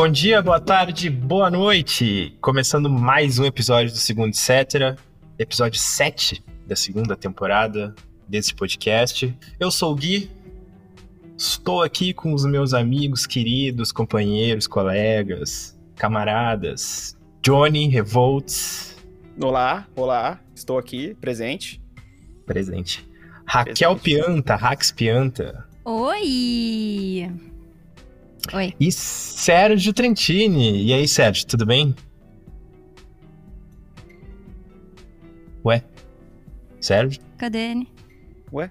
[0.00, 2.32] Bom dia, boa tarde, boa noite!
[2.40, 4.96] Começando mais um episódio do Segundo Etc.
[5.36, 7.92] Episódio 7 da segunda temporada
[8.28, 9.36] desse podcast.
[9.58, 10.30] Eu sou o Gui,
[11.36, 17.18] estou aqui com os meus amigos queridos, companheiros, colegas, camaradas.
[17.42, 18.96] Johnny Revolts.
[19.42, 21.82] Olá, olá, estou aqui, presente.
[22.46, 23.04] Presente.
[23.44, 24.04] Raquel presente.
[24.04, 25.66] Pianta, Rax Pianta.
[25.84, 27.47] Oi!
[28.52, 28.74] Oi.
[28.80, 30.84] E Sérgio Trentini.
[30.84, 31.94] E aí, Sérgio, tudo bem?
[35.64, 35.82] Ué?
[36.80, 37.20] Sérgio?
[37.36, 37.88] Cadê ele?
[38.52, 38.70] Ué?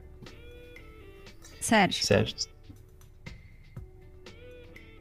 [1.60, 2.04] Sérgio.
[2.04, 2.36] Sérgio.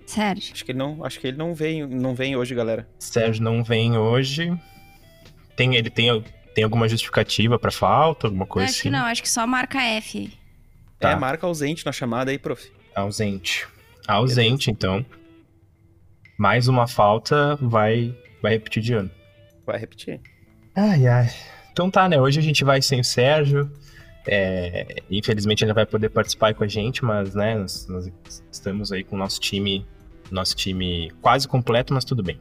[0.07, 0.53] Sérgio.
[0.53, 2.89] Acho que ele não, acho que ele não vem, não vem hoje, galera.
[2.99, 4.57] Sérgio não vem hoje.
[5.57, 6.23] Tem, ele tem,
[6.55, 8.83] tem alguma justificativa pra falta, alguma coisa acho assim?
[8.89, 10.33] que não, acho que só marca F.
[10.99, 11.11] Tá.
[11.11, 12.71] É, marca ausente na chamada aí, prof.
[12.95, 13.67] Ausente.
[14.07, 15.05] Ausente, então.
[16.39, 19.11] Mais uma falta, vai, vai repetir de ano.
[19.65, 20.21] Vai repetir.
[20.75, 21.31] Ai, ai.
[21.73, 22.21] Então tá, né?
[22.21, 23.71] Hoje a gente vai sem o Sérgio.
[24.29, 28.13] É, infelizmente ele não vai poder participar com a gente, mas né, nós, nós,
[28.51, 29.87] estamos aí com o nosso time,
[30.31, 32.41] nosso time quase completo, mas tudo bem.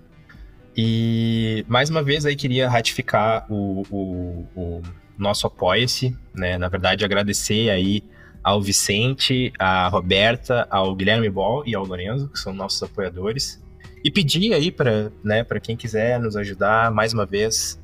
[0.75, 4.81] E mais uma vez aí queria ratificar o, o, o
[5.17, 6.57] nosso apoia-se, né?
[6.57, 8.03] Na verdade, agradecer aí
[8.45, 13.59] ao Vicente, à Roberta, ao Guilherme Ball e ao Lorenzo, que são nossos apoiadores.
[14.03, 17.81] E pedir aí para né, quem quiser nos ajudar, mais uma vez,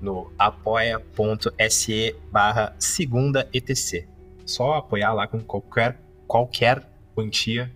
[0.00, 4.06] no apoia.se barra segunda etc.
[4.46, 6.82] Só apoiar lá com qualquer, qualquer
[7.14, 7.70] quantia,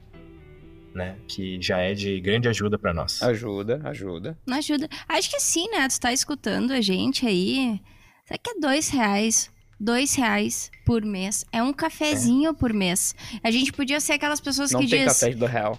[0.94, 1.16] né?
[1.28, 3.22] Que já é de grande ajuda para nós.
[3.22, 4.38] Ajuda, ajuda.
[4.46, 4.88] Não ajuda.
[5.06, 5.86] Acho que sim, né?
[5.88, 7.78] Tu tá escutando a gente aí.
[8.24, 9.52] Será que é dois reais?
[9.78, 11.44] Dois reais por mês.
[11.52, 12.54] É um cafezinho é.
[12.54, 13.14] por mês.
[13.42, 15.12] A gente podia ser aquelas pessoas Não que tem diz...
[15.12, 15.78] café do real.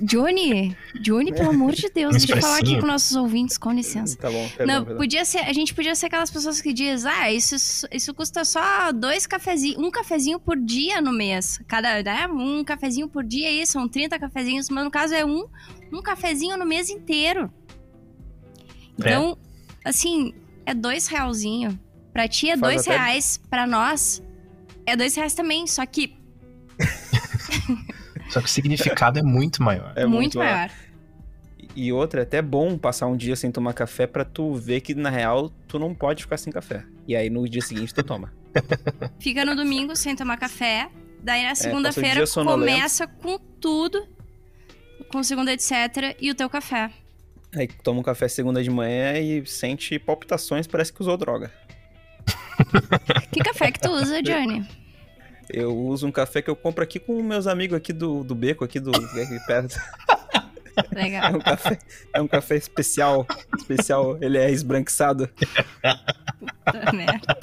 [0.00, 4.16] Johnny, Johnny, pelo amor de Deus, deixa eu falar aqui com nossos ouvintes, com licença.
[4.16, 4.96] Tá bom, perdão, Não, perdão.
[4.98, 8.90] podia ser, a gente podia ser aquelas pessoas que diz, ah, isso, isso custa só
[8.92, 11.60] dois cafezinhos, um cafezinho por dia no mês.
[11.68, 15.46] Cada, né, um cafezinho por dia aí, são 30 cafezinhos, mas no caso é um,
[15.92, 17.52] um cafezinho no mês inteiro.
[18.98, 19.36] Então,
[19.84, 19.88] é.
[19.90, 21.78] assim, é dois realzinho.
[22.12, 22.96] Pra ti é Faz dois até...
[22.96, 24.22] reais, pra nós
[24.86, 26.18] é dois reais também, só que
[28.30, 29.92] só que o significado é muito maior.
[29.96, 30.54] É muito, muito maior.
[30.54, 30.70] maior.
[31.74, 34.94] E outra, é até bom passar um dia sem tomar café para tu ver que,
[34.94, 36.84] na real, tu não pode ficar sem café.
[37.06, 38.32] E aí, no dia seguinte, tu toma.
[39.20, 40.88] Fica no domingo sem tomar café.
[41.22, 44.06] Daí, na segunda-feira, é, começa com tudo.
[45.08, 46.16] Com segunda, etc.
[46.20, 46.90] E o teu café.
[47.54, 51.52] Aí, toma um café segunda de manhã e sente palpitações, parece que usou droga.
[53.32, 54.66] que café que tu usa, Johnny?
[55.52, 58.64] Eu uso um café que eu compro aqui com meus amigos aqui do, do beco,
[58.64, 59.76] aqui do aqui perto.
[60.94, 61.24] Legal.
[61.24, 61.78] É um café,
[62.14, 63.26] é um café especial.
[63.58, 65.28] Especial, ele é esbranquiçado.
[66.64, 67.36] Puta merda.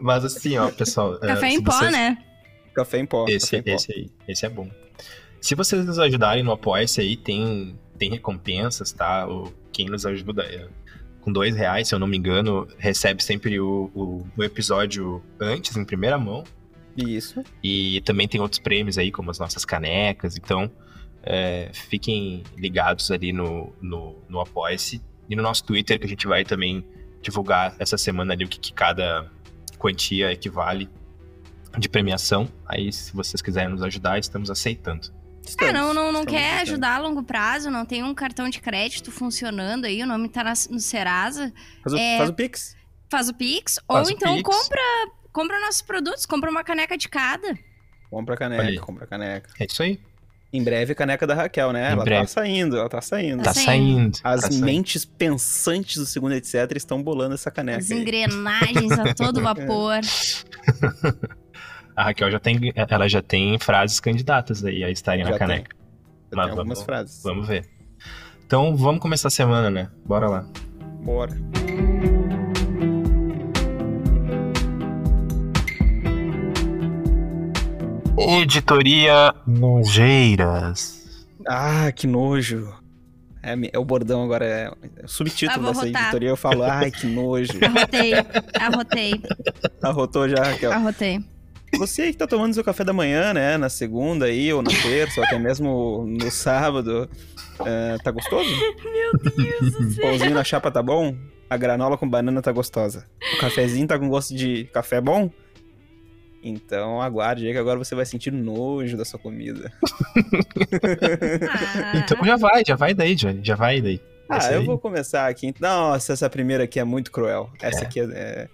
[0.00, 1.18] Mas assim, ó, pessoal.
[1.18, 1.92] Café em pó, vocês...
[1.92, 2.18] né?
[2.74, 3.24] Café em pó.
[3.28, 3.70] Esse, em pó.
[3.70, 4.68] esse aí, esse é bom.
[5.40, 9.28] Se vocês nos ajudarem no Apoia-se aí, tem, tem recompensas, tá?
[9.28, 10.66] O, quem nos ajuda é
[11.26, 15.76] com dois reais, se eu não me engano, recebe sempre o, o, o, episódio antes,
[15.76, 16.44] em primeira mão.
[16.96, 17.42] Isso.
[17.60, 20.36] E também tem outros prêmios aí, como as nossas canecas.
[20.36, 20.70] Então,
[21.24, 26.28] é, fiquem ligados ali no, no, no Apoia-se e no nosso Twitter, que a gente
[26.28, 26.86] vai também
[27.20, 29.28] divulgar essa semana ali o que, que cada
[29.80, 30.88] quantia equivale
[31.76, 32.48] de premiação.
[32.64, 35.08] Aí, se vocês quiserem nos ajudar, estamos aceitando.
[35.46, 38.60] Estamos, ah, não, não, não quer ajudar a longo prazo, não tem um cartão de
[38.60, 41.52] crédito funcionando aí, o nome tá na, no Serasa.
[41.82, 42.76] Faz o, é, faz o Pix.
[43.08, 44.48] Faz o Pix, faz ou o então Pix.
[44.48, 44.80] compra
[45.32, 47.58] compra nossos produtos, compra uma caneca de cada.
[48.10, 49.50] Compra caneca, compra caneca.
[49.60, 50.00] É isso aí.
[50.52, 51.90] Em breve, caneca da Raquel, né?
[51.90, 52.22] Em ela breve.
[52.22, 53.42] tá saindo, ela tá saindo.
[53.42, 54.18] Tá saindo.
[54.24, 55.16] As tá mentes saindo.
[55.16, 57.78] pensantes do segundo etc estão bolando essa caneca.
[57.78, 57.98] As aí.
[57.98, 60.00] engrenagens a todo vapor.
[61.96, 65.70] A Raquel já tem, ela já tem frases candidatas aí a estarem Já na caneca.
[65.70, 65.78] tem.
[66.36, 67.22] Mas tem algumas vamos, frases.
[67.22, 67.64] vamos ver.
[68.46, 69.88] Então vamos começar a semana, né?
[70.04, 70.46] Bora lá.
[71.02, 71.34] Bora.
[78.18, 81.26] Editoria Nojeiras.
[81.46, 82.72] Ah, que nojo.
[83.42, 86.02] É, é o bordão agora, é, é o subtítulo Ah, dessa rotar.
[86.02, 86.28] editoria.
[86.30, 87.52] Eu falo, ai, que nojo.
[87.64, 88.12] Arrotei,
[88.58, 89.22] arrotei,
[89.82, 90.72] Arrotou já, Raquel.
[90.72, 91.24] arrotei.
[91.78, 93.56] Você aí que tá tomando seu café da manhã, né?
[93.56, 97.08] Na segunda aí, ou na terça, ou até mesmo no sábado.
[97.64, 98.48] é, tá gostoso?
[98.84, 100.02] Meu Deus do O céu.
[100.02, 101.16] pãozinho na chapa tá bom?
[101.48, 103.06] A granola com banana tá gostosa.
[103.36, 105.30] O cafezinho tá com gosto de café bom?
[106.42, 109.72] Então aguarde aí que agora você vai sentir nojo da sua comida.
[110.62, 113.40] Ah, Então já vai, já vai daí, Johnny.
[113.42, 114.00] Já vai daí.
[114.28, 114.66] Ah, Essa eu aí.
[114.66, 115.54] vou começar aqui.
[115.60, 117.50] Nossa, essa primeira aqui é muito cruel.
[117.60, 117.86] Essa É.
[117.86, 118.48] aqui é.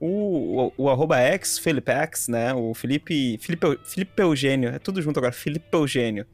[0.00, 2.52] O, o, o arroba X, Felipex, né?
[2.54, 3.78] O Felipe, Felipe.
[3.84, 4.70] Felipe Eugênio.
[4.70, 5.32] É tudo junto agora.
[5.32, 6.26] Felipe Eugênio.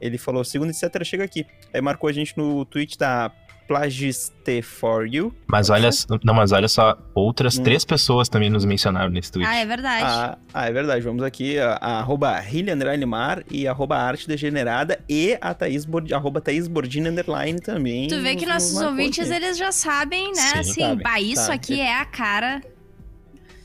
[0.00, 1.02] Ele falou: segunda, etc.
[1.04, 1.46] Chega aqui.
[1.72, 3.30] Aí marcou a gente no tweet da
[3.68, 5.32] Plagiste for You.
[5.46, 5.90] Mas olha,
[6.24, 7.62] não, mas olha só, outras Hum.
[7.62, 9.46] três pessoas também nos mencionaram nesse tweet.
[9.48, 10.04] Ah, é verdade.
[10.04, 11.04] Ah, ah, é verdade.
[11.04, 11.56] Vamos aqui.
[11.58, 16.40] A, a arroba Hilly Underline Mar e arroba Arte Degenerada e a Thaís Bord, arroba
[16.40, 18.08] Thaís Bordini Underline também.
[18.08, 19.44] Tu vê que nos- nos nossos ouvintes, aqui.
[19.44, 20.34] eles já sabem, né?
[20.42, 21.54] Sim, assim, sabem, bah, isso sabem.
[21.56, 22.60] aqui é a cara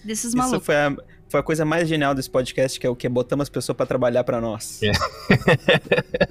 [0.05, 0.65] desses Isso malucos.
[0.65, 0.95] foi a,
[1.27, 3.85] foi a coisa mais genial desse podcast, que é o que botamos as pessoas pra
[3.85, 4.79] trabalhar pra nós.
[4.83, 4.91] É.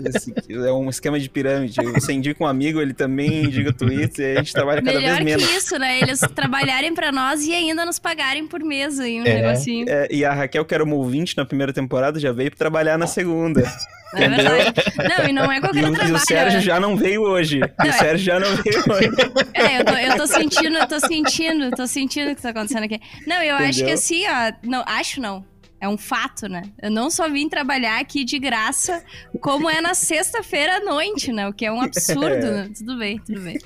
[0.09, 1.77] Esse aqui é um esquema de pirâmide.
[1.95, 5.17] Você indica um amigo, ele também indica o Twitter, e a gente trabalha cada Melhor
[5.17, 5.65] vez que menos.
[5.65, 6.01] isso, né?
[6.01, 9.43] Eles trabalharem pra nós e ainda nos pagarem por mês aí, um É.
[9.43, 9.87] negocinho.
[9.89, 13.07] É, e a Raquel, que era uma ouvinte na primeira temporada, já veio trabalhar na
[13.07, 13.63] segunda.
[14.17, 14.75] É verdade.
[15.19, 16.15] Não, e não é E qualquer e trabalho.
[16.15, 16.65] o Sérgio né?
[16.65, 17.61] já não veio hoje.
[17.85, 19.11] E o Sérgio já não veio hoje.
[19.55, 22.85] É, eu tô, eu tô sentindo, eu tô sentindo, tô sentindo o que tá acontecendo
[22.85, 23.01] aqui.
[23.27, 23.95] Não, eu acho que Entendeu?
[23.95, 24.53] assim, ó.
[24.63, 25.45] Não, acho não.
[25.81, 26.63] É um fato, né?
[26.81, 29.05] Eu não só vim trabalhar aqui de graça,
[29.41, 31.47] como é na sexta-feira à noite, né?
[31.47, 32.71] O que é um absurdo, né?
[32.75, 33.59] Tudo bem, tudo bem.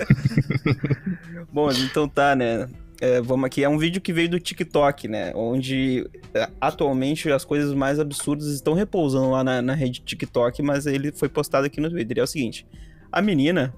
[1.52, 2.66] Bom, então tá, né?
[3.00, 3.62] É, vamos aqui.
[3.64, 5.32] É um vídeo que veio do TikTok, né?
[5.34, 10.86] Onde é, atualmente as coisas mais absurdas estão repousando lá na, na rede TikTok, mas
[10.86, 12.16] ele foi postado aqui no Twitter.
[12.16, 12.66] E é o seguinte:
[13.10, 13.74] a menina,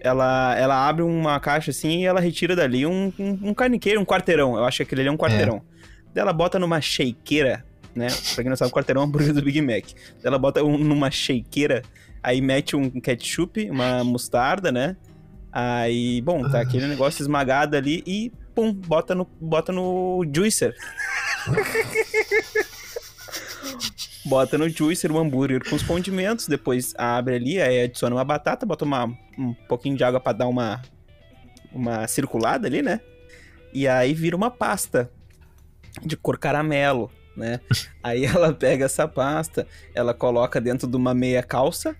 [0.00, 4.04] ela, ela abre uma caixa assim e ela retira dali um, um, um carniqueiro, um
[4.04, 4.56] quarteirão.
[4.56, 5.62] Eu acho que aquele ali é um quarteirão.
[6.14, 7.64] Daí Ela bota numa shakeira,
[7.94, 8.06] né?
[8.34, 9.84] Pra quem não sabe, o quarteirão é um hambúrguer do Big Mac.
[9.84, 11.82] Daí Ela bota um- numa shakeira,
[12.22, 14.96] aí mete um ketchup, uma mostarda, né?
[15.50, 20.74] Aí, bom, tá aquele negócio esmagado ali e pum, bota no, bota no juicer.
[24.24, 28.64] bota no juicer o hambúrguer com os condimentos, depois abre ali, aí adiciona uma batata,
[28.64, 29.06] bota uma,
[29.38, 30.80] um pouquinho de água pra dar uma,
[31.72, 33.00] uma circulada ali, né?
[33.72, 35.10] E aí vira uma pasta
[36.02, 37.60] de cor caramelo, né?
[38.02, 41.96] Aí ela pega essa pasta, ela coloca dentro de uma meia calça,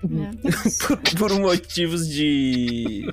[0.86, 3.12] por, por motivos de.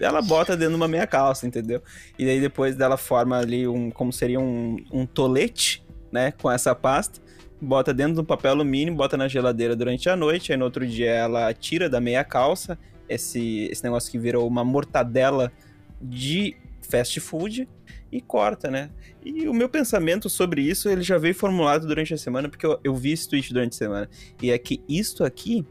[0.00, 1.82] Ela bota dentro de uma meia calça, entendeu?
[2.18, 3.90] E daí depois dela forma ali um.
[3.90, 6.32] como seria um, um tolete, né?
[6.32, 7.20] Com essa pasta.
[7.60, 10.52] Bota dentro de um papel alumínio, bota na geladeira durante a noite.
[10.52, 14.64] Aí no outro dia ela tira da meia calça esse, esse negócio que virou uma
[14.64, 15.52] mortadela
[16.00, 17.68] de fast food
[18.10, 18.90] e corta, né?
[19.24, 22.80] E o meu pensamento sobre isso, ele já veio formulado durante a semana, porque eu,
[22.82, 24.10] eu vi esse tweet durante a semana.
[24.42, 25.64] E é que isto aqui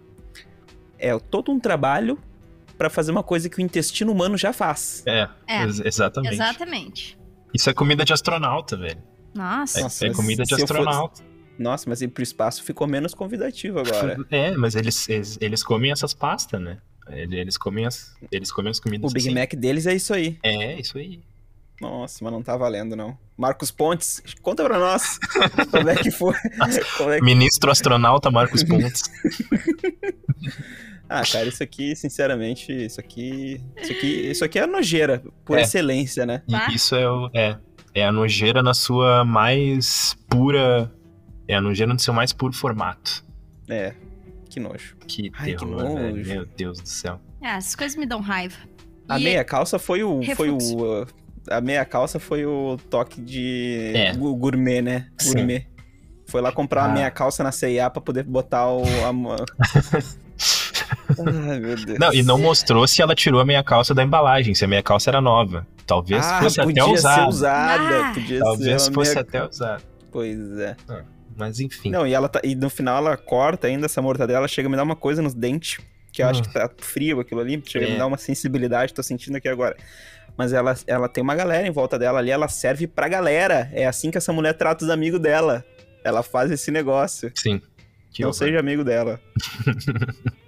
[0.97, 2.17] é todo um trabalho
[2.79, 5.03] pra fazer uma coisa que o intestino humano já faz.
[5.05, 6.33] É, É, ex- exatamente.
[6.33, 7.19] exatamente.
[7.53, 9.03] Isso é comida de astronauta, velho.
[9.35, 9.79] Nossa.
[9.79, 11.21] É, Nossa, é comida de astronauta.
[11.59, 14.17] Nossa, mas ir pro espaço ficou menos convidativo agora.
[14.31, 16.77] É, mas eles, eles, eles comem essas pastas, né?
[17.09, 19.37] Ele- Eles comem as, eles comem as comidas o Big assim.
[19.37, 20.37] Mac deles é isso aí.
[20.41, 21.21] É, isso aí.
[21.81, 23.17] Nossa, mas não tá valendo, não.
[23.37, 25.17] Marcos Pontes, conta pra nós
[25.71, 26.35] como é que foi.
[26.35, 27.21] É que...
[27.25, 29.03] Ministro astronauta Marcos Pontes.
[31.09, 33.59] Ah, cara, isso aqui, sinceramente, isso aqui.
[33.81, 35.61] Isso aqui, isso aqui é nojeira, por É.
[35.61, 36.43] excelência, né?
[36.47, 36.67] E Tá.
[36.71, 37.57] isso é, o- é,
[37.95, 40.91] é a nojeira na sua mais pura.
[41.47, 43.25] É a nojeira no seu mais puro formato.
[43.67, 43.95] É,
[44.49, 44.95] que nojo.
[45.07, 46.15] Que Ai, que terror, velho.
[46.17, 46.29] nojo.
[46.29, 47.19] Meu Deus do céu.
[47.41, 48.57] É, essas coisas me dão raiva.
[49.07, 50.21] A E- meia calça foi o.
[50.35, 51.07] Foi o
[51.49, 54.13] a meia calça foi o toque de É.
[54.15, 55.07] gourmet, né?
[55.17, 55.33] Sim.
[55.33, 55.65] Gourmet.
[56.27, 56.87] Foi lá comprar Ah.
[56.87, 58.83] uma meia calça na CIA pra poder botar o.
[58.83, 59.45] A...
[61.49, 61.99] Ai, meu Deus.
[61.99, 64.83] Não, e não mostrou se ela tirou a meia calça da embalagem, se a meia
[64.83, 65.65] calça era nova.
[65.85, 67.27] Talvez ah, fosse podia até ser usada.
[67.29, 68.05] usada.
[68.05, 68.11] Ah.
[68.13, 69.21] Podia Talvez ser uma fosse meia...
[69.21, 69.83] até usada.
[70.11, 70.75] Pois é.
[71.35, 71.89] Mas enfim.
[71.89, 72.41] Não, e ela tá...
[72.43, 75.33] e no final ela corta ainda essa mortadela, chega a me dar uma coisa nos
[75.33, 75.79] dentes,
[76.11, 76.43] que eu acho Ah.
[76.43, 77.97] que tá frio aquilo ali, chega a me É.
[77.97, 79.75] dar uma sensibilidade, tô sentindo aqui agora.
[80.37, 83.69] Mas ela, ela tem uma galera em volta dela ali, ela serve pra galera.
[83.73, 85.65] É assim que essa mulher trata os amigos dela.
[86.03, 87.31] Ela faz esse negócio.
[87.35, 87.61] Sim.
[88.11, 88.37] Que não horror.
[88.37, 89.19] seja amigo dela.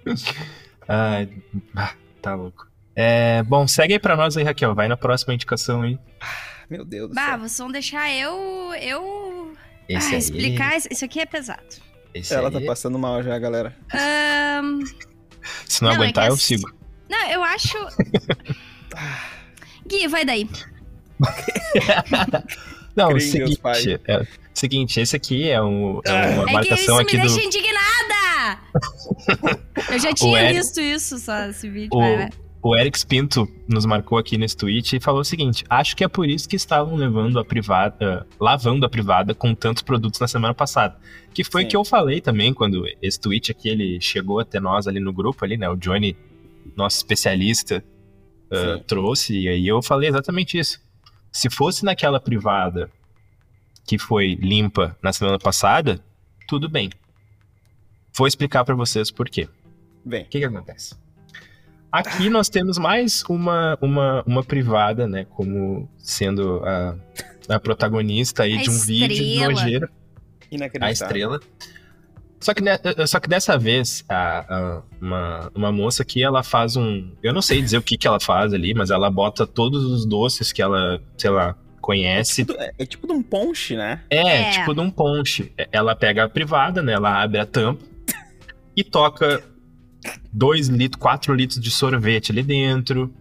[0.88, 1.28] Ai,
[1.76, 2.66] ah, tá louco.
[2.94, 4.74] É, bom, segue aí pra nós aí, Raquel.
[4.74, 5.98] Vai na próxima indicação aí.
[6.68, 7.38] Meu Deus do Bah, céu.
[7.38, 8.72] vocês vão deixar eu.
[8.80, 9.54] eu.
[9.88, 10.76] Esse ah, explicar.
[10.76, 11.62] Isso isso aqui é pesado.
[12.14, 12.54] Esse Ela aí.
[12.54, 13.74] tá passando mal já, galera.
[13.92, 14.82] Ahn,
[15.66, 16.72] Se não, Não, é aguentar, que eu assim- sigo.
[17.08, 17.78] não, eu acho.
[19.88, 20.48] Gui, vai daí.
[22.94, 23.58] Não, o seguinte,
[24.06, 26.26] é, seguinte, esse aqui é, um, é Ah.
[26.34, 27.28] uma É que marcação isso aqui me do.
[27.34, 28.21] deixa indignada!
[29.90, 31.90] Eu já tinha Eric- visto isso, só esse vídeo.
[31.92, 32.30] O- vai, vai.
[32.62, 36.08] o Eric Pinto nos marcou aqui nesse tweet e falou o seguinte: acho que é
[36.08, 40.54] por isso que estavam levando a privada, lavando a privada com tantos produtos na semana
[40.54, 40.96] passada.
[41.34, 41.68] Que foi Sim.
[41.68, 45.44] que eu falei também quando esse tweet aqui ele chegou até nós ali no grupo
[45.44, 45.68] ali, né?
[45.68, 46.16] O Johnny,
[46.76, 47.82] nosso especialista,
[48.52, 50.80] uh, trouxe, e aí eu falei exatamente isso.
[51.32, 52.90] Se fosse naquela privada
[53.86, 55.98] que foi limpa na semana passada,
[56.46, 56.90] tudo bem.
[58.16, 59.48] Vou explicar pra vocês por quê.
[60.04, 60.94] Bem, O que que acontece?
[61.90, 65.26] Aqui nós temos mais uma, uma, uma privada, né?
[65.30, 66.96] Como sendo a,
[67.48, 69.52] a protagonista aí A de um vídeo estrela.
[69.52, 69.88] nojeiro,
[70.50, 70.88] inacreditável.
[70.88, 71.40] a estrela.
[72.40, 76.76] Só que, ne- só que dessa vez, a, a- uma, uma moça aqui, ela faz
[76.76, 77.12] um.
[77.22, 80.04] Eu não sei dizer o que, que ela faz ali, mas ela bota todos os
[80.06, 82.44] doces que ela, sei lá, conhece.
[82.46, 84.00] Tipo, é, é tipo de um ponche, né?
[84.10, 84.50] É, É.
[84.50, 85.52] tipo de um ponche.
[85.70, 86.94] Ela pega a privada, né?
[86.94, 87.84] Ela abre a tampa
[88.76, 89.42] e toca
[90.32, 93.12] 2 litros, 4 litros de sorvete ali dentro.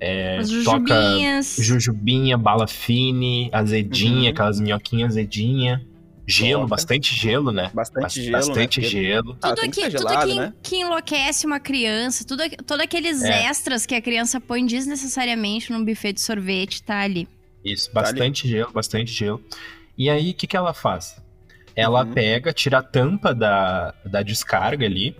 [0.00, 1.56] É, As toca jujubinhas.
[1.58, 4.28] jujubinha, bala fine, azedinha, Uhum.
[4.28, 5.84] aquelas minhoquinhas azedinha.
[6.30, 6.68] Gelo, Toca.
[6.68, 7.70] bastante gelo, né?
[7.72, 8.86] Bastante Bas- gelo, Bastante né?
[8.86, 9.38] Gelo.
[9.40, 10.52] Ah, Tudo, tem que que, ser tudo gelado, que, né?
[10.62, 13.46] que enlouquece uma criança, tudo, todos aqueles É.
[13.46, 17.26] extras que a criança põe desnecessariamente num buffet de sorvete, tá ali.
[17.64, 19.42] Isso, Tá bastante gelo, bastante gelo.
[19.96, 21.16] E aí, o que, que ela faz?
[21.78, 22.12] Ela Uhum.
[22.12, 25.16] pega, tira a tampa da, da descarga ali,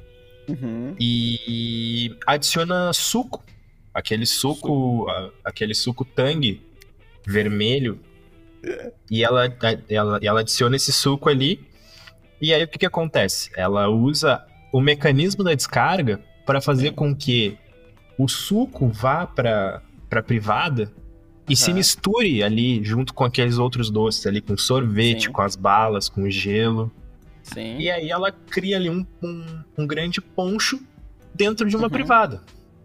[0.49, 0.95] Uhum.
[0.99, 3.45] e adiciona suco.
[3.95, 6.61] Aquele suco, a- aquele suco tangue
[7.27, 8.00] vermelho.
[9.11, 9.45] E ela,
[9.88, 11.61] ela, ela adiciona esse suco ali.
[12.41, 13.50] E aí o que, que acontece?
[13.57, 17.57] Ela usa o mecanismo da descarga para fazer com que
[18.19, 20.91] o suco vá para para privada
[21.49, 25.33] e se misture ali junto com aqueles outros doces ali, com sorvete, Sim.
[25.33, 26.90] com as balas, com o gelo.
[27.43, 27.78] Sim.
[27.78, 29.45] E aí ela cria ali um, um,
[29.78, 30.78] um grande poncho
[31.35, 31.90] dentro de uma Uhum.
[31.90, 32.43] privada.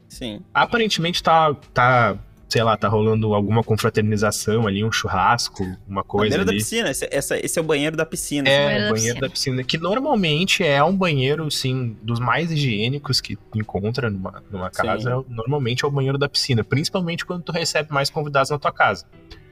[0.07, 0.41] Sim.
[0.53, 2.17] Aparentemente tá, tá,
[2.53, 6.91] sei lá, tá rolando alguma confraternização ali, um churrasco, uma coisa beira da piscina.
[6.91, 8.47] Esse, essa- esse é o banheiro da piscina.
[8.47, 13.19] É, banheiro da banheiro da piscina, que normalmente é um banheiro, assim, dos mais higiênicos
[13.19, 14.83] que tu encontra numa, numa Sim.
[14.83, 18.59] casa, é- normalmente é o banheiro da piscina, principalmente quando tu recebe mais convidados na
[18.59, 19.07] tua casa.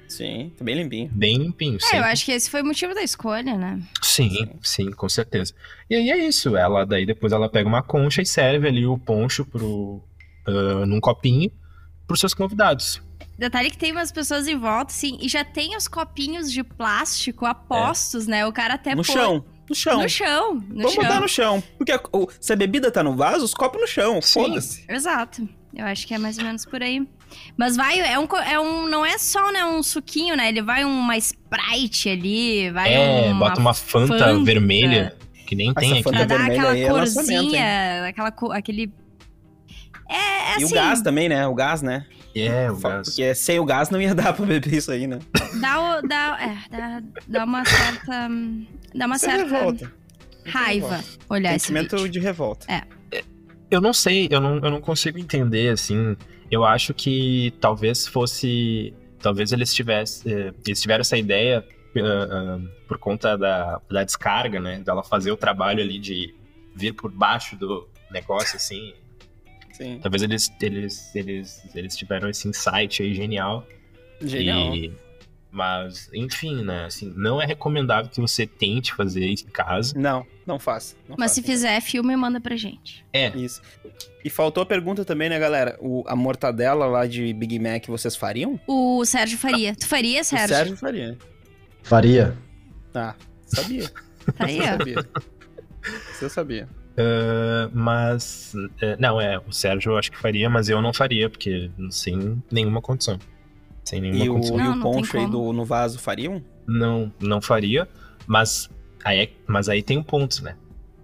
[0.08, 1.10] Sim, tá bem limpinho.
[1.12, 3.82] Bem limpinho, É, eu acho que esse foi o motivo da escolha, né?
[4.04, 5.56] Sim, sim, com certeza.
[5.90, 8.96] E aí é isso, ela daí depois ela pega uma concha e serve ali o
[8.96, 10.04] poncho pro,
[10.46, 11.50] ah, num copinho
[12.08, 13.02] pros seus convidados.
[13.38, 17.46] Detalhe que tem umas pessoas em volta, assim, e já tem os copinhos de plástico
[17.46, 18.46] apostos, né?
[18.46, 19.46] O cara até no pô- chão.
[19.70, 20.02] No chão.
[20.02, 21.04] No chão, no Vamos chão.
[21.04, 21.64] botar no chão.
[21.78, 24.22] Porque a- o- se a bebida tá no vaso, os copos no chão.
[24.22, 24.34] Sim.
[24.44, 24.84] Foda-se.
[24.88, 25.48] Exato.
[25.74, 27.08] Eu acho que é mais ou menos por aí.
[27.58, 30.50] Mas vai, é um, é um não é só né, um suquinho, né?
[30.50, 34.44] Ele vai uma Sprite ali, vai é, uma, bota uma Fanta, Fanta.
[34.44, 35.16] vermelha,
[35.48, 36.04] que nem tem Essa aqui.
[36.04, 38.92] Fanta pra dar aquela aí é corzinha, aquela aquele
[40.12, 41.48] é, é E assim, o gás também, né?
[41.48, 42.06] O gás, né?
[42.36, 43.08] É, o gás.
[43.10, 45.20] Porque sem o gás não ia dar pra beber isso aí, né?
[45.60, 48.30] dá, o- dá, é, dá, dá uma certa
[48.96, 49.94] dá uma é certa revolta.
[50.46, 52.12] raiva olhar esse Sentimento vídeo.
[52.12, 52.68] de revolta.
[53.70, 56.16] Eu não sei, eu não, eu não consigo entender, assim.
[56.50, 58.94] Eu acho que talvez fosse.
[59.22, 60.32] Talvez eles tivessem.
[60.34, 61.64] eh, Eles tiveram essa ideia
[61.98, 64.80] ah, ah, por conta da, da descarga, né?
[64.80, 66.34] Dela fazer o trabalho ali de
[66.76, 68.94] vir por baixo do negócio, assim.
[69.74, 70.00] Sim.
[70.02, 73.66] Talvez eles, eles, eles, eles tiveram esse insight aí genial.
[74.22, 74.76] Genial.
[74.76, 74.94] E-
[75.54, 76.86] mas, enfim, né?
[76.86, 79.94] Assim, não é recomendável que você tente fazer isso em casa.
[80.00, 80.96] Não, não faça.
[81.10, 81.52] não Mas se faça.
[81.52, 83.06] fizer filme, manda pra gente.
[83.12, 83.62] É, Isso.
[84.24, 85.78] E faltou a pergunta também, né, galera?
[85.82, 88.58] O, a mortadela lá de Big Mac vocês fariam?
[88.66, 89.76] O Sérgio faria.
[89.76, 90.48] Tu faria, O Sérgio?
[90.56, 91.18] Sérgio faria.
[91.84, 92.38] Faria.
[92.94, 93.14] Ah,
[93.46, 93.92] sabia.
[94.40, 94.96] Aí, Eu sabia.
[96.14, 96.70] Isso eu sabia.
[96.98, 98.54] Ah, mas.
[98.82, 102.42] eh, não, é, o Sérgio eu acho que faria, mas eu não faria, porque sem
[102.52, 103.18] nenhuma condição.
[103.84, 104.60] Sem nenhuma E o, condição.
[104.60, 106.42] e o não tem poncho aí do, no vaso fariam?
[106.68, 107.88] Não, não faria,
[108.28, 108.70] mas
[109.04, 110.56] aí, é- mas aí tem um ponto, né?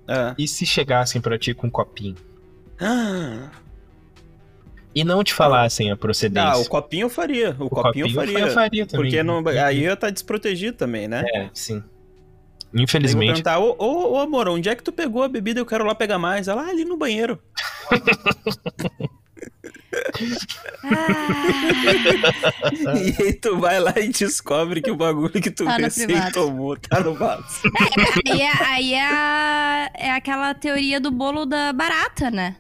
[0.08, 0.36] Ah.
[0.38, 2.15] E se chegassem pra ti com um copinho
[2.79, 3.50] Ah,
[4.96, 6.50] e não te falassem a procedência?
[6.51, 7.56] Ah, o copinho eu faria.
[7.60, 8.39] O, O copinho, eu faria.
[8.39, 9.06] eu faria também.
[9.12, 11.24] Porque não, aí ia estar desprotegido também, né?
[11.34, 11.84] É, sim.
[12.74, 15.60] Eu vou Infelizmente, perguntar, ô, ô, ô, amor, onde é que tu pegou a bebida?
[15.60, 16.48] Eu quero lá pegar mais.
[16.48, 17.40] Ela, ah, ali no banheiro.
[17.90, 17.98] Ah,
[22.74, 26.78] e aí tu vai lá e descobre que o bagulho que tu Tá recém tomou
[26.78, 27.44] tá no vaso.
[28.28, 32.56] aí é, aí é, a- é aquela teoria do bolo da barata, né?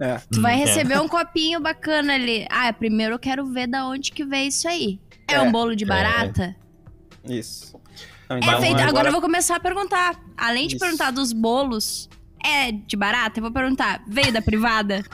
[0.00, 0.18] É.
[0.32, 0.64] Tu vai Hum, é.
[0.64, 2.46] receber um copinho bacana ali.
[2.50, 4.98] Ah, primeiro eu quero ver da onde que veio isso aí.
[5.28, 5.40] É, É.
[5.42, 6.56] um bolo de barata?
[7.24, 7.80] Isso.
[8.36, 8.80] É, então feito.
[8.80, 9.08] Agora...
[9.08, 10.20] eu vou começar a perguntar.
[10.36, 10.84] Além de Isso.
[10.84, 12.08] perguntar dos bolos,
[12.44, 13.38] é de barata?
[13.38, 15.04] Eu vou perguntar, veio da privada?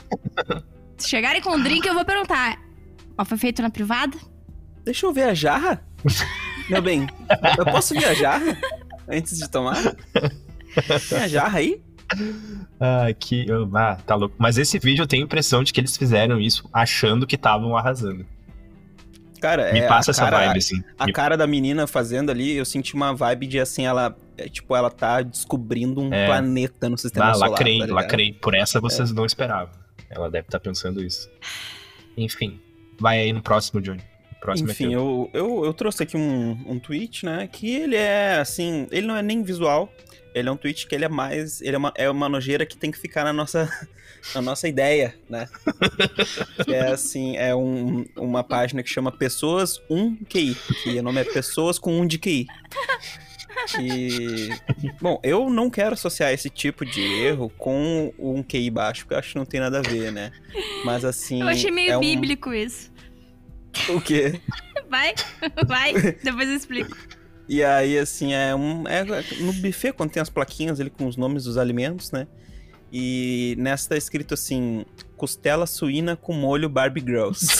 [0.99, 2.59] chegarem com um drink, eu vou perguntar.
[3.17, 4.17] Ó, foi feito na privada?
[4.83, 5.83] Deixa eu ver a jarra.
[6.69, 7.07] Meu bem,
[7.57, 8.57] eu posso ver a jarra
[9.07, 9.77] antes de tomar?
[11.09, 11.81] Tem a jarra aí?
[12.79, 13.45] Ah, que.
[13.75, 14.35] Ah, tá louco.
[14.37, 17.75] Mas esse vídeo eu tenho a impressão de que eles fizeram isso achando que estavam
[17.75, 18.25] arrasando.
[19.39, 20.83] Cara, Me é passa a essa cara, vibe, assim.
[20.97, 24.15] A cara da menina fazendo ali, eu senti uma vibe de assim, ela.
[24.37, 26.25] é, tipo, ela tá descobrindo um É.
[26.27, 27.49] planeta no sistema Ah, solar.
[27.51, 28.33] lacrei, tá lacrei.
[28.33, 29.69] Por essa vocês não esperavam.
[30.09, 31.29] Ela deve estar pensando isso.
[32.17, 32.59] Enfim.
[32.99, 34.01] Vai aí no próximo, Johnny.
[34.41, 35.29] Próximo Enfim, é teu.
[35.33, 37.47] eu, eu, eu trouxe aqui um, um tweet, né?
[37.51, 38.87] Que ele é assim.
[38.91, 39.91] Ele não é nem visual.
[40.33, 41.61] Ele é um tweet que ele é mais.
[41.61, 43.69] Ele é uma, é uma nojeira que tem que ficar na nossa,
[44.35, 45.47] na nossa ideia, né?
[46.65, 50.55] que é assim, é um, uma página que chama Pessoas 1 QI.
[50.83, 52.47] Que o nome é Pessoas com 1 de QI.
[53.79, 54.49] E.
[55.01, 59.19] Bom, eu não quero associar esse tipo de erro com um QI baixo, porque eu
[59.19, 60.31] acho que não tem nada a ver, né?
[60.85, 61.41] Mas assim.
[61.41, 62.91] Eu achei meio é um- bíblico isso.
[63.89, 64.39] O quê?
[64.89, 65.13] Vai,
[65.67, 66.97] vai, depois eu explico.
[67.47, 68.87] E aí, assim, é um.
[68.87, 69.03] É,
[69.39, 72.27] no buffet, quando tem as plaquinhas ali com os nomes dos alimentos, né?
[72.91, 77.47] E nessa tá escrito assim: costela suína com molho Barbie Girls.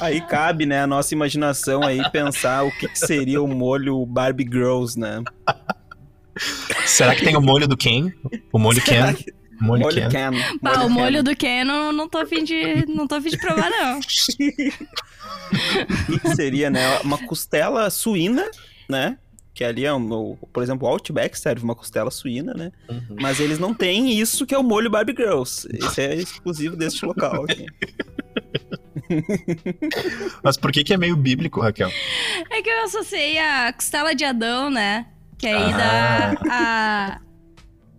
[0.00, 4.48] aí cabe, né, a nossa imaginação aí pensar o que, que seria o molho Barbie
[4.50, 5.22] Girls, né?
[6.86, 8.12] Será que tem o molho do Ken?
[8.52, 9.24] O molho Será Ken?
[9.60, 10.08] O molho, Molho Ken.
[10.08, 10.30] Ken.
[10.62, 10.88] Bah, o Ken.
[10.88, 12.86] molho do Ken não, não tô afim de.
[12.86, 14.00] Não tô afim de provar, não.
[15.50, 16.98] O que, que seria, né?
[16.98, 18.44] Uma costela suína,
[18.88, 19.16] né?
[19.58, 22.70] Que ali é, um, por exemplo, o Outback serve uma costela suína, né?
[22.88, 23.16] Uhum.
[23.20, 25.66] Mas eles não têm isso que é o molho Barbie Girls.
[25.72, 27.66] Esse é exclusivo deste local aqui.
[30.44, 31.90] Mas por que, que é meio bíblico, Raquel?
[32.52, 35.06] É que eu associei a costela de Adão, né?
[35.36, 36.34] Que aí Ah.
[36.36, 37.20] dá a.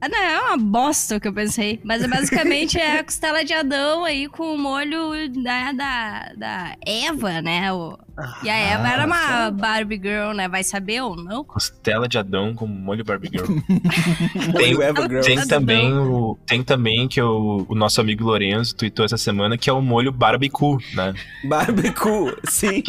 [0.02, 1.80] Ah, não, é uma bosta o que eu pensei.
[1.84, 5.12] Mas basicamente é a costela de Adão aí com o molho
[5.44, 7.72] da, da, da Eva, né?
[7.74, 7.98] O-
[8.44, 10.48] E a Eva Ah, era uma só- Barbie Girl, né?
[10.48, 11.44] Vai saber ou não?
[11.44, 13.46] Costela de Adão com molho Barbie Girl.
[14.82, 15.28] Eva Girls.
[15.28, 19.70] Tem também o, tem também que o, o nosso amigo Lorenzo tweetou essa semana que
[19.70, 21.14] é o molho barbecue, né?
[21.44, 22.82] Barbecue, sim.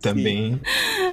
[0.00, 0.60] Também,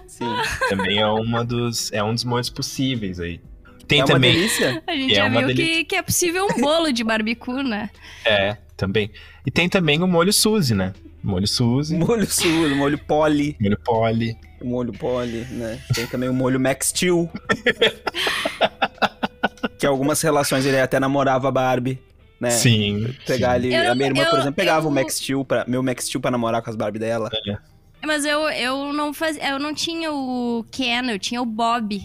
[0.07, 0.25] sim.
[0.69, 3.41] também é uma dos é um dos molhos possíveis aí.
[3.87, 4.83] Tem é uma também, delícia.
[4.87, 5.75] A gente É já uma viu delícia.
[5.77, 7.89] que, que é possível um bolo de barbecue, né?
[8.25, 9.11] é, também.
[9.45, 10.93] E tem também o molho Suzy, né?
[11.23, 13.55] Molho Suzy, Molho sul, molho poli.
[13.59, 14.37] molho Poli.
[14.61, 15.79] O molho poli, né?
[15.93, 17.29] Tem também o molho Max Steel.
[19.77, 21.99] que algumas relações ele até namorava a Barbie,
[22.39, 22.49] né?
[22.51, 23.13] Sim.
[23.25, 23.73] Pegar ali.
[23.73, 26.05] Eu a minha irmã, eu- por exemplo, pegava eu- o Max Steel pra, meu Max
[26.05, 27.29] Steel pra namorar com as Barbie dela.
[28.05, 32.01] Mas eu, eu não faz, eu não tinha o Ken, eu tinha o Bob.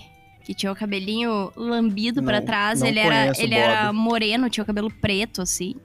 [0.50, 2.80] Que tinha o cabelinho lambido pra Não- trás.
[2.80, 3.60] não Ele era, ele Bob.
[3.60, 5.76] era moreno, tinha o cabelo preto, assim.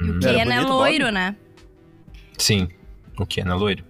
[0.00, 1.14] E o Hum, Ken é bonito, loiro, Bob?
[1.14, 1.36] né?
[2.36, 2.68] Sim.
[3.16, 3.44] O que?
[3.44, 3.84] Na loiro?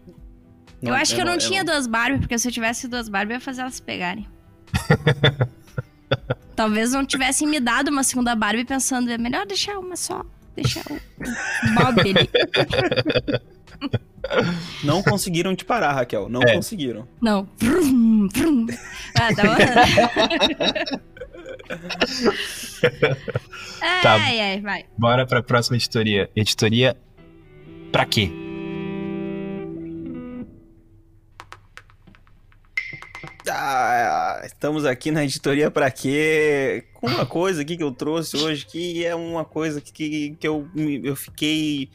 [0.82, 3.32] eu acho que eu não é tinha duas Barbie, porque se eu tivesse duas Barbie,
[3.32, 4.26] eu ia fazer elas se pegarem.
[6.54, 10.22] Talvez não tivessem me dado uma segunda Barbie pensando, é melhor deixar uma só.
[10.54, 12.28] Deixar o o Bob ali.
[14.84, 16.28] Não conseguiram te parar, Raquel.
[16.28, 16.54] Não É.
[16.54, 17.06] conseguiram.
[17.20, 17.48] Não.
[17.58, 18.66] Vrum, vrum.
[19.18, 19.42] Ah, tá
[24.02, 24.14] Tá.
[24.14, 24.84] Ai, ai, vai.
[24.96, 26.30] Bora pra próxima editoria.
[26.34, 26.96] Editoria
[27.92, 28.30] pra quê?
[33.50, 36.84] Ah, estamos aqui na editoria pra quê?
[36.94, 40.46] Com uma coisa aqui que eu trouxe hoje, que é uma coisa que, que, que
[40.48, 40.68] eu,
[41.02, 41.88] eu fiquei.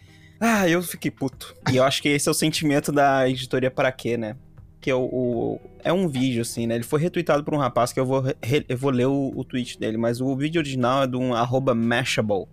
[0.45, 1.55] Ah, eu fiquei puto.
[1.71, 4.35] E eu acho que esse é o sentimento da editoria pra quê, né?
[4.81, 6.75] Que é, o, o- é um vídeo, assim, né?
[6.75, 9.43] Ele foi retweetado por um rapaz que eu vou, re- eu vou ler o, o
[9.45, 12.45] tweet dele, mas o vídeo original é de um arroba Mashable.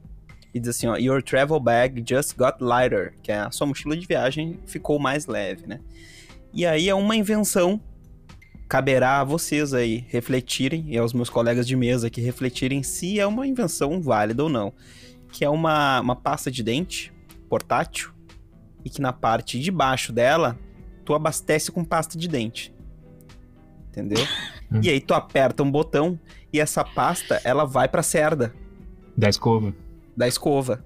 [0.54, 3.96] E diz assim, ó, Your travel bag just got lighter, que é a sua mochila
[3.96, 5.80] de viagem ficou mais leve, né?
[6.54, 7.80] E aí é uma invenção
[8.68, 13.26] caberá a vocês aí refletirem, e aos meus colegas de mesa aqui refletirem se é
[13.26, 14.72] uma invenção válida ou não.
[15.32, 17.12] Que é uma, uma pasta de dente
[17.50, 18.12] portátil
[18.84, 20.56] e que na parte de baixo dela
[21.04, 22.72] tu abastece com pasta de dente.
[23.88, 24.24] Entendeu?
[24.72, 24.80] Hum.
[24.84, 26.16] e aí tu aperta um botão
[26.52, 28.54] e essa pasta ela vai pra cerda
[29.16, 29.74] Da escova.
[30.16, 30.84] da escova.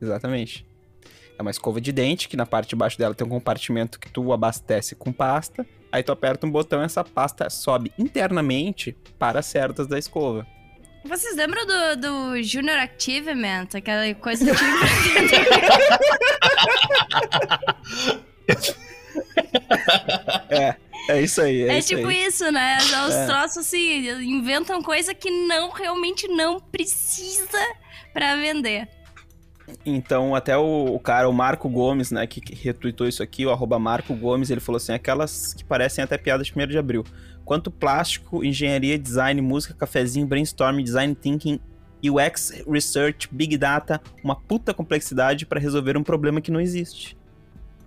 [0.00, 0.64] Exatamente.
[1.36, 4.08] É uma escova de dente que na parte de baixo dela tem um compartimento que
[4.12, 5.66] tu abastece com pasta.
[5.90, 10.46] Aí tu aperta um botão e essa pasta sobe internamente para as cerdas da escova.
[11.06, 13.68] Vocês lembram do, do Junior Achievement?
[13.74, 14.50] Aquela coisa de.
[20.50, 20.76] É.
[21.08, 22.26] É isso aí, é, É, isso tipo aí.
[22.26, 22.78] isso, né?
[23.06, 23.26] Os É.
[23.26, 27.60] troços assim, inventam coisa que não, realmente não precisa
[28.12, 28.88] pra vender.
[29.84, 33.50] Então, até o, o cara, o Marco Gomes, né, que, que retweetou isso aqui, o
[33.52, 37.04] arroba Marco Gomes, ele falou assim, aquelas que parecem até piadas de 1 de abril.
[37.46, 41.60] Quanto plástico, engenharia, design, música, cafezinho, brainstorming, design thinking,
[42.04, 47.16] UX, research, big data, uma puta complexidade pra resolver um problema que não existe.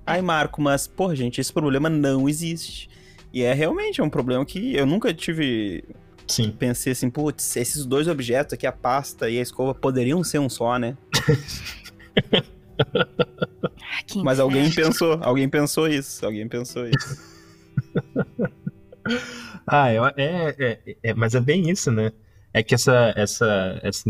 [0.05, 2.89] Ai, Marco, mas, porra, gente, esse problema não existe.
[3.33, 5.83] E é realmente é um problema que eu nunca tive
[6.25, 6.51] Sim.
[6.51, 10.49] pensei assim, putz, esses dois objetos aqui, a pasta e a escova, poderiam ser um
[10.49, 10.97] só, né?
[12.95, 17.21] Ah, Mas alguém pensou, alguém pensou isso, alguém pensou isso.
[19.69, 20.13] Ah, eu- é,
[20.57, 22.11] é, é- mas é bem isso, né?
[22.53, 24.03] É que essa, essa, esse,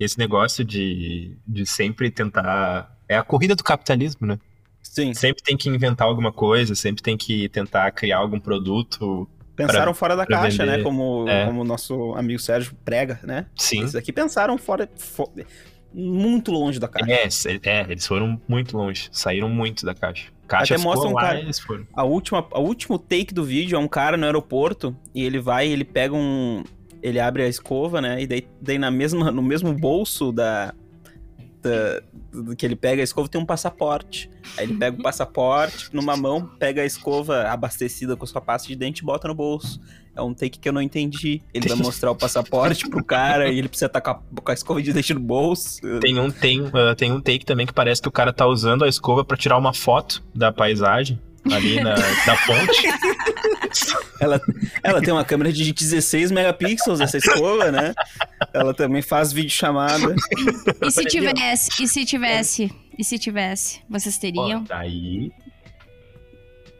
[0.00, 2.94] esse negócio de, de sempre tentar.
[3.08, 4.38] É a corrida do capitalismo, né?
[4.82, 9.28] Sim, Sempre tem que inventar alguma coisa, sempre tem que tentar criar algum produto.
[9.54, 10.78] pensaram fora da caixa, vender.
[10.78, 10.82] né?
[10.82, 11.46] Como, É.
[11.46, 13.46] como o nosso amigo Sérgio prega, né?
[13.56, 13.82] Sim.
[13.82, 15.32] Esses aqui pensaram fora, fo-
[15.92, 17.10] muito longe da caixa.
[17.12, 20.30] É, é, eles foram muito longe, saíram muito da caixa.
[20.46, 21.40] Caixa Até mostra um lá cara-.
[21.92, 25.66] A última, a último take do vídeo é um cara no aeroporto e ele vai,
[25.66, 26.62] ele pega um,
[27.02, 28.22] ele abre a escova, né?
[28.22, 30.72] E daí, daí na mesma, no mesmo bolso da,
[31.62, 32.02] da
[32.56, 34.30] que ele pega a escova tem um passaporte.
[34.56, 38.76] Aí ele pega o passaporte numa mão, pega a escova abastecida com sua pasta de
[38.76, 39.80] dente e bota no bolso.
[40.16, 41.42] É um take que eu não entendi.
[41.52, 44.54] Ele vai mostrar o passaporte pro cara e ele precisa estar com a, com a
[44.54, 45.80] escova de dente no bolso.
[46.00, 48.84] Tem um, tem, uh, tem um take também que parece que o cara tá usando
[48.84, 51.20] a escova pra tirar uma foto da paisagem
[51.52, 52.82] ali na, da ponte.
[54.18, 54.40] Ela,
[54.82, 57.92] ela tem uma câmera de 16 megapixels, essa escova, né?
[58.54, 60.16] Ela também faz videochamada.
[60.82, 61.82] E se tivesse?
[61.82, 62.72] E se tivesse?
[62.98, 63.82] E se tivesse?
[63.88, 64.64] Vocês teriam?
[64.70, 65.30] Ó, Aí.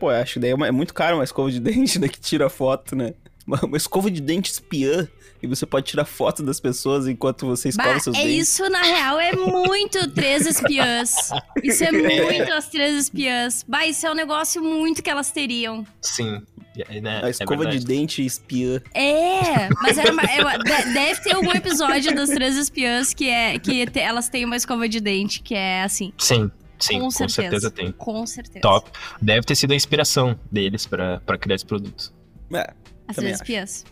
[0.01, 2.09] Pô, acho que daí é, é muito caro uma escova de dente, né?
[2.09, 3.13] Que tira foto, né?
[3.47, 5.07] Uma, uma escova de dente espiã.
[5.43, 8.49] E você pode tirar foto das pessoas enquanto você escova Bah, seus é dentes.
[8.49, 11.15] isso, na real, é muito Três Espiãs.
[11.63, 13.63] Isso é muito as Três Espiãs.
[13.69, 15.87] Bah, isso é um negócio muito que elas teriam.
[16.01, 16.43] Sim.
[16.89, 18.83] É, né, A escova é de dente espiã.
[18.95, 20.23] É, mas era uma-
[20.59, 24.57] de- deve ter algum episódio das Três Espiãs que é que te- elas têm uma
[24.57, 26.13] escova de dente que é assim.
[26.19, 27.41] Sim, sim, Com com, certeza.
[27.43, 27.71] certeza.
[27.71, 27.93] tem.
[27.93, 28.61] Com certeza.
[28.61, 28.91] Top.
[29.23, 32.13] Deve ter sido a inspiração deles pra criar esse produto.
[32.53, 32.73] É.
[33.09, 33.85] As Também Três Espiãs.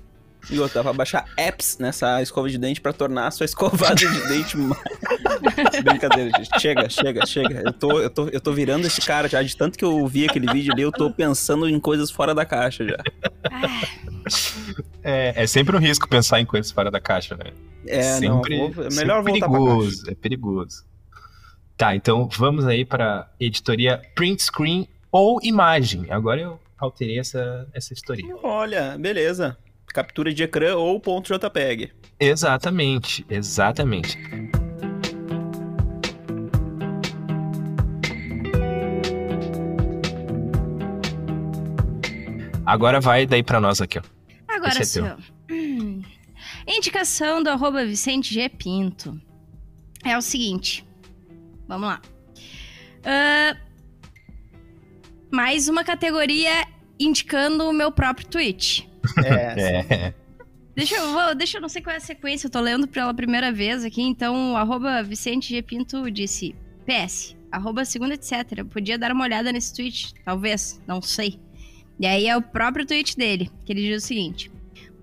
[0.51, 3.95] E outra, dá pra baixar apps nessa escova de dente pra tornar a sua escovada
[3.95, 4.79] de dente mais...
[5.83, 6.61] Brincadeira, gente.
[6.61, 7.63] Chega, chega, chega.
[7.65, 9.43] Eu tô, eu, tô, eu tô virando esse cara já.
[9.43, 12.45] De tanto que eu vi aquele vídeo ali, eu tô pensando em coisas fora da
[12.45, 12.99] caixa já.
[15.03, 17.51] É, é sempre um risco pensar em coisas fora da caixa, né?
[17.87, 19.71] É, sempre, não, vou- é sempre melhor voltar pra caixa.
[19.71, 20.85] perigoso, é perigoso.
[21.77, 26.07] Tá, então vamos aí pra editoria print screen ou imagem.
[26.11, 28.37] Agora eu alterei essa, essa editoria.
[28.43, 29.57] Olha, beleza.
[29.89, 31.93] Captura de ecrã ou ponto JPEG.
[32.19, 34.19] Exatamente, exatamente.
[42.67, 44.03] Agora vai daí pra nós aqui, ó.
[44.49, 45.17] Agora Esse é.
[45.51, 46.03] Hum.
[46.67, 48.49] Indicação do arroba Vicente G.
[48.49, 49.21] Pinto.
[50.03, 50.87] É o seguinte.
[51.69, 52.01] Vamos lá.
[53.05, 53.57] Ah,
[55.31, 56.67] mais uma categoria
[56.99, 58.89] indicando o meu próprio tweet.
[59.25, 60.15] É, É,
[60.77, 63.15] Deixa eu, vou, deixa eu não sei qual é a sequência, eu tô lendo pela
[63.15, 65.63] primeira vez aqui, então o arroba Vicente G.
[65.63, 66.53] Pinto disse
[66.85, 68.65] PS, arroba segunda etc.
[68.69, 71.39] Podia dar uma olhada nesse tweet, talvez, não sei.
[72.01, 74.51] E aí é o próprio tweet dele, que ele diz o seguinte.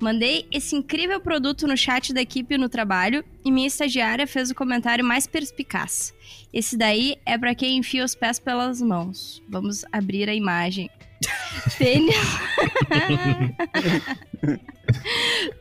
[0.01, 4.55] Mandei esse incrível produto no chat da equipe no trabalho e minha estagiária fez o
[4.55, 6.13] comentário mais perspicaz.
[6.51, 9.41] Esse daí é pra quem enfia os pés pelas mãos.
[9.47, 10.89] Vamos abrir a imagem.
[11.77, 12.15] Tênis.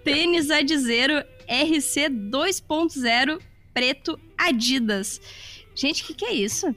[0.05, 1.19] Tênis Adizero
[1.49, 3.39] RC 2.0
[3.73, 5.21] preto Adidas.
[5.75, 6.75] Gente, o que, que é isso?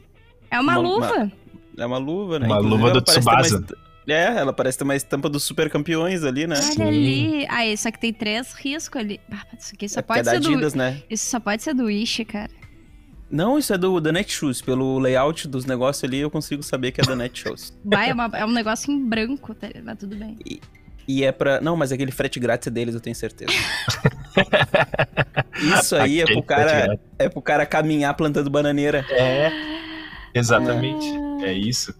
[0.49, 1.31] É uma, Uma- luva.
[1.77, 2.45] é uma luva, né?
[2.45, 3.65] Uma Inclusive, luva do uma Tsubasa.
[4.05, 6.55] É, ela parece ter uma estampa dos super campeões ali, né?
[6.77, 7.45] Olha ali.
[7.49, 9.19] Ah, só que tem três riscos ali.
[9.31, 10.49] Ah, isso aqui só é é pode da ser do.
[10.49, 11.01] Adidas, né?
[11.09, 12.51] Isso só pode ser do Wish, cara.
[13.33, 14.61] Não, isso é do da Netshoes.
[14.61, 17.75] Pelo layout dos negócios ali, eu consigo saber que é da Netshoes.
[17.83, 19.67] Vai, é, uma- é um negócio em branco, tá?
[19.83, 20.37] mas tudo bem.
[21.07, 21.59] E é pra.
[21.59, 23.51] Não, mas aquele frete grátis é deles, eu tenho certeza.
[25.79, 26.99] Isso aí é pro cara.
[27.17, 29.05] É pro cara caminhar plantando bananeira.
[29.09, 29.51] É,
[30.33, 31.05] exatamente.
[31.43, 31.93] É isso.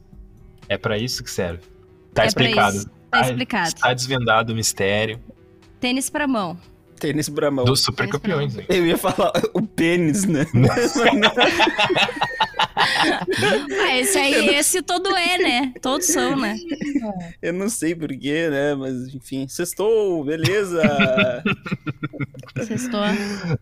[0.69, 1.59] É pra isso que serve.
[2.13, 2.77] Tá É pra explicado.
[2.77, 2.89] isso.
[3.11, 3.75] Tá explicado.
[3.75, 5.19] Tá desvendado o mistério.
[5.79, 6.57] Tênis pra mão.
[7.03, 7.65] Tênis Bramão.
[7.65, 8.57] Dos super campeões.
[8.57, 8.65] hein?
[8.69, 10.45] Eu ia falar o pênis, né?
[12.75, 15.73] Ah, esse aí, esse todo é, né?
[15.81, 16.55] Todos são, né?
[17.41, 18.73] Eu não sei porquê, né?
[18.75, 20.81] Mas enfim, sextou, beleza.
[22.65, 23.01] Sextou.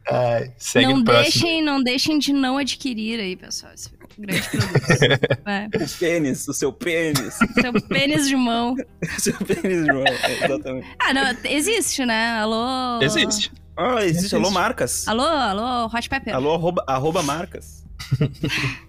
[0.10, 1.24] Ai, segue Não próximo.
[1.24, 3.74] deixem, não deixem de não adquirir aí, pessoal.
[3.74, 5.42] Esse grande produto.
[5.46, 5.68] É.
[5.84, 7.38] o pênis, o seu pênis.
[7.60, 8.76] Seu pênis de mão.
[9.18, 10.06] seu pênis, João.
[10.06, 10.88] É, exatamente.
[11.00, 12.40] Ah, não, existe, né?
[12.40, 13.02] Alô.
[13.02, 13.52] Existe.
[13.76, 14.18] Ah, existe.
[14.18, 14.36] Existe.
[14.36, 15.08] Alô, marcas.
[15.08, 16.36] Alô, alô, Hot Pepper.
[16.36, 17.84] Alô, arroba, arroba marcas.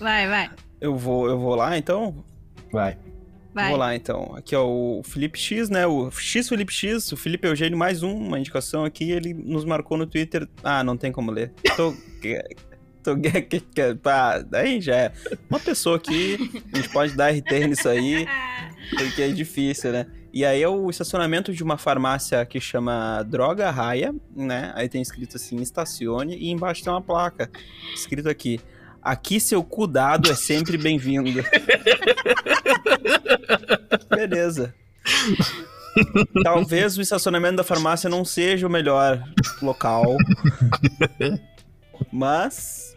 [0.00, 2.24] Vai, vai, Eu vou, eu vou lá, então?
[2.72, 2.96] Vai.
[3.52, 3.68] vai.
[3.68, 4.34] Vou lá, então.
[4.34, 5.86] Aqui, ó, o Felipe X, né?
[5.86, 9.10] O X Felipe X, o Felipe Eugênio, mais um, uma indicação aqui.
[9.10, 10.48] Ele nos marcou no Twitter.
[10.62, 11.52] Ah, não tem como ler.
[11.76, 11.94] Tô...
[13.16, 13.16] Tô...
[13.42, 15.12] que- que- Pá, daí já é.
[15.48, 16.36] Uma pessoa aqui,
[16.72, 18.26] a gente pode dar RT nisso aí,
[18.96, 20.06] porque é difícil, né?
[20.32, 24.72] E aí é o estacionamento de uma farmácia que chama Droga Raia, né?
[24.74, 27.50] Aí tem escrito assim, estacione, e embaixo tem uma placa,
[27.94, 28.60] escrito aqui,
[29.02, 31.42] aqui seu cuidado é sempre bem-vindo.
[34.14, 34.74] Beleza.
[36.44, 39.22] Talvez o estacionamento da farmácia não seja o melhor
[39.62, 40.16] local.
[42.12, 42.94] Mas.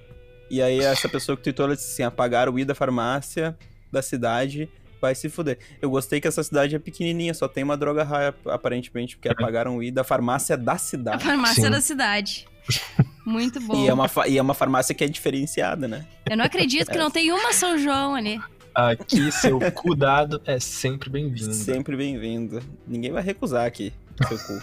[0.52, 3.58] E aí, essa pessoa que tweetou ela disse assim: apagar o I da farmácia
[3.90, 4.70] da cidade
[5.02, 5.58] vai se fuder.
[5.82, 9.78] Eu gostei que essa cidade é pequenininha, só tem uma droga raia, aparentemente, porque apagaram
[9.78, 11.24] o I da farmácia da A cidade.
[11.24, 11.70] farmácia Sim.
[11.72, 12.48] da cidade.
[13.26, 13.82] Muito bom.
[13.82, 16.06] E é, uma e é uma farmácia que é diferenciada, né?
[16.30, 18.38] Eu não acredito que não tem uma São João ali.
[18.76, 21.54] Aqui, seu cuidado é sempre bem-vindo.
[21.54, 22.62] Sempre bem-vindo.
[22.86, 23.94] Ninguém vai recusar aqui,
[24.28, 24.60] seu cu.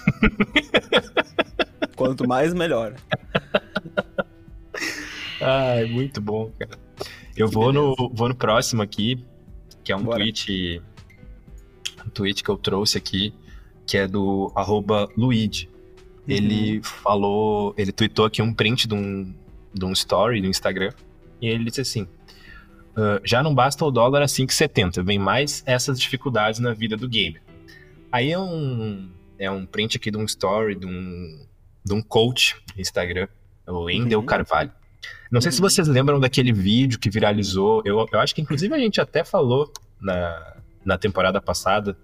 [1.97, 2.95] Quanto mais, melhor.
[5.41, 6.79] Ai, muito bom, cara.
[7.37, 9.25] Eu vou no, vou no próximo aqui,
[9.85, 10.19] que é um Bora.
[10.19, 10.83] tweet.
[12.05, 13.33] Um tweet que eu trouxe aqui,
[13.87, 15.69] que é do arroba Luigi.
[16.27, 17.75] Ele falou.
[17.79, 19.35] Ele tweetou aqui um print de um,
[19.73, 20.91] de um story do Instagram.
[21.41, 22.07] E ele disse assim:
[22.97, 27.09] "Ah, já não basta o dólar a 5,70, vem mais essas dificuldades na vida do
[27.09, 27.41] gamer.
[28.11, 31.47] Aí é um, é um print aqui de um story de um,
[31.85, 33.29] de um coach no Instagram,
[33.67, 34.27] o Endel Uhum.
[34.27, 34.73] Carvalho.
[35.31, 35.69] Não sei se Uhum.
[35.69, 37.83] vocês lembram daquele vídeo que viralizou.
[37.85, 41.97] Eu, eu acho que inclusive a gente até falou na, na temporada passada,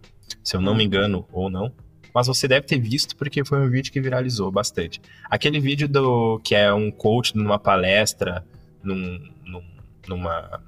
[0.42, 1.72] se eu não me engano ou não.
[2.14, 5.00] Mas você deve ter visto porque foi um vídeo que viralizou bastante.
[5.28, 8.44] Aquele vídeo do que é um coach numa palestra,
[8.82, 9.64] num, num-
[10.06, 10.62] numa.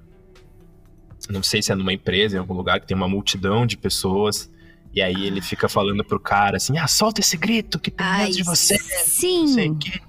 [1.30, 4.50] Não sei se é numa empresa, em algum lugar que tem uma multidão de pessoas.
[4.92, 8.18] E aí ele fica falando pro cara assim: ah, solta esse grito que tem Ai,
[8.26, 8.78] dentro de você.
[8.78, 9.40] sim.
[9.42, 10.00] Não sei o quê.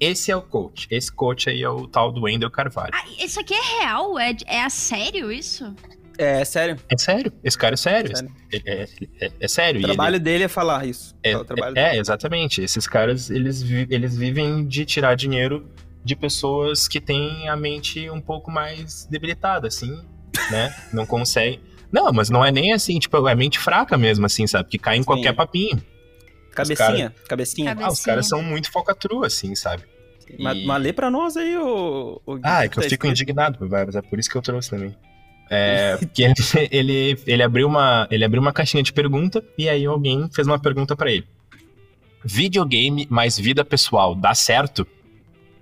[0.00, 0.86] Esse é o coach.
[0.90, 2.90] Esse coach aí é o tal do Wendel Carvalho.
[2.94, 4.18] Ah, isso aqui é real?
[4.18, 5.74] É, é a sério isso?
[6.16, 6.76] É, sério.
[6.88, 7.32] É sério.
[7.44, 8.16] Esse cara é sério.
[8.16, 8.32] sério.
[8.52, 8.86] É, é-
[9.26, 9.78] é- é sério.
[9.78, 11.14] O E ele- trabalho dele é falar isso.
[11.22, 12.60] É, trabalho é, é, exatamente.
[12.60, 15.68] Esses caras, eles, vi- eles vivem de tirar dinheiro
[16.04, 20.00] de pessoas que têm a mente um pouco mais debilitada, assim,
[20.50, 20.74] né?
[20.92, 21.60] Não conseguem.
[21.92, 24.68] Não, mas não é nem assim, tipo, é mente fraca mesmo, assim, sabe?
[24.68, 25.06] Que cai em Sim.
[25.06, 25.80] qualquer papinho.
[26.64, 27.68] Cabecinha, cabecinha.
[27.70, 28.12] Cabe- Ah, os Cabecinha.
[28.12, 29.82] caras são muito focatrua, assim, sabe?
[30.38, 32.20] Mas, E- mas lê pra nós aí, o.
[32.26, 34.70] o Ah, é que eu tá fico indignado, mas é por isso que eu trouxe
[34.70, 34.94] também.
[35.50, 36.34] É, porque ele,
[36.70, 40.58] ele, ele, abriu uma, ele abriu uma caixinha de pergunta e aí alguém fez uma
[40.58, 41.26] pergunta pra ele.
[42.24, 44.86] Videogame mais vida pessoal, dá certo?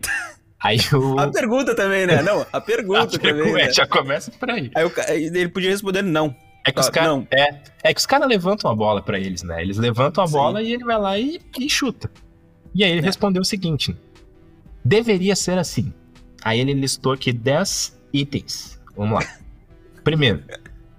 [0.59, 1.19] Aí o.
[1.21, 2.23] A pergunta também, né?
[2.23, 3.35] Não, a pergunta a também.
[3.35, 3.65] pergunta- né?
[3.67, 4.71] é, já começa por aí.
[4.75, 6.35] Aí o ca- aí ele podia responder não.
[6.67, 7.23] É que os Ah.
[7.31, 9.63] É, é que os caras levantam a bola pra eles, né?
[9.63, 10.33] Eles levantam a Sim.
[10.33, 12.11] bola e ele vai lá e, e chuta.
[12.75, 13.97] E aí ele respondeu o seguinte:
[14.85, 15.93] deveria ser assim.
[16.43, 18.81] Aí ele listou aqui 10 itens.
[18.97, 19.27] Vamos lá.
[20.05, 20.43] Primeiro,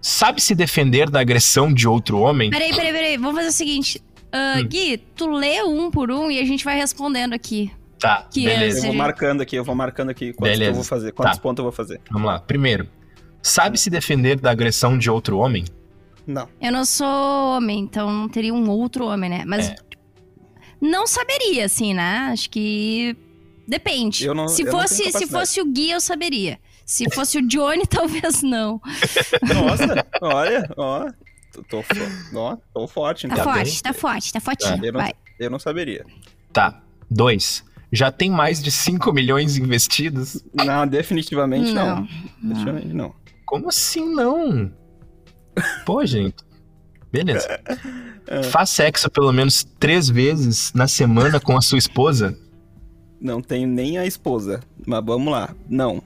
[0.02, 2.50] sabe se defender da agressão de outro homem?
[2.50, 3.18] Peraí, peraí, peraí.
[3.18, 4.02] Vamos fazer o seguinte.
[4.32, 4.68] Ah, Hum.
[4.68, 7.72] Gui, tu lê um por um e a gente vai respondendo aqui.
[7.98, 8.78] Tá, Que é Eu beleza.
[8.78, 11.42] esse- vou Seja- marcando aqui, eu vou marcando aqui quantos eu vou fazer, quantos Tá.
[11.42, 12.00] pontos eu vou fazer.
[12.12, 12.40] Vamos lá.
[12.40, 12.88] Primeiro,
[13.48, 15.66] sabe se defender da agressão de outro homem?
[16.26, 16.48] Não.
[16.62, 17.08] Eu não sou
[17.56, 19.44] homem, então não teria um outro homem, né?
[19.46, 19.76] Mas É.
[20.82, 22.30] não saberia, assim, né?
[22.32, 23.16] Acho que
[23.68, 24.26] depende.
[24.26, 26.60] Eu não- se eu não tenho fosse, se fosse o Gui, eu saberia.
[26.86, 28.82] Se fosse o Johnny, talvez não.
[29.42, 31.10] Nossa, olha, ó.
[31.54, 31.84] Tô, tô,
[32.36, 33.46] ó, tô forte, Tá, então.
[33.46, 34.86] Tá forte, tá forte, tá fortinho.
[34.86, 35.14] eu, não, Vai.
[35.40, 36.06] eu não saberia.
[36.54, 36.82] Tá.
[37.10, 37.64] Dois.
[37.92, 40.44] Já tem mais de 5 milhões investidos?
[40.54, 41.86] Não, definitivamente não.
[41.88, 41.96] Não.
[42.02, 42.08] não.
[42.50, 43.16] Definitivamente não.
[43.48, 44.72] Como assim não?
[45.86, 46.36] Pô, gente.
[47.12, 47.60] Beleza.
[48.30, 48.44] É.
[48.44, 52.38] Faz sexo pelo menos três vezes na semana com a sua esposa?
[53.22, 54.60] Não tenho nem a esposa.
[54.86, 55.56] Mas vamos lá.
[55.70, 56.04] Não.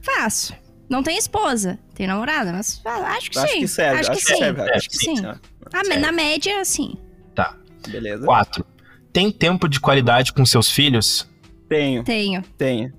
[0.00, 0.54] Faço.
[0.88, 3.60] Não tem esposa, tem namorada, mas acho que acho sim.
[3.60, 4.00] que serve.
[4.00, 4.36] Acho que sim.
[4.36, 4.60] serve.
[4.62, 5.26] É, Acho que sim.
[5.26, 5.38] Ah,
[5.74, 6.96] Ah, na média, sim.
[7.34, 7.54] Tá.
[7.88, 8.24] beleza.
[8.24, 8.64] Quatro.
[9.12, 11.28] tem tempo de qualidade com seus filhos?
[11.68, 12.42] Tenho, Tenho.
[12.56, 12.90] tenho,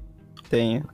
[0.51, 0.88] tenho.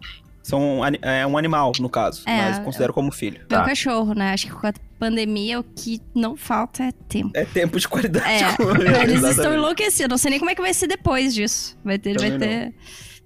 [0.44, 3.38] São, é um animal, no caso, É, mas considero como filho.
[3.40, 3.64] Meu Tá.
[3.64, 4.34] cachorro, né?
[4.34, 7.30] Acho que com a pandemia o que não falta é tempo.
[7.36, 8.98] É tempo de qualidade É, com ele.
[9.14, 10.10] eles estão enlouquecidos.
[10.10, 11.78] Não sei nem como é que vai ser depois disso.
[11.86, 12.74] Vai ter, vai ter.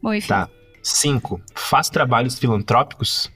[0.02, 0.28] Bom, enfim.
[0.28, 0.50] Tá.
[0.84, 1.42] 5.
[1.56, 3.32] Faz trabalhos filantrópicos?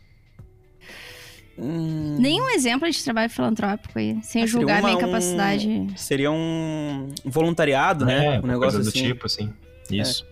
[1.57, 5.87] Hum, Nenhum exemplo de trabalho filantrópico aí, sem Ah, julgar uma- minha um- capacidade.
[5.97, 8.35] Seria um voluntariado, né?
[8.35, 9.07] É, um negócio coisa do assim.
[9.07, 9.53] tipo, assim.
[9.91, 10.25] Isso.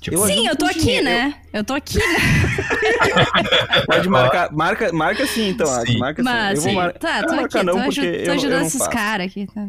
[0.00, 1.04] Tipo, Eu Sim, eu tô aqui, dinheiro.
[1.06, 1.34] né?
[1.52, 2.04] Eu tô aqui, né?
[3.86, 5.66] Pode marcar, marca, marca sim, então.
[5.84, 5.98] Sim.
[5.98, 6.28] Marca sim.
[6.28, 6.92] Mas, Eu vou sim, mar...
[6.92, 8.86] tá, eu tô aqui, marcar não, tô, porque aju- tô eu- eu ajudando não esses
[8.88, 9.46] caras aqui.
[9.52, 9.66] Tá?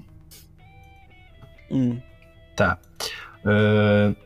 [1.72, 2.00] Hum.
[2.56, 2.78] Tá.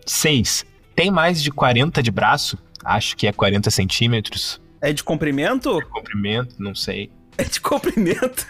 [0.06, 0.66] 6.
[0.96, 2.58] Tem mais de 40 de braço?
[2.84, 4.62] Acho que é 40 centímetros.
[4.82, 5.80] É de comprimento?
[5.89, 7.10] Comprimento, não sei.
[7.38, 8.46] É de comprimento.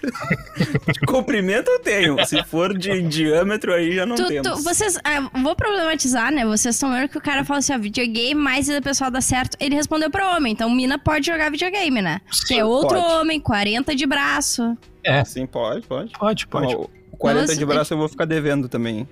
[0.91, 2.25] de comprimento eu tenho.
[2.25, 4.63] Se for de diâmetro, aí já não Tu- tu- temos.
[4.63, 6.45] vocês, ah, vou problematizar, né?
[6.45, 9.55] Vocês estão vendo que o cara fala assim, ó, videogame, mas o pessoal dá certo.
[9.59, 12.19] Ele respondeu pra homem, então mina pode jogar videogame, né?
[12.47, 13.13] Que é outro pode.
[13.13, 14.77] homem, 40 de braço.
[15.03, 16.11] É, Sim, pode, pode.
[16.13, 16.75] pode, pode.
[16.75, 19.07] O 40 Nossa, de braço eu vou ficar devendo também.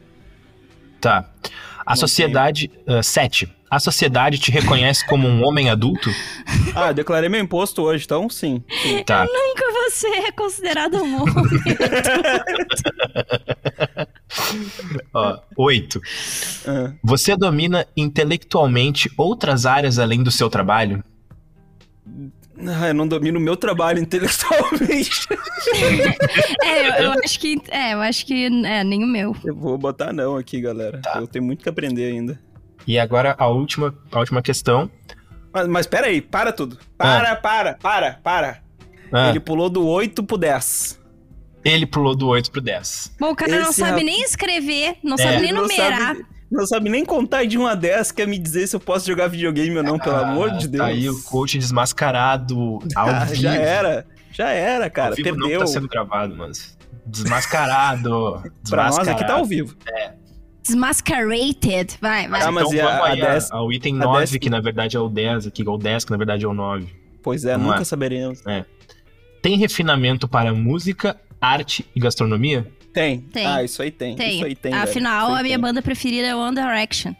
[1.00, 1.30] Tá.
[1.86, 2.70] A Não sociedade.
[3.04, 3.52] 7.
[3.72, 6.10] A sociedade te reconhece como um homem adulto?
[6.76, 8.62] Ah, eu declarei meu imposto hoje, então sim.
[8.84, 9.02] sim.
[9.06, 9.24] Tá.
[9.24, 11.34] Nunca você é considerado um homem.
[15.14, 16.02] Ó, 8.
[16.68, 21.02] Ah, Você domina intelectualmente outras áreas além do seu trabalho?
[22.68, 25.28] Ah, eu não domino o meu trabalho intelectualmente.
[26.62, 27.62] é, eu, eu acho que.
[27.70, 28.48] É, eu acho que.
[28.66, 29.34] É, nem o meu.
[29.46, 31.00] Eu vou botar não aqui, galera.
[31.02, 31.20] Tá.
[31.20, 32.38] Eu tenho muito que aprender ainda.
[32.88, 34.90] E agora a última, a última questão.
[35.54, 36.78] Mas, mas pera aí, para tudo.
[36.98, 38.60] Para, para, para, para.
[39.12, 41.00] Ah, Ele pulou do 8 pro 10.
[41.66, 43.16] ele pulou do 8 pro 10.
[43.20, 45.18] Bom, o cara não Esse sabe rap- nem escrever, não É.
[45.18, 46.00] sabe nem Ele não numerar.
[46.16, 49.06] sabe, não sabe nem contar de 1 a 10, quer me dizer se eu posso
[49.06, 50.82] jogar videogame ou não, pelo Ah, amor de Deus.
[50.82, 53.36] Tá aí o coach desmascarado ao Ah, vivo.
[53.42, 54.08] já era.
[54.32, 55.10] Já era, cara.
[55.10, 55.60] ao vivo Perdeu.
[55.60, 58.42] não tá sendo gravado, mas desmascarado.
[58.70, 59.10] Pra nós desmascarado.
[59.12, 59.76] aqui tá ao vivo.
[60.64, 61.98] Desmascarated.
[62.02, 62.42] Vai, vai.
[62.42, 64.38] Ah, mas então e a- vamos a aí a- 10 ao item a 9, 10
[64.38, 66.88] que na verdade é o 10 aqui, ou 10, que na verdade é o 9.
[67.24, 67.86] Pois é, Vamos nunca lá.
[67.86, 68.42] saberemos.
[69.42, 72.72] Tem refinamento para música, arte e gastronomia?
[72.94, 73.22] Tem.
[73.22, 73.46] Tem.
[73.48, 74.16] Ah, isso aí tem.
[74.16, 74.36] Tem.
[74.36, 74.74] Isso aí tem.
[74.74, 75.62] Afinal, aí a minha tem.
[75.62, 77.14] banda preferida é One Direction.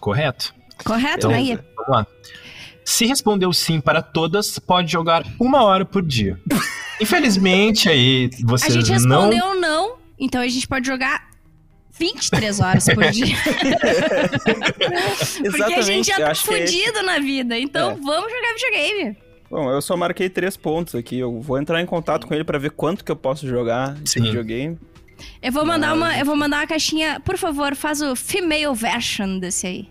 [0.00, 0.54] Correto?
[0.84, 1.40] Correto, né?
[1.42, 1.58] Gui?
[1.76, 2.06] Vamos lá.
[2.84, 6.38] Se respondeu sim para todas, pode jogar uma hora por dia.
[7.00, 9.28] Infelizmente, aí A vocês gente não.
[9.28, 11.28] respondeu não, então a gente pode jogar
[11.98, 13.36] 23 horas por dia.
[15.50, 17.58] Porque a gente já eu tá é fudido na vida.
[17.58, 17.94] Então É.
[17.94, 19.16] vamos jogar videogame.
[19.50, 21.18] Bom, eu só marquei três pontos aqui.
[21.18, 24.22] Eu vou entrar em contato com ele pra ver quanto que eu posso jogar Sim.
[24.22, 24.78] videogame.
[25.40, 28.74] Eu vou mandar Mas, uma, eu vou mandar uma caixinha, por favor, faz o female
[28.74, 29.88] version desse aí.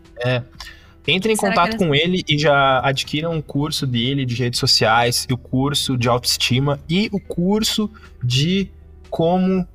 [1.08, 5.26] Entre em Será contato com ele e já adquiram um curso dele de redes sociais,
[5.28, 7.90] e o curso de autoestima e o curso
[8.24, 8.70] de
[9.10, 9.68] como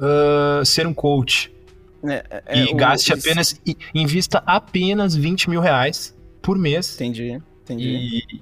[0.00, 1.52] ah, ser um coach.
[2.04, 3.60] É, é, é, e o- gaste isso- apenas.
[3.66, 6.94] e invista apenas 20 mil reais por mês.
[6.94, 7.88] Entendi, entendi.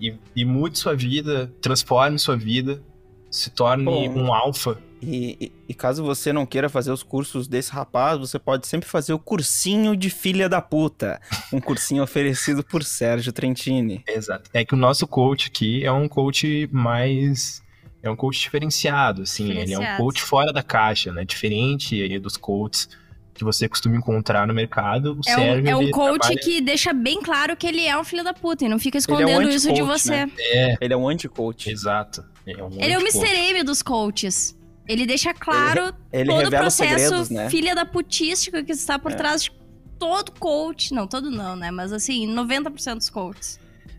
[0.01, 2.83] E, e, e mude sua vida, transforme sua vida,
[3.31, 4.09] se torne Bom.
[4.11, 4.79] um alfa.
[5.03, 9.13] E, e- caso você não queira fazer os cursos desse rapaz, você pode sempre fazer
[9.13, 11.21] o cursinho de filha da puta.
[11.53, 14.03] Um cursinho oferecido por Sérgio Trentini.
[14.09, 14.51] Exato.
[14.55, 17.63] É que o nosso coach aqui é um coach mais.
[18.03, 19.45] É um coach diferenciado, assim.
[19.51, 20.03] Ele é um Diferenciado.
[20.03, 21.25] coach fora da caixa, né?
[21.25, 22.89] Diferente aí dos coaches
[23.37, 25.13] que você costuma encontrar no mercado.
[25.15, 27.97] O É um, é um ele coach trabalha- que deixa bem claro que ele é
[27.99, 30.27] um filho da puta e não fica é um escondendo isso de você.
[30.27, 30.33] né?
[30.39, 31.71] É, Ele é um anti-coach.
[31.71, 32.25] exato.
[32.47, 33.01] É um Ele é o.
[33.01, 33.27] Mr.
[33.51, 34.57] M dos coaches.
[34.89, 37.51] Ele deixa claro Ele todo o processo segredos, né?
[37.51, 39.15] filha da putística que está por É.
[39.17, 39.53] trás de
[39.99, 40.95] todo coach.
[40.95, 41.71] Não, todo não, né?
[41.71, 43.59] Mas assim, 90% dos coaches.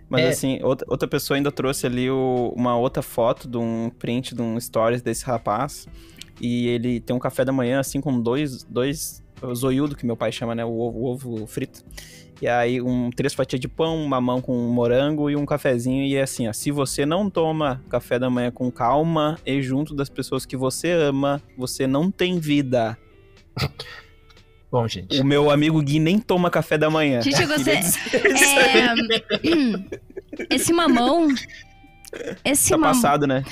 [0.09, 0.29] Mas É.
[0.29, 4.57] assim, outra, pessoa ainda trouxe ali o- uma outra foto de um print de um
[4.57, 5.85] stories desse rapaz.
[6.39, 9.21] E ele tem um café da manhã, assim, com dois, dois
[9.53, 10.63] zoiudo, que meu pai chama, né?
[10.65, 11.83] O ovo, o ovo frito.
[12.41, 16.03] E aí, um, três fatias de pão, uma mão com morango e um cafezinho.
[16.05, 19.95] E é assim, ó, se você não toma café da manhã com calma e junto
[19.95, 22.95] das pessoas que você ama, você não tem vida.
[24.71, 25.19] Bom, gente.
[25.19, 27.21] O meu amigo Gui nem toma café da manhã.
[27.21, 27.77] Gente, eu gostei-
[28.11, 29.85] Queria dizer isso aí.
[30.49, 31.27] É, esse mamão.
[32.43, 32.93] Esse Tá mamão.
[32.93, 33.43] passado, né?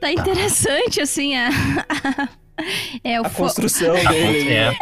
[0.00, 1.48] Tá interessante, assim, a.
[3.02, 4.50] É, o A construção dele.
[4.50, 4.76] É,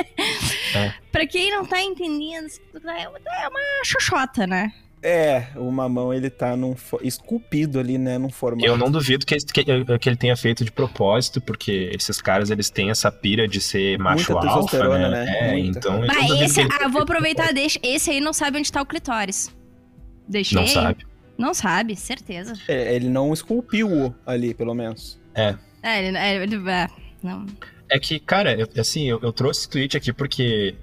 [1.13, 3.09] Pra quem não tá entendendo, isso é
[3.49, 4.73] uma xoxota, né?
[5.01, 8.67] É, o mamão ele tá num fo- esculpido ali, né, num formato.
[8.67, 12.69] Eu não duvido que, que, que ele tenha feito de propósito, porque esses caras eles
[12.69, 15.09] têm essa pira de ser macho Muita alfa, né?
[15.09, 15.37] né?
[15.39, 15.79] É, Muita.
[15.79, 16.05] então.
[16.43, 17.79] esse, ele ah, vou aproveitar, deixa.
[17.81, 19.55] Esse aí não sabe onde tá o clitóris.
[20.29, 20.59] Deixei.
[20.59, 21.07] não sabe.
[21.39, 22.55] Não sabe, certeza.
[22.67, 25.17] É, ele não esculpiu ali, pelo menos.
[25.33, 25.55] É,
[25.85, 26.89] ele, é, ele- é,
[27.23, 27.47] não.
[27.91, 30.75] É que, cara, eu- assim, eu, eu trouxe esse tweet aqui porque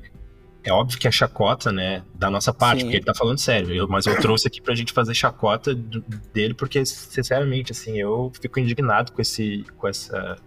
[0.64, 2.86] é óbvio que é chacota, né, da nossa parte, Sim.
[2.86, 3.72] porque ele tá falando sério.
[3.74, 8.32] eu- mas eu trouxe aqui pra gente fazer chacota do- dele, porque, sinceramente, assim, eu
[8.42, 10.38] fico indignado com esse, com essa,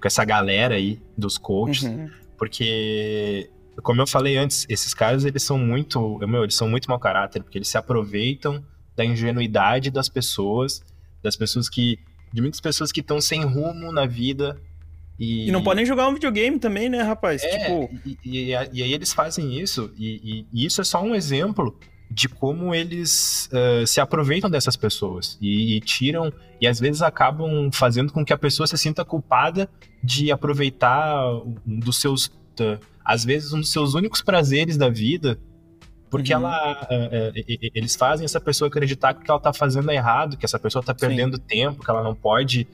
[0.00, 2.10] com essa galera aí dos coaches, Uhum.
[2.36, 3.48] porque,
[3.82, 7.42] como eu falei antes, esses caras, eles são muito, meu, eles são muito mau caráter,
[7.42, 8.62] porque eles se aproveitam
[8.94, 10.82] da ingenuidade das pessoas,
[11.22, 11.98] das pessoas que,
[12.30, 14.60] de muitas pessoas que estão sem rumo na vida,
[15.22, 17.42] e, E não podem jogar um videogame também, né, rapaz?
[17.44, 21.78] é, Tipo, e, e- e aí eles fazem isso, e, isso é só um exemplo
[22.10, 27.70] de como eles eh, se aproveitam dessas pessoas e, e tiram, e às vezes acabam
[27.72, 29.66] fazendo com que a pessoa se sinta culpada
[30.04, 31.24] de aproveitar
[31.66, 35.38] um dos seus, eh, às vezes, um dos seus únicos prazeres da vida,
[36.10, 36.40] porque Uhum.
[36.40, 36.86] ela,
[37.74, 40.58] eles fazem essa pessoa acreditar que o que ela tá fazendo é errado, que essa
[40.58, 41.06] pessoa tá Sim.
[41.06, 42.66] perdendo tempo, que ela não pode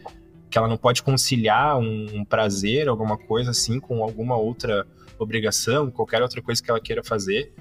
[0.50, 4.86] que ela não pode conciliar um, prazer, alguma coisa assim, com alguma outra
[5.18, 7.52] obrigação, qualquer outra coisa que ela queira fazer,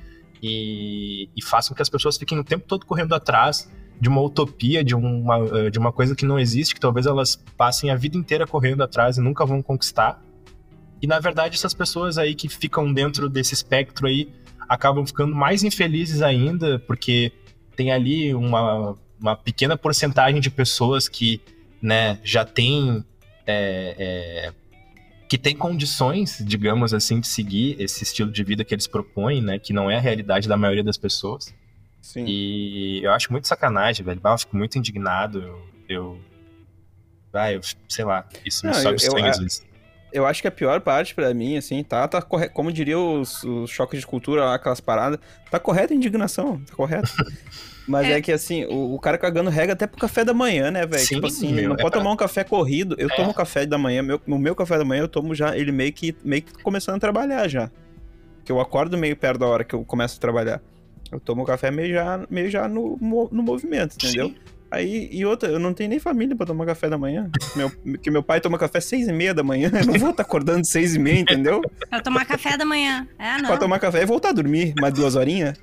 [0.41, 3.69] e, e façam que as pessoas fiquem o tempo todo correndo atrás
[3.99, 7.35] de uma utopia, de uma, eh, de uma coisa que não existe, que talvez elas
[7.57, 10.21] passem a vida inteira correndo atrás e nunca vão conquistar.
[11.01, 14.31] E na verdade, essas pessoas aí que ficam dentro desse espectro aí
[14.69, 17.31] acabam ficando mais infelizes ainda, porque
[17.75, 21.41] tem ali uma, uma pequena porcentagem de pessoas que
[21.82, 23.03] né, já tem
[23.45, 24.53] é, é,
[25.28, 29.59] que tem condições, digamos assim, de seguir esse estilo de vida que eles propõem, né,
[29.59, 31.53] que não é a realidade da maioria das pessoas.
[32.01, 32.25] sim.
[32.28, 34.21] E eu acho muito sacanagem, velho.
[34.23, 35.41] Eu fico muito indignado.
[35.41, 36.19] Eu, eu,
[37.34, 39.67] ah, eu sei lá, isso me Não, sobe sangue às vezes.
[40.11, 42.53] Eu acho que a pior parte pra mim, assim, tá, tá correto.
[42.53, 45.19] Como diria os, os choques de cultura lá, aquelas paradas,
[45.51, 47.11] tá correta a indignação, tá correto.
[47.88, 48.11] Mas é.
[48.13, 48.21] É.
[48.21, 51.05] que, assim, o, o cara cagando regra até pro café da manhã, né, velho?
[51.05, 52.95] Tipo assim, meu, não é pode pra- tomar um café corrido.
[52.99, 53.15] Eu É.
[53.15, 55.93] tomo café da manhã, meu, no meu café da manhã eu tomo já ele meio
[55.93, 57.71] que, meio que começando a trabalhar já.
[58.43, 60.61] Que eu acordo meio perto da hora que eu começo a trabalhar.
[61.11, 62.97] Eu tomo café meio já, meio já no,
[63.31, 64.27] no movimento, entendeu?
[64.29, 64.35] Sim.
[64.70, 67.30] Aí, e outra, eu não tenho nem família pra tomar café da manhã.
[67.55, 69.72] Meu, que meu pai toma café seis e meia da manhã.
[69.74, 71.61] Eu não vou estar acordando seis e meia, entendeu?
[71.89, 73.07] Pra tomar café da manhã.
[73.18, 73.47] É, não.
[73.47, 75.57] Pra tomar café e voltar a dormir mais duas horinhas.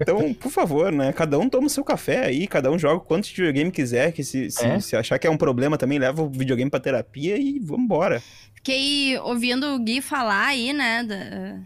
[0.00, 1.12] Então, por favor, né?
[1.12, 4.50] Cada um toma o seu café aí, cada um joga quantos videogame quiser, que se,
[4.50, 4.78] se, É.
[4.80, 8.22] se achar que é um problema também, leva o videogame pra terapia e vambora.
[8.54, 11.58] Fiquei ouvindo o Gui falar aí, né, da-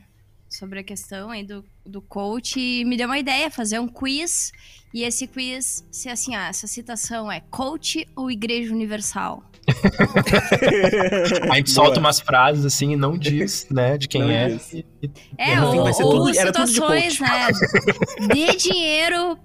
[0.49, 4.53] sobre a questão aí do, do coach e me deu uma ideia, fazer um quiz.
[4.95, 9.43] E esse quiz, se assim, ah, essa citação é coach ou igreja universal?
[11.51, 14.49] A gente solta umas frases assim e não diz, né, de quem Não é.
[14.51, 14.73] diz.
[14.73, 17.49] E- e- É, ou, fim vai ser ou tudo- tudo de situações, né?
[18.33, 19.37] Dê dinheiro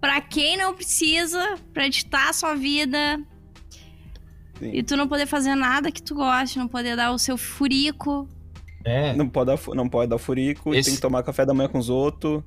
[0.00, 3.20] pra quem não precisa, pra editar a sua vida.
[4.58, 4.70] Sim.
[4.72, 8.26] E tu não poder fazer nada que tu goste, não poder dar o seu furico.
[8.84, 9.12] é.
[9.14, 11.78] Não pode dar, não pode dar furico, Esse- tem que tomar café da manhã com
[11.78, 12.42] os outros.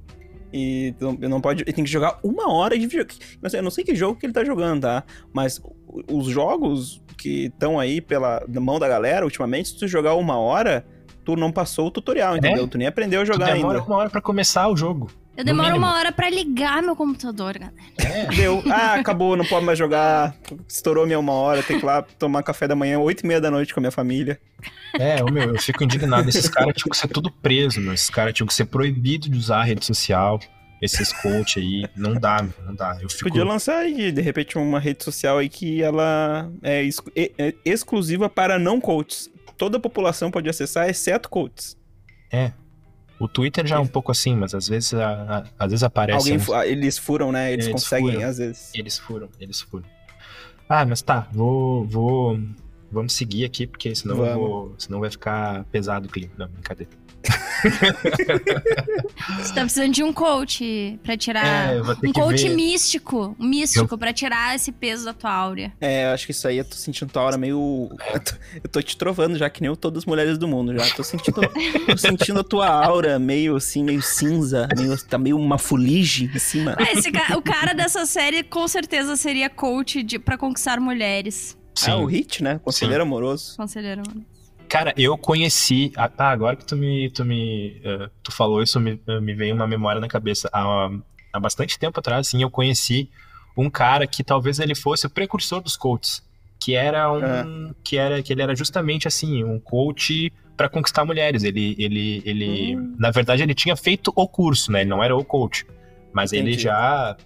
[0.52, 1.64] E não, não pode.
[1.68, 3.20] E tem que jogar uma hora de videogame.
[3.54, 5.04] Eu não sei que jogo que ele tá jogando, tá?
[5.32, 5.62] Mas
[6.12, 10.86] os jogos que estão aí pela mão da galera, ultimamente, se tu jogar uma hora,
[11.26, 12.68] tu não passou o tutorial, entendeu?
[12.68, 13.88] Tu nem aprendeu a Tu jogar demora ainda.
[13.90, 15.10] uma hora pra começar o jogo.
[15.40, 17.74] Eu demoro uma hora pra ligar meu computador, galera.
[17.98, 18.26] É.
[18.36, 18.62] Deu.
[18.70, 20.36] Ah, acabou, não pode mais jogar.
[20.68, 23.40] Estourou minha uma hora, tem que ir lá tomar café da manhã, oito e meia
[23.40, 24.38] da noite com a minha família.
[25.00, 26.28] É, ô, meu, eu fico indignado.
[26.28, 27.94] Esses caras tinham que ser tudo preso, meu.
[27.94, 30.40] Esses caras tinham que ser proibidos de usar a rede social.
[30.82, 31.86] Esses coach aí.
[31.96, 32.98] Não dá, meu, não dá.
[33.02, 33.24] Eu fico.
[33.30, 36.86] Podia lançar aí, de repente, uma rede social aí que ela é,
[37.16, 39.30] é- é exclusiva para não coaches.
[39.58, 41.78] Toda a população pode acessar, exceto coaches.
[43.20, 46.18] O Twitter já é um pouco assim, mas às vezes, a- a- às vezes aparece.
[46.20, 47.52] Alguém, uns- ah, eles furam, né?
[47.52, 48.28] Eles, Eles conseguem, furam.
[48.28, 48.72] às vezes.
[48.74, 49.86] Eles foram, eles foram.
[50.70, 51.86] Ah, mas tá, vou.
[51.86, 52.40] vou
[52.92, 56.32] vamos seguir aqui, porque senão, vou, senão vai ficar pesado o clima.
[56.38, 56.92] Não, brincadeira.
[59.40, 61.74] Você tá precisando de um coach pra tirar.
[61.74, 62.56] É, eu um coach ver.
[62.56, 63.36] místico.
[63.40, 65.72] Um místico pra tirar esse peso da tua áurea.
[65.80, 67.90] É, eu acho que isso aí eu tô sentindo tua hora meio.
[68.14, 68.32] Eu tô,
[68.64, 70.96] eu tô te trovando já, que nem eu todas as mulheres do mundo já.
[70.96, 71.42] Tô sentindo,
[71.88, 76.40] tô sentindo a tua aura meio assim, meio cinza, meio, tá meio uma fuligem em
[76.40, 76.76] cima.
[76.78, 81.58] Ah, esse ca- o cara dessa série com certeza seria coach de, pra conquistar mulheres.
[81.76, 81.92] Sim.
[81.92, 82.60] Ah, o Hit, né?
[82.64, 83.56] Conselheiro amoroso.
[83.56, 84.26] Conselheiro, mano.
[84.70, 85.92] Cara, eu conheci.
[85.96, 87.10] Ah, tá, agora que tu me.
[87.10, 90.48] Tu, me, eh, tu falou isso, me, eh, me veio uma memória na cabeça.
[90.54, 90.90] A,
[91.34, 93.10] há bastante tempo atrás, assim, eu conheci
[93.58, 96.24] um cara que talvez ele fosse o precursor dos coaches,
[96.60, 97.74] que era um, É.
[97.84, 101.44] que era que ele era justamente assim, um coach para conquistar mulheres.
[101.44, 102.96] Ele, ele, ele, Hum.
[103.00, 104.82] na verdade, ele tinha feito o curso, né?
[104.82, 105.66] Ele não era o coach,
[106.14, 106.64] mas ele Entendi.
[106.64, 107.18] já,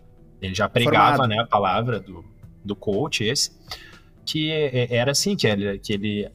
[0.42, 1.30] ele já pregava, Formado.
[1.30, 2.24] né, a palavra do,
[2.64, 3.52] do coach esse,
[4.26, 6.30] que é- era assim, que ele, que ele,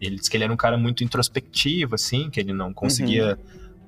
[0.00, 3.38] ele disse que ele era um cara muito introspectivo, assim, que ele não conseguia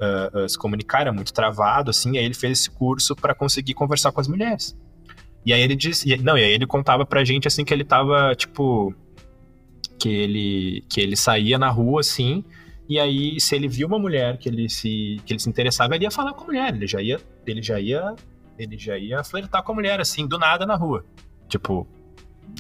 [0.01, 3.75] ah, ah, se comunicar, era muito travado, assim, aí ele fez esse curso para conseguir
[3.75, 4.77] conversar com as mulheres.
[5.45, 7.85] E aí ele disse, e- não, e aí ele contava pra gente assim que ele
[7.85, 8.95] tava, tipo,
[9.99, 12.45] que ele que ele saía na rua assim,
[12.89, 16.05] e aí se ele via uma mulher que ele se que ele se interessava, ele
[16.05, 18.15] ia falar com a mulher, ele já ia ele já ia
[18.59, 21.05] ele já ia flertar com a mulher assim, do nada na rua.
[21.49, 21.87] Tipo,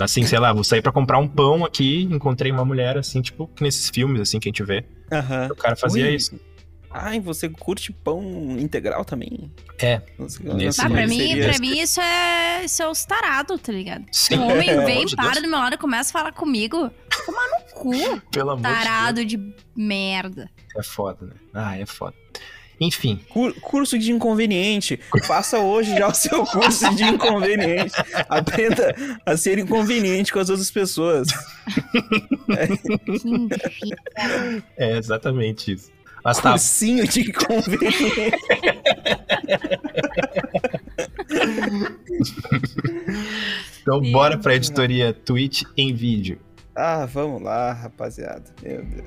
[0.00, 3.46] assim, sei lá, vou sair pra comprar um pão aqui, encontrei uma mulher assim, tipo,
[3.48, 4.84] que nesses filmes assim que a gente vê.
[5.12, 5.48] Aham.
[5.50, 6.14] O cara fazia Ui.
[6.14, 6.38] isso.
[6.90, 8.22] Ai, você curte pão
[8.58, 9.52] integral também?
[9.78, 10.00] É.
[10.18, 13.70] Nossa, Nesse- Ah, pra mim, seria- pra mim isso é, isso é os tarados, tá
[13.70, 14.06] ligado?
[14.10, 15.42] Sim, O homem vem, de para Deus.
[15.42, 16.90] do meu lado e começa a falar comigo.
[17.26, 17.90] Tomar no cu,
[18.32, 18.84] Pelo amor de Deus.
[18.84, 19.38] tarado de
[19.76, 20.50] merda.
[20.76, 21.34] É foda, né?
[21.52, 22.14] Ah, é foda.
[22.80, 25.00] Enfim, Cur- curso de inconveniente.
[25.26, 27.92] Faça hoje já o seu curso de inconveniente.
[28.28, 28.94] Aprenda
[29.26, 31.28] a ser inconveniente com as outras pessoas.
[34.76, 35.90] É exatamente isso.
[36.24, 38.36] Mas tá, Cursinho de inconveniente.
[43.82, 46.38] então Meu bora pra editoria Twitch em vídeo.
[46.74, 48.44] Ah, vamos lá, rapaziada.
[48.62, 49.04] Meu Deus.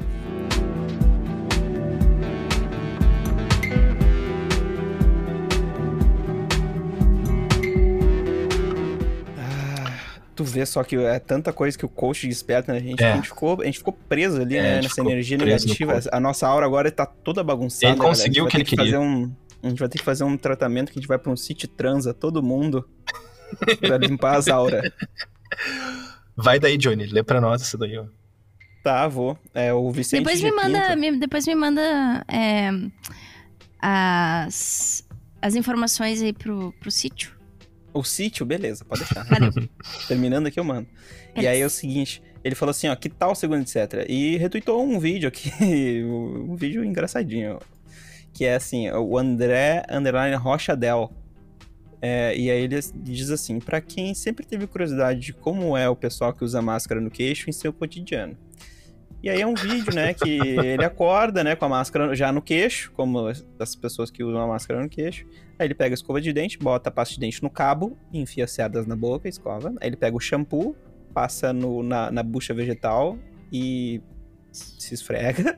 [10.42, 12.96] Tu vê só que é tanta coisa que o coach desperta na gente, É.
[12.98, 14.82] que a gente ficou, a gente ficou preso ali, É, né?
[14.82, 16.00] Nessa energia negativa.
[16.12, 17.86] A nossa aura agora tá toda bagunçada.
[17.88, 18.10] Ele galera.
[18.16, 19.32] conseguiu A o gente que vai ele ter Fazer um,
[19.64, 21.66] a gente vai ter que fazer um tratamento que a gente vai pra um sítio
[21.66, 22.88] e transa todo mundo
[23.80, 24.90] pra limpar as auras.
[26.36, 28.06] Vai daí, Johnny, lê pra nós isso daí, ó.
[28.84, 29.38] Tá, vou.
[29.54, 32.72] É o Vicente Depois de me manda, me- depois me manda é,
[33.80, 35.04] as,
[35.42, 37.40] as informações aí pro, pro sítio.
[37.94, 39.24] O sítio, beleza, pode deixar.
[39.26, 39.52] Valeu.
[40.08, 40.88] Terminando aqui eu mando.
[41.36, 44.06] E aí é o seguinte, ele falou assim, ó, que tal segundo etc.
[44.08, 45.52] E retweetou um vídeo aqui,
[46.06, 47.60] um vídeo engraçadinho,
[48.34, 51.12] que é assim, o André Underline Rochadel.
[52.02, 55.96] É, e aí ele diz assim, pra quem sempre teve curiosidade de como é o
[55.96, 58.36] pessoal que usa máscara no queixo em seu cotidiano.
[59.24, 62.42] E aí é um vídeo, né, que ele acorda, né, com a máscara já no
[62.42, 65.26] queixo, como as pessoas que usam a máscara no queixo.
[65.60, 68.46] Aí ele pega a escova de dente, bota a pasta de dente no cabo, enfia
[68.46, 69.74] as cerdas na boca, escova.
[69.80, 70.76] Aí ele pega o shampoo,
[71.14, 73.18] passa no, na, na bucha vegetal
[73.52, 74.02] e
[74.52, 75.58] se esfrega.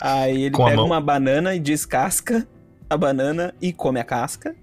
[0.00, 2.46] Aí ele Com pega uma banana e descasca
[2.90, 4.54] a banana e come a casca,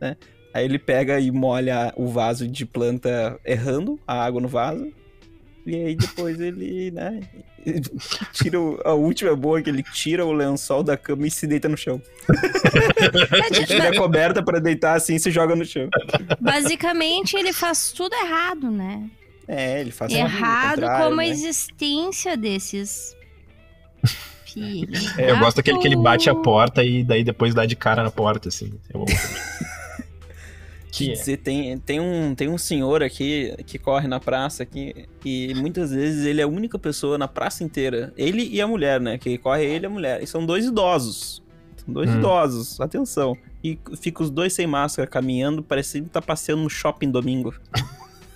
[0.00, 0.16] né?
[0.54, 4.92] Aí ele pega e molha o vaso de planta errando a água no vaso.
[5.64, 7.20] E aí depois ele, né,
[8.32, 11.68] tira o, a última boa que ele tira o lençol da cama e se deita
[11.68, 12.00] no chão.
[13.50, 15.88] Ele tira a coberta pra deitar assim e se joga no chão.
[16.40, 19.08] Basicamente, ele faz tudo errado, né?
[19.46, 21.28] É, ele faz errado como a né?
[21.28, 23.16] existência desses
[24.46, 25.18] filhos.
[25.18, 28.10] Eu gosto daquele que ele bate a porta e daí depois dá de cara na
[28.10, 28.72] porta, assim.
[28.92, 29.04] Eu
[30.92, 31.14] que é.
[31.14, 35.90] dizer, tem, tem, um, tem um senhor aqui que corre na praça aqui e muitas
[35.90, 38.12] vezes ele é a única pessoa na praça inteira.
[38.14, 39.16] Ele e a mulher, né?
[39.16, 40.22] Que corre ele e a mulher.
[40.22, 41.42] E são dois idosos.
[41.78, 42.18] São dois Hum.
[42.18, 43.34] idosos, atenção.
[43.64, 47.54] E fica os dois sem máscara caminhando, parecendo que tá passeando no shopping domingo.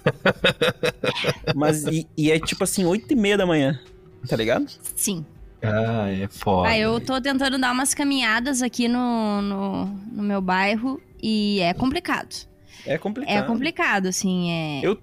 [1.55, 3.79] Mas e, e é tipo assim, oito e meia da manhã.
[4.27, 4.67] Tá ligado?
[4.95, 5.27] Sim.
[5.63, 6.69] Ah, é foda.
[6.69, 11.75] Ah, eu tô tentando dar umas caminhadas aqui no, no, no meu bairro e é
[11.75, 12.47] complicado.
[12.87, 13.37] É complicado.
[13.37, 14.81] É complicado, assim, é...
[14.81, 14.97] Eu,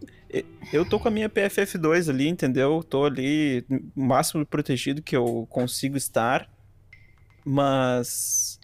[0.71, 2.82] eu tô com a minha PFF2 ali, entendeu?
[2.82, 6.49] Tô ali o máximo protegido que eu consigo estar,
[7.43, 8.57] mas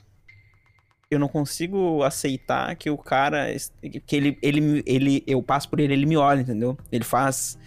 [1.12, 3.48] eu não consigo aceitar que o cara
[4.08, 6.78] que ele ele ele eu passo por ele, ele me olha, entendeu?
[6.90, 7.60] Ele faz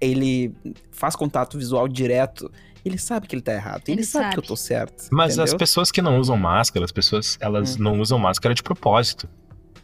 [0.00, 0.52] ele
[0.90, 2.50] faz contato visual direto.
[2.86, 3.82] Ele sabe que ele tá errado.
[3.88, 4.34] Ele, Ele sabe, sabe.
[4.34, 5.08] que eu tô certo.
[5.10, 5.58] Mas as entendeu?
[5.58, 7.82] pessoas que não usam máscara, as pessoas, elas Hum.
[7.82, 9.28] não usam máscara de propósito.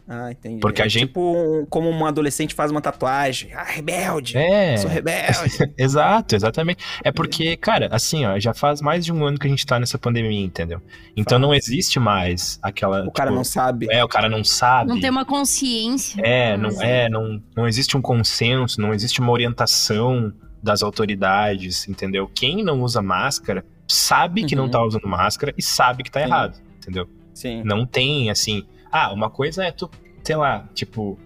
[0.07, 0.59] Ah, entendi.
[0.59, 3.53] Porque a É gente- Tipo como um adolescente faz uma tatuagem.
[3.53, 4.37] Ah, rebelde.
[4.37, 5.31] É, Sou rebelde.
[5.77, 6.83] exato, exatamente.
[7.05, 9.79] É porque, cara, assim, ó, já faz mais de um ano que a gente tá
[9.79, 10.81] nessa pandemia, entendeu?
[11.15, 11.41] Então Faz.
[11.41, 13.05] não existe mais aquela.
[13.05, 13.87] o cara tipo, não sabe.
[13.89, 14.89] É, o cara não sabe.
[14.89, 16.21] Não tem uma consciência.
[16.21, 20.33] É, não é, não, não existe um consenso, não existe uma orientação
[20.63, 22.31] das autoridades, entendeu?
[22.33, 24.71] Quem não usa máscara sabe que não Uhum.
[24.71, 26.25] tá usando máscara e sabe que tá Sim.
[26.25, 27.09] errado, entendeu?
[27.33, 27.61] Sim.
[27.63, 29.89] Não tem, assim, Ah, uma coisa é tu,
[30.23, 31.17] sei lá, tipo,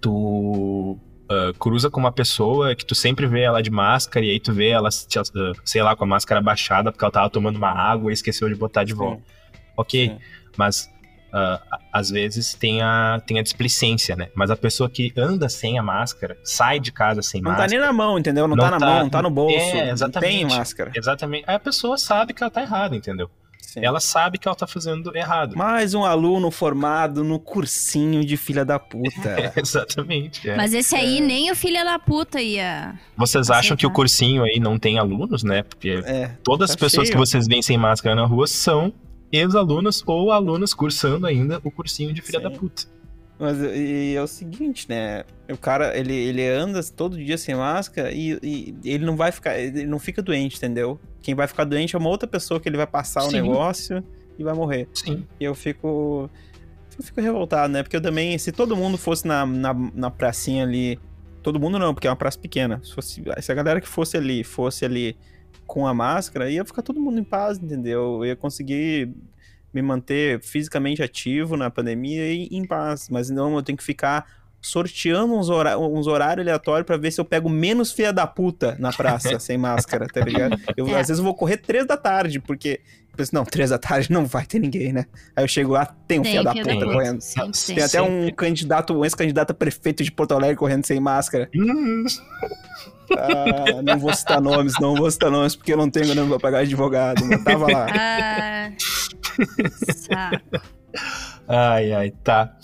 [0.00, 0.92] tu
[1.30, 4.52] uh, cruza com uma pessoa que tu sempre vê ela de máscara e aí tu
[4.52, 8.14] vê ela, sei lá, com a máscara baixada porque ela tava tomando uma água e
[8.14, 9.22] esqueceu de botar de volta.
[9.76, 10.18] Ok, Sim.
[10.56, 10.88] mas
[11.34, 14.28] uh, às vezes tem a, tem a displicência, né?
[14.34, 17.68] Mas a pessoa que anda sem a máscara, sai de casa sem não máscara.
[17.68, 18.46] Não tá nem na mão, entendeu?
[18.46, 19.56] Não, não tá na tá, mão, não tá no bolso.
[19.56, 20.42] É, exatamente.
[20.42, 20.92] Não tem máscara.
[20.94, 21.44] Exatamente.
[21.46, 23.28] Aí a pessoa sabe que ela tá errada, entendeu?
[23.60, 23.84] Sim.
[23.84, 25.56] Ela sabe que ela tá fazendo errado.
[25.56, 29.34] Mais um aluno formado no cursinho de filha da puta.
[29.34, 30.48] É, exatamente.
[30.48, 30.56] É.
[30.56, 31.20] Mas esse aí é.
[31.20, 32.94] nem o filha da puta ia.
[33.16, 33.58] Vocês aceitar.
[33.58, 35.64] acham que o cursinho aí não tem alunos, né?
[35.64, 37.18] Porque é, todas tá as pessoas cheio.
[37.18, 38.92] que vocês veem sem máscara na rua são
[39.32, 42.44] ex-alunos ou alunos cursando ainda o cursinho de filha Sim.
[42.44, 42.94] da puta.
[43.38, 45.24] Mas e é o seguinte, né?
[45.50, 49.58] O cara, ele, ele anda todo dia sem máscara e, e, ele não vai ficar,
[49.58, 51.00] ele não fica doente, entendeu?
[51.20, 53.28] Quem vai ficar doente é uma outra pessoa que ele vai passar Sim.
[53.28, 54.04] o negócio
[54.38, 54.88] e vai morrer.
[54.94, 55.26] Sim.
[55.38, 56.30] E eu fico.
[56.96, 57.82] Eu fico revoltado, né?
[57.82, 60.98] Porque eu também, se todo mundo fosse na, na, na pracinha ali.
[61.42, 62.80] Todo mundo não, porque é uma praça pequena.
[62.82, 65.14] Se, fosse, se a galera que fosse ali fosse ali
[65.66, 68.18] com a máscara, ia ficar todo mundo em paz, entendeu?
[68.18, 69.10] Eu ia conseguir
[69.72, 73.08] me manter fisicamente ativo na pandemia e em paz.
[73.10, 74.26] Mas não, eu tenho que ficar
[74.60, 78.90] sorteando uns, uns horários aleatórios para ver se eu pego menos filha da puta na
[78.92, 80.56] praça sem máscara, tá ligado?
[80.76, 80.92] Eu, é.
[80.92, 82.80] Às vezes eu vou correr três da tarde, porque.
[83.16, 85.06] Penso, não, três da tarde não vai ter ninguém, né?
[85.36, 87.20] Aí eu chego lá, tem um filho da puta da correndo.
[87.20, 91.00] Sim, sim, tem até um candidato, um ex-candidato a prefeito de Porto Alegre correndo sem
[91.00, 91.48] máscara.
[93.18, 96.40] Ah, não vou citar nomes, não vou citar nomes, porque eu não tenho nome pra
[96.40, 97.22] pagar advogado.
[97.26, 97.86] Mas tava lá.
[100.10, 100.30] Ah.
[101.46, 102.56] ai, ai, tá.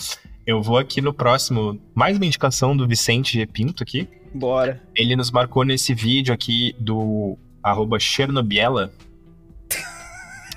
[0.47, 1.81] Eu vou aqui no próximo.
[1.95, 3.47] Mais uma indicação do Vicente G.
[3.47, 4.09] Pinto aqui.
[4.35, 4.81] Bora.
[4.97, 8.93] Ele nos marcou nesse vídeo aqui do arroba Chernobiela.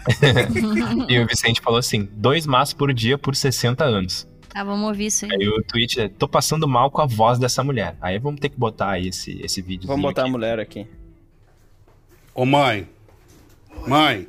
[1.08, 4.28] e o Vicente falou assim: dois mas por dia por 60 anos.
[4.54, 5.32] Ah, vamos ouvir isso aí.
[5.34, 7.96] Aí o tweet é: tô passando mal com a voz dessa mulher.
[8.00, 9.88] Aí vamos ter que botar aí esse, esse vídeo.
[9.88, 10.30] Vamos botar aqui.
[10.30, 10.88] a mulher aqui.
[12.36, 12.88] Ô mãe.
[13.88, 14.28] Mãe.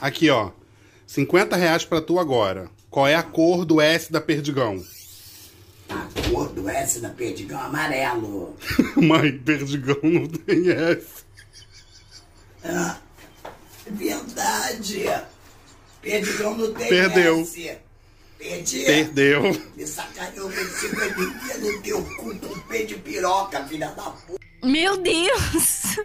[0.00, 0.50] Aqui, ó.
[1.06, 2.70] 50 reais pra tu agora.
[2.88, 4.82] Qual é a cor do S da Perdigão?
[5.88, 8.56] A cor do S da Perdigão é amarelo.
[8.96, 11.24] Mãe, Perdigão não tem S.
[12.64, 12.96] Ah,
[13.90, 15.04] verdade.
[16.00, 17.40] Perdigão não tem Perdeu.
[17.40, 17.78] S.
[18.38, 18.84] Perdi.
[18.84, 19.42] Perdeu.
[19.76, 24.40] Me sacaneou com esse enfia no teu cu com pé de piroca, filha da puta.
[24.64, 25.96] Meu Deus!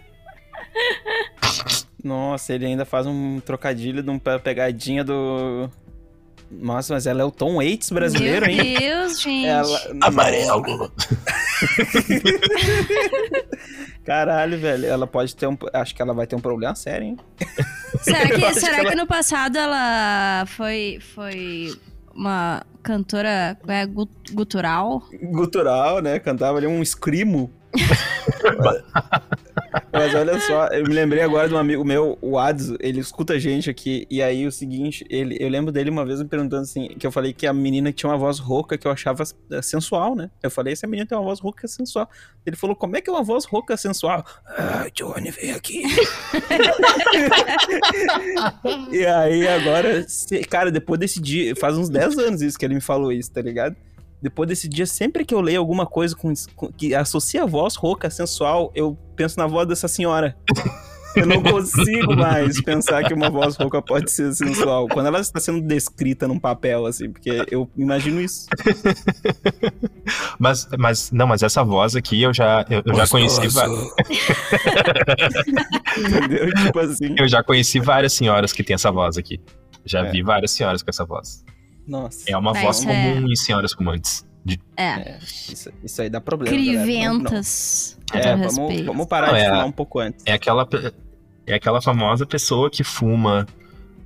[2.02, 5.68] Nossa, ele ainda faz um trocadilho de uma pegadinha do.
[6.50, 8.72] Nossa, mas ela é o Tom Waits brasileiro, Meu hein?
[8.72, 9.46] Meu Deus, gente.
[9.46, 9.96] Ela...
[10.00, 10.62] Amarelo.
[14.08, 14.86] Caralho, velho.
[14.86, 15.54] Ela pode ter um.
[15.70, 17.16] Acho que ela vai ter um problema sério, hein?
[18.00, 18.90] Será que, será que, ela...
[18.90, 20.98] que no passado ela foi.
[21.14, 21.74] foi
[22.14, 23.86] uma cantora é,
[24.32, 25.02] gutural?
[25.30, 26.18] Gutural, né?
[26.18, 27.52] Cantava ali um escrimo.
[29.92, 33.34] Mas olha só, eu me lembrei agora de um amigo meu, o Adzo, ele escuta
[33.34, 36.62] a gente aqui, e aí o seguinte, ele, eu lembro dele uma vez me perguntando
[36.62, 39.62] assim, que eu falei que a menina tinha uma voz rouca que eu achava eh,
[39.62, 40.30] sensual, né?
[40.42, 42.08] Eu falei, essa menina tem uma voz rouca sensual.
[42.46, 44.24] Ele falou, como é que é uma voz rouca sensual?
[44.46, 45.82] Ah, Johnny, vem aqui.
[48.92, 50.06] e aí agora,
[50.48, 53.42] cara, depois desse dia, faz uns 10 anos isso que ele me falou isso, tá
[53.42, 53.76] ligado?
[54.20, 57.76] Depois desse dia, sempre que eu leio alguma coisa com, com, que associa a voz
[57.76, 60.36] rouca, sensual, eu penso na voz dessa senhora.
[61.16, 64.86] Eu não consigo mais pensar que uma voz rouca pode ser sensual.
[64.88, 68.46] Quando ela está sendo descrita num papel, assim, porque eu imagino isso.
[70.38, 73.40] Mas, mas não, mas essa voz aqui eu já, eu, eu já conheci.
[75.98, 76.50] Entendeu?
[76.54, 77.14] Tipo assim.
[77.18, 79.40] Eu já conheci várias senhoras que têm essa voz aqui.
[79.84, 80.10] Já é.
[80.10, 81.44] vi várias senhoras com essa voz.
[81.88, 82.30] Nossa.
[82.30, 83.32] É uma Mas voz comum é...
[83.32, 84.26] em senhoras fumantes.
[84.44, 84.60] De...
[84.76, 84.84] É.
[84.84, 85.18] é.
[85.22, 86.54] Isso, isso, aí dá problema.
[86.54, 87.98] Criventas.
[88.12, 88.28] Não, não.
[88.28, 90.24] É, vamos, vamos, parar não, de é, fumar um pouco antes.
[90.26, 90.68] É aquela,
[91.46, 93.46] é aquela famosa pessoa que fuma,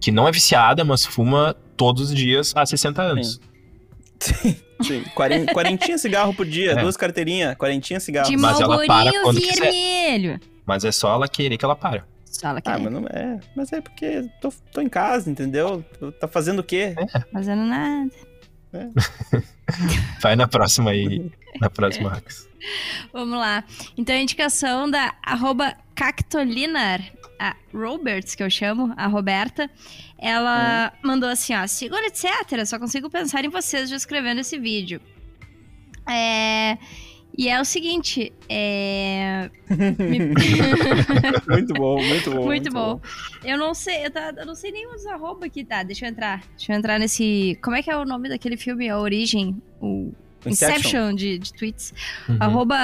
[0.00, 3.40] que não é viciada, mas fuma todos os dias há 60 anos.
[4.20, 4.56] Sim.
[4.82, 5.04] Sim,
[5.52, 6.76] quarentinha cigarro por dia, é.
[6.76, 8.28] duas carteirinhas, quarentinha cigarro.
[8.28, 10.38] De mas ela para quando vermelho.
[10.38, 10.52] Quiser.
[10.66, 12.04] Mas é só ela querer que ela para.
[12.32, 12.72] Só ela quer.
[12.72, 13.38] Ah, mas não é.
[13.54, 15.84] Mas é porque tô, tô em casa, entendeu?
[16.18, 16.94] Tá fazendo o quê?
[16.96, 17.20] É.
[17.30, 18.10] Fazendo nada.
[18.72, 18.88] É.
[20.20, 21.30] Vai na próxima aí.
[21.60, 22.48] Na próxima, Max.
[23.12, 23.62] Vamos lá.
[23.96, 27.02] Então, a indicação da arroba Cactolinar,
[27.38, 29.70] a Roberts, que eu chamo, a Roberta,
[30.18, 30.98] ela hum.
[31.06, 32.64] mandou assim, ó, segura, etc.
[32.64, 35.00] Só consigo pensar em vocês já escrevendo esse vídeo.
[36.08, 36.78] É...
[37.36, 39.50] E é o seguinte, é.
[41.48, 42.44] Muito bom, muito bom.
[42.44, 43.00] Muito bom.
[43.44, 45.82] Eu não sei, eu, tá- eu não sei nem os arroba aqui, tá?
[45.82, 46.42] Deixa eu entrar.
[46.56, 47.58] Deixa eu entrar nesse.
[47.62, 48.88] Como é que é o nome daquele filme?
[48.88, 49.60] A Origem?
[49.80, 50.12] O
[50.44, 50.76] Inception.
[50.78, 51.94] Inception de, de tweets.
[52.28, 52.36] Uhum.
[52.40, 52.76] Arroba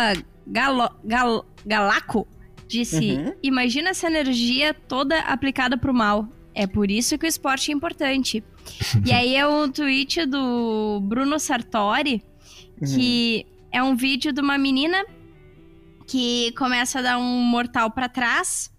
[0.46, 2.26] Galo, Gal, Galaco
[2.66, 3.34] disse: Uhum.
[3.42, 6.26] Imagina essa energia toda aplicada pro mal.
[6.54, 8.42] É por isso que o esporte é importante.
[9.04, 12.22] e aí é um tweet do Bruno Sartori,
[12.80, 12.86] Uhum.
[13.72, 15.04] É um vídeo de uma menina
[16.06, 18.70] que começa a dar um mortal pra trás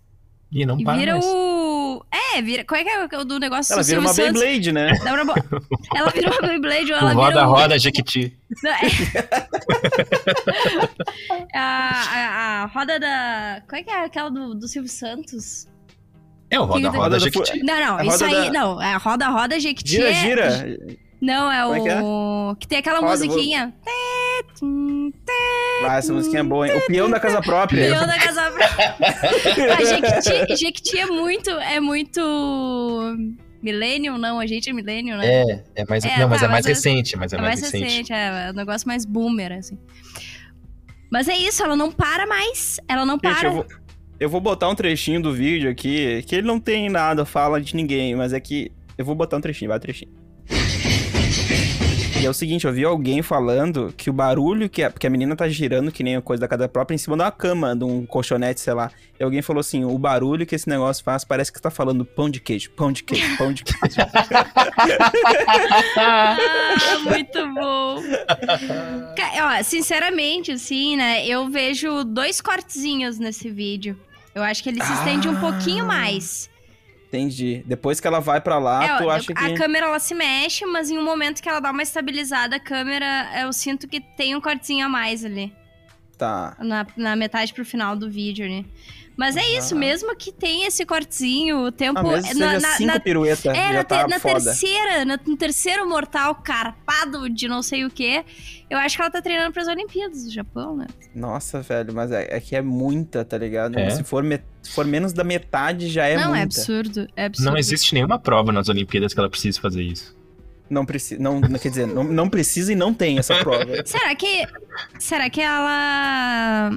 [0.52, 1.26] E não e para vira mais.
[1.26, 2.04] o.
[2.12, 2.64] É, vira.
[2.66, 4.42] Qual é que é o do negócio Ela do vira Silvio uma Santos?
[4.42, 4.92] Beyblade, né?
[5.04, 5.34] Dá bo-
[5.96, 7.22] Ela vira uma Beyblade ou ela vira.
[7.24, 8.38] roda, um- roda, Jequiti.
[8.64, 8.80] Não, é-
[11.54, 13.62] a, a, a roda da.
[13.68, 15.68] Qual é que é aquela do, do Silvio Santos?
[16.50, 17.64] É o roda, Que- roda, Roda Jequiti.
[17.64, 18.52] Não, não, A isso roda aí.
[18.52, 19.92] da- Não, é a roda, roda, Jequiti.
[19.92, 20.78] Gira, é- gira.
[21.22, 22.02] Não, é é que é?
[22.02, 22.56] o.
[22.60, 23.74] Que tem aquela Roda, musiquinha.
[25.86, 26.76] Ah, essa musiquinha é boa, hein?
[26.78, 27.90] O peão da casa própria.
[27.90, 28.96] Peão da casa própria.
[29.78, 31.50] A Jequiti, Jequiti é muito.
[31.52, 32.22] É muito.
[33.62, 35.28] Millennium, não, a gente é Millennium, né?
[35.44, 37.42] É, é mais, É, não, mas tá, é mais mas é- recente, mas é, É
[37.42, 37.84] mais, mais recente.
[37.92, 39.78] recente, é, é um negócio mais boomer, assim.
[41.12, 42.80] Mas é isso, ela não para mais.
[42.88, 43.48] Ela não Gente, para.
[43.50, 43.66] eu vou,
[44.20, 47.76] eu vou botar um trechinho do vídeo aqui, que ele não tem nada, fala de
[47.76, 50.12] ninguém, mas é que eu vou botar um trechinho, vai trechinho.
[52.22, 55.10] E é o seguinte, eu vi alguém falando que o barulho que a, que a
[55.10, 57.74] menina tá girando, que nem a coisa da casa própria, em cima de uma cama,
[57.76, 58.92] de um colchonete, sei lá.
[59.18, 62.30] E alguém falou assim, o barulho que esse negócio faz parece que tá falando pão
[62.30, 63.98] de queijo, pão de queijo, pão de queijo.
[65.98, 66.38] Ah,
[67.04, 68.02] muito bom.
[68.02, 71.26] Ó, sinceramente, assim, né?
[71.26, 73.98] Eu vejo dois cortezinhos nesse vídeo.
[74.34, 75.40] Eu acho que ele se estende um Ah.
[75.42, 76.50] pouquinho mais.
[77.10, 77.64] Entendi.
[77.66, 79.43] Depois que ela vai pra lá, É, tu acha que...
[79.43, 82.60] A câmera ela se mexe, mas em um momento que ela dá uma estabilizada, a
[82.60, 85.51] câmera, eu sinto que tem um cortezinho a mais ali.
[86.20, 86.55] Tá.
[86.60, 88.64] Na, na metade pro final do vídeo, né?
[89.20, 89.78] Mas é isso, Ah.
[89.78, 92.00] mesmo que tem esse cortezinho, o tempo.
[92.00, 94.42] Ah, mesmo que na- na- cinco na- piruetas, É, já na, tá na foda.
[94.46, 98.24] terceira, na- no terceiro mortal carpado de não sei o que,
[98.70, 100.88] eu acho que ela tá treinando pras Olimpíadas do Japão, né?
[101.14, 103.78] Nossa, velho, mas é, é que é muita, tá ligado?
[103.78, 103.90] É.
[103.90, 104.40] Se, for me-
[104.74, 106.44] for menos da metade, já é não, é muita.
[106.44, 107.50] absurdo, é absurdo.
[107.52, 110.18] Não existe nenhuma prova nas Olimpíadas que ela precise fazer isso.
[110.70, 113.66] Não precisa, não, não- quer dizer, não, não precisa e não tem essa prova.
[113.86, 114.48] Será que.
[114.98, 116.72] Será que ela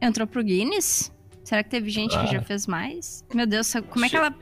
[0.00, 1.11] entrou pro Guinness?
[1.52, 2.32] Será que teve gente que Ah.
[2.32, 3.22] já fez mais?
[3.34, 4.34] Meu Deus, como é que ela.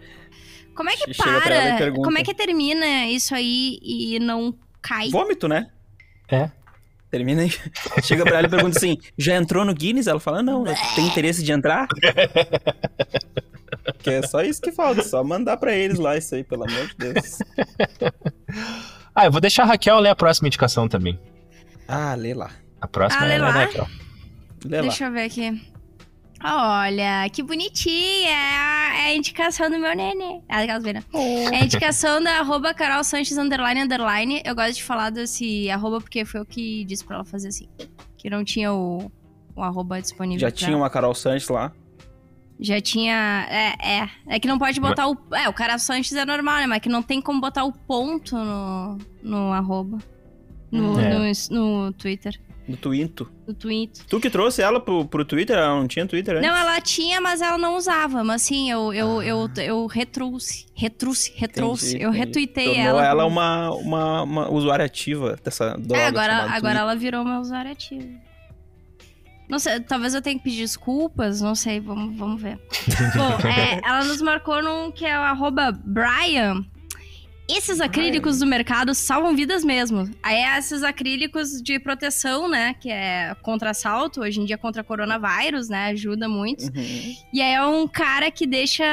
[0.77, 1.91] Como é que Chega para?
[1.93, 5.11] Como é que termina isso aí e não cai?
[5.11, 5.73] Vômito, né?
[6.29, 6.53] É.
[7.11, 7.51] Termina aí.
[8.05, 10.07] Chega pra ela e pergunta assim: já entrou no Guinness?
[10.07, 10.63] Ela fala: não,
[10.95, 11.89] tem interesse de entrar?
[13.99, 16.87] que é só isso que falta, só mandar pra eles lá isso aí, pelo amor
[16.87, 17.39] de Deus.
[19.13, 21.19] Ah, eu vou deixar a Raquel ler a próxima indicação também.
[21.89, 22.53] Ah, lê lá.
[22.81, 23.51] A próxima Ah, lê é a lá.
[23.51, 23.87] Raquel.
[24.65, 24.83] Lê lá.
[24.83, 25.61] Deixa eu ver aqui.
[26.43, 28.31] Olha, que bonitinha.
[28.31, 30.41] É a, é a indicação do meu nenê.
[30.49, 31.05] Ah, aquelas vendo.
[31.53, 34.43] É a indicação da arroba Carol Sanches underline underline.
[34.45, 37.69] Eu gosto de falar desse arroba porque foi o que disse pra ela fazer assim.
[38.17, 39.11] Que não tinha o,
[39.55, 40.41] o arroba disponível.
[40.41, 40.79] Já pra tinha ela.
[40.79, 41.73] uma Carol Sanches lá.
[42.59, 43.47] Já tinha.
[43.51, 44.11] É, é.
[44.27, 45.17] É que não pode botar o.
[45.35, 46.67] É, o Carol Sanches é normal, né?
[46.67, 49.99] Mas que não tem como botar o ponto no, no arroba.
[50.71, 51.15] No, É.
[51.51, 52.39] no, no Twitter.
[52.69, 53.31] No Twinto.
[53.49, 54.05] No Twitter.
[54.07, 55.57] Tu que trouxe ela pro, pro Twitter?
[55.57, 56.49] Ela não tinha Twitter antes?
[56.49, 58.23] Não, ela tinha, mas ela não usava.
[58.23, 61.89] Mas sim, eu, eu, eu, eu retrouxe, retrouxe, retrouxe.
[61.97, 62.25] Entendi, eu entendi.
[62.27, 63.05] retuitei Tornou ela.
[63.07, 66.77] ela pro- uma, uma, uma usuária ativa dessa droga É, agora, agora Twitter.
[66.77, 68.09] ela virou meu usuário ativo.
[69.49, 72.57] Não sei, talvez eu tenha que pedir desculpas, não sei, vamos, vamos ver.
[73.17, 76.65] Bom, é, ela nos marcou num que é o arroba Brian.
[77.57, 80.09] Esses acrílicos do mercado salvam vidas mesmo.
[80.23, 82.75] Aí é esses acrílicos de proteção, né?
[82.81, 85.87] Que é contra assalto, hoje em dia contra coronavírus, né?
[85.91, 86.65] Ajuda muito.
[86.65, 87.15] Uhum.
[87.33, 88.85] E aí é um cara que deixa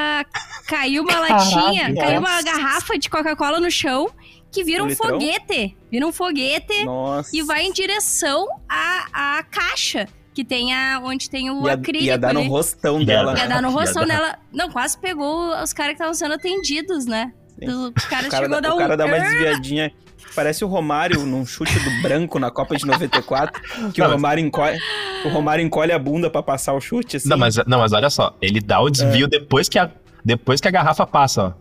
[0.67, 4.09] cair uma latinha, cair uma garrafa de Coca-Cola no chão,
[4.51, 5.77] que vira Um um foguete.
[5.91, 7.35] Vira um foguete Nossa.
[7.35, 12.05] e vai em direção à, à caixa, que tem a, onde tem o ia, acrílico
[12.05, 12.49] ia dar no ali.
[12.49, 13.37] rostão dela.
[13.37, 14.37] Ia dar no rostão dela.
[14.51, 17.33] Não, quase pegou os caras que estavam sendo atendidos, né?
[17.61, 18.77] O cara, chegou a dá, dar o um...
[18.77, 19.91] cara dá uma desviadinha.
[20.35, 23.59] Parece o Romário num chute do branco na Copa de 94.
[23.93, 24.77] Que Não, o mas- Romário encolhe.
[25.25, 27.27] O Romário encolhe a bunda pra passar o chute, assim.
[27.29, 29.29] Não, mas, não, mas olha só, ele dá o desvio É.
[29.29, 29.89] depois, que a,
[30.23, 31.55] depois que a garrafa passa,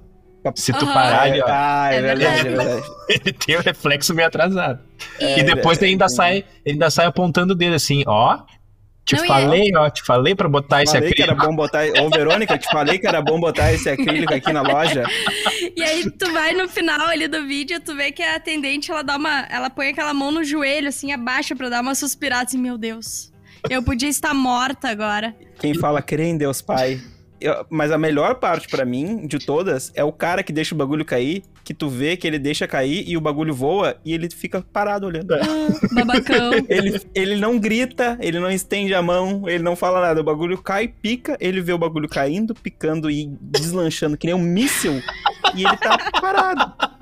[0.45, 0.53] ó.
[0.55, 0.95] Se tu Aham.
[0.95, 2.69] parar ali, ó, Ah, é, É verdade, é verdade.
[2.69, 2.87] verdade.
[3.09, 4.79] ele tem o reflexo meio atrasado.
[5.19, 6.09] É, e depois é, ele ainda é.
[6.09, 8.39] sai, ele ainda sai apontando o dedo assim, ó.
[9.07, 11.41] Te Não, falei, ó, te falei pra botar esse falei que acrílico.
[11.41, 11.85] era bom botar.
[12.03, 15.05] Ô, Verônica, te falei que era bom botar esse acrílico aqui na loja.
[15.77, 19.03] E aí tu vai no final ali do vídeo, tu vê que a atendente, ela
[19.03, 19.47] dá uma.
[19.49, 23.33] Ela põe aquela mão no joelho, assim, abaixa pra dar uma suspirada, assim, meu Deus.
[23.71, 25.37] Eu podia estar morta agora.
[25.61, 27.01] Quem fala crê em Deus Pai.
[27.41, 30.79] Eu- mas a melhor parte pra mim, de todas, é o cara que deixa o
[30.79, 34.31] bagulho cair, que tu vê que ele deixa cair e o bagulho voa e ele
[34.31, 35.35] fica parado olhando.
[35.93, 36.53] Babacão.
[36.69, 40.21] Ele, ele não grita, ele não estende a mão, ele não fala nada.
[40.21, 44.39] O bagulho cai, pica, ele vê o bagulho caindo, picando e deslanchando que nem um
[44.41, 45.03] míssil
[45.55, 46.73] e ele tá parado.
[46.77, 46.99] Cara,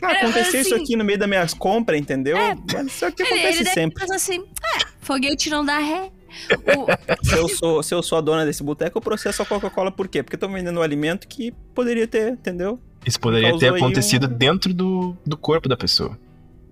[0.00, 2.36] Cara, aconteceu isso assim- aqui no meio das minhas compras, entendeu?
[2.72, 4.00] Mas isso aqui Ele, acontece ele deve sempre.
[4.00, 6.10] pensar assim, é, foguete não dá ré.
[6.76, 6.86] O-
[7.26, 10.08] Se eu, sou, se eu sou a dona desse boteco, eu processo a Coca-Cola por
[10.08, 10.22] quê?
[10.22, 12.80] Porque estão vendendo um alimento que poderia ter, entendeu?
[13.06, 16.18] Isso poderia ter acontecido um- dentro do, do corpo da pessoa.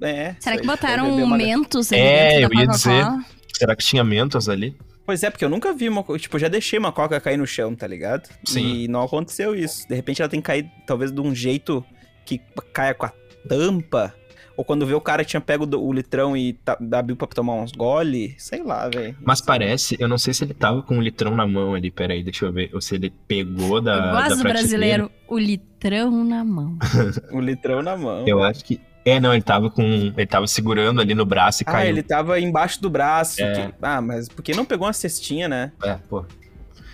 [0.03, 0.35] É.
[0.41, 3.07] será que aí, botaram beber um uma- Mentos ali É, dentro da eu ia dizer.
[3.55, 4.75] Será que tinha mentos ali?
[5.05, 6.03] Pois é, porque eu nunca vi uma.
[6.19, 8.29] Tipo, eu já deixei uma coca cair no chão, tá ligado?
[8.45, 8.85] Sim.
[8.85, 9.87] E não aconteceu isso.
[9.89, 11.85] De repente ela tem que cair, talvez, de um jeito
[12.25, 12.41] que
[12.73, 13.13] caia com a
[13.49, 14.15] tampa.
[14.61, 17.55] Ou quando vê o cara tinha pego do- o litrão e tá, abriu pra tomar
[17.55, 18.35] uns gole.
[18.37, 19.17] Sei lá, velho.
[19.25, 22.23] Mas parece, eu não sei se ele tava com um litrão na mão ali, peraí,
[22.23, 22.69] deixa eu ver.
[22.75, 23.95] Ou se ele pegou da.
[23.95, 26.77] Eu da gosto brasileiro, o litrão na mão.
[27.33, 28.27] O litrão na mão.
[28.29, 28.79] Eu acho que.
[29.03, 29.83] É, não, ele tava com.
[29.83, 31.89] Ele tava segurando ali no braço e Ah, caiu.
[31.89, 33.41] ele tava embaixo do braço.
[33.43, 33.53] É.
[33.69, 35.73] que- Ah, mas por que não pegou uma cestinha, né?
[35.83, 36.23] É, pô.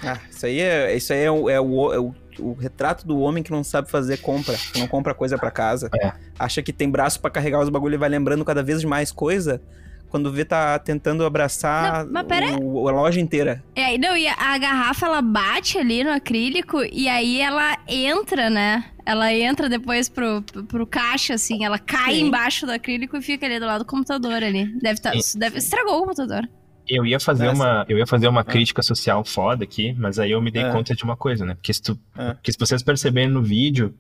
[0.05, 3.19] Ah, isso aí é, isso aí é, o, é o, é o- o retrato do
[3.21, 5.89] homem que não sabe fazer compra, que não compra coisa pra casa.
[6.03, 6.13] É.
[6.39, 9.61] Acha que tem braço pra carregar os bagulho e vai lembrando cada vez mais coisa.
[10.09, 13.63] Quando vê, tá tentando abraçar Não, mas pera- o- a loja inteira.
[13.75, 18.49] E aí, não, e a garrafa, ela bate ali no acrílico e aí ela entra,
[18.49, 18.85] né?
[19.05, 22.27] Ela entra depois pro, pro caixa, assim, ela cai Sim.
[22.27, 24.67] embaixo do acrílico e fica ali do lado do computador ali.
[24.81, 25.39] Deve tá, Sim.
[25.39, 26.49] deve, estragou o computador.
[26.89, 27.55] Eu ia fazer Essa.
[27.55, 28.45] uma, eu ia fazer uma Ah.
[28.45, 30.73] crítica social foda aqui, mas aí eu me dei Ah.
[30.73, 31.55] conta de uma coisa, né?
[31.55, 32.35] Porque se, tu, Ah.
[32.35, 33.95] porque se vocês perceberem no vídeo,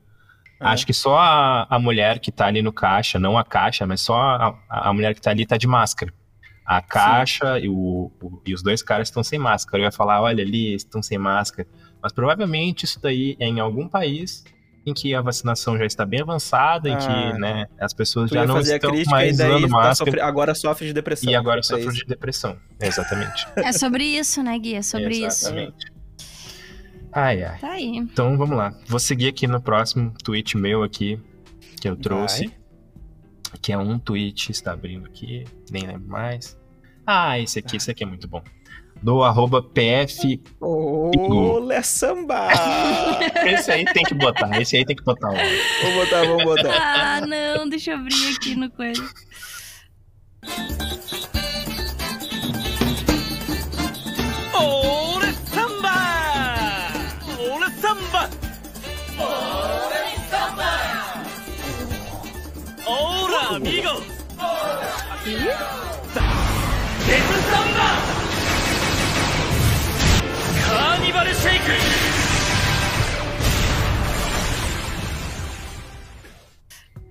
[0.61, 0.71] Ah.
[0.71, 4.01] acho que só a, a mulher que tá ali no caixa, não a caixa, mas
[4.01, 4.59] só a,
[4.89, 6.13] a mulher que tá ali tá de máscara.
[6.65, 9.83] A caixa e, o, o- e os dois caras estão sem máscara.
[9.83, 11.69] Eu ia falar, olha ali, estão sem máscara.
[12.03, 14.45] Mas provavelmente isso daí é em algum país
[14.87, 16.97] em que a vacinação já está bem avançada, em Ah.
[16.99, 19.95] que né, as pessoas já não estão crítica e mais daí usando tá máscara.
[19.97, 21.31] sofre- agora sofre de depressão.
[21.31, 21.97] E agora É sofrem isso.
[21.99, 22.57] de depressão.
[22.81, 23.47] Exatamente.
[23.57, 24.75] É sobre isso, né, Gui?
[24.77, 25.47] É sobre isso.
[25.49, 25.93] Exatamente.
[27.13, 27.59] Ai, ai.
[27.59, 27.97] Tá aí.
[27.97, 28.73] Então vamos lá.
[28.87, 31.21] Vou seguir aqui no próximo tweet meu aqui,
[31.81, 32.53] que eu trouxe.
[33.61, 36.57] Que é um tweet, está abrindo aqui, nem lembro mais.
[37.07, 38.43] Ah, esse aqui, esse aqui é muito bom.
[39.03, 40.41] Do arroba PF.
[40.61, 41.59] Ô, Bingo.
[41.61, 42.49] Lé Samba!
[43.47, 45.29] Esse aí tem que botar, esse aí tem que botar.
[45.29, 45.33] Ó.
[45.33, 46.75] vou botar, vou botar.
[46.75, 49.03] Ah, não, deixa eu abrir aqui no coisa.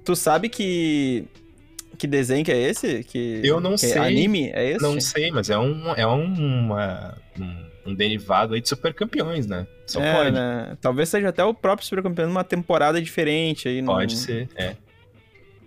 [0.04, 1.26] Tu sabe que.
[1.98, 3.04] Que desenho que é esse?
[3.06, 3.98] Que, Eu não que sei.
[3.98, 4.50] Anime?
[4.54, 4.82] É esse?
[4.82, 6.26] Não sei, mas é um, é um,
[6.66, 9.66] uma- um, um derivado aí de super campeões, né?
[9.88, 10.32] Só É, pode.
[10.32, 10.78] né?
[10.82, 13.82] Talvez seja até o próprio Super Campeão numa temporada diferente aí.
[13.82, 14.76] Pode ser, é.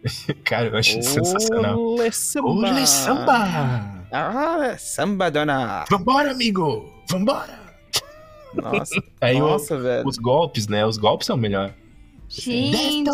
[0.44, 1.78] Cara, eu acho sensacional.
[1.80, 2.48] Olê samba!
[2.48, 4.04] Olê, samba!
[4.12, 5.86] Ah, samba, dona!
[5.90, 6.92] Vambora, amigo!
[7.08, 7.57] Vambora!
[8.54, 10.06] Nossa, Aí o- nossa velho.
[10.08, 10.84] os golpes, né?
[10.86, 11.72] Os golpes são o melhor.
[12.28, 13.08] Gente,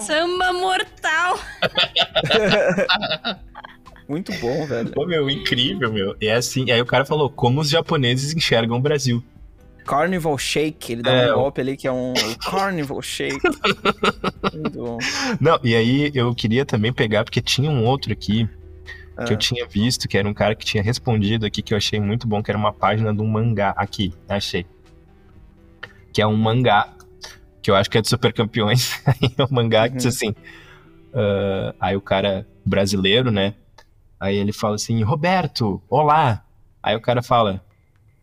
[0.00, 1.38] samba mortal.
[4.08, 4.90] Muito bom, velho.
[4.92, 6.14] Pô, meu, incrível, meu.
[6.20, 9.22] E é assim, aí o cara falou, como os japoneses enxergam o Brasil.
[9.84, 12.12] Carnival Shake, ele dá É, um o- golpe ali que é um
[12.48, 13.38] Carnival Shake.
[14.54, 14.98] Muito bom.
[15.40, 18.48] Não, e aí eu queria também pegar, porque tinha um outro aqui
[19.16, 19.32] que Ah.
[19.32, 22.26] eu tinha visto, que era um cara que tinha respondido aqui, que eu achei muito
[22.26, 23.72] bom, que era uma página de um mangá.
[23.76, 24.66] Aqui, achei.
[26.12, 26.92] Que é um mangá,
[27.62, 29.00] que eu acho que é de Super Campeões.
[29.06, 30.10] Aí é um mangá que diz Uhum.
[30.10, 30.34] assim.
[31.14, 33.54] ah, aí o cara brasileiro, né?
[34.20, 36.44] Aí ele fala assim, Roberto, olá.
[36.82, 37.62] Aí o cara fala,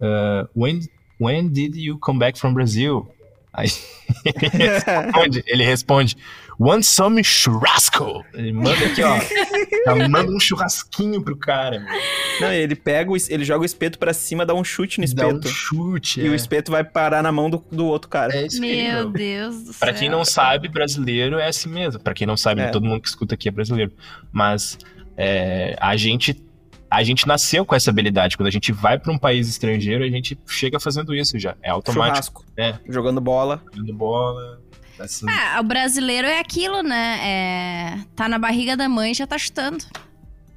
[0.01, 0.79] ah, when,
[1.19, 3.07] when did you come back from Brazil?
[3.51, 3.67] Aí
[4.25, 6.17] ele responde, ele responde,
[6.59, 8.23] want some churrasco?
[8.33, 9.17] Ele manda aqui, ó.
[9.85, 11.93] já manda um churrasquinho pro cara, meu.
[12.41, 15.27] Não, ele pega, o ele joga o espeto pra cima, dá um chute no Dá
[15.27, 15.47] um espeto.
[15.49, 16.21] chute.
[16.21, 16.29] E é.
[16.29, 18.35] o espeto vai parar na mão do, do outro cara.
[18.35, 19.09] É isso Meu.
[19.09, 19.79] Deus do céu.
[19.79, 22.01] Pra quem não sabe, brasileiro é assim mesmo.
[22.01, 22.67] Pra quem não sabe, É.
[22.67, 23.91] todo mundo que escuta aqui é brasileiro.
[24.31, 24.77] Mas
[25.17, 26.43] é, a gente
[26.89, 28.37] a gente nasceu com essa habilidade.
[28.37, 31.55] Quando a gente vai pra um país estrangeiro, a gente chega fazendo isso já.
[31.63, 32.43] É automático.
[32.43, 32.45] Churrasco.
[32.55, 32.75] É.
[32.87, 33.63] Jogando bola.
[33.73, 34.61] Jogando bola.
[34.99, 35.25] Assim.
[35.29, 37.19] Ah, o brasileiro é aquilo, né?
[37.23, 39.83] É, tá na barriga da mãe e já tá chutando.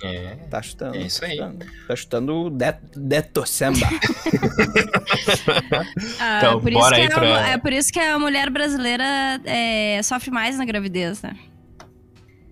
[0.03, 0.37] É.
[0.51, 0.95] Tá chutando.
[0.97, 1.39] É isso aí.
[1.39, 3.79] Tá chutando, tá chutando det, Deto Samba.
[6.21, 8.51] Ah, Então, por isso bora que aí a- pra- É por isso que a mulher
[8.51, 11.35] brasileira é, sofre mais na gravidez, né?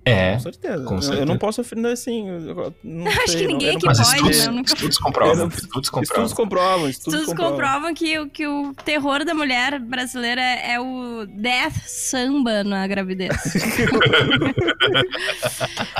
[0.06, 0.34] É.
[0.34, 0.84] Com certeza.
[0.84, 1.24] Com Eu- Eu, certeza.
[1.24, 2.28] não posso ofender assim.
[2.28, 4.44] eu não Acho sei, que ninguém eu não pode, estudos, né?
[4.46, 5.32] Eu nunca- estudos comprovam.
[5.32, 6.34] Eu não- Estudos Estudos comprovam.
[6.36, 6.88] comprovam.
[6.90, 7.50] Estudos, Estudos comprovam.
[7.52, 13.34] comprovam que, o- que o terror da mulher brasileira é o death samba na gravidez.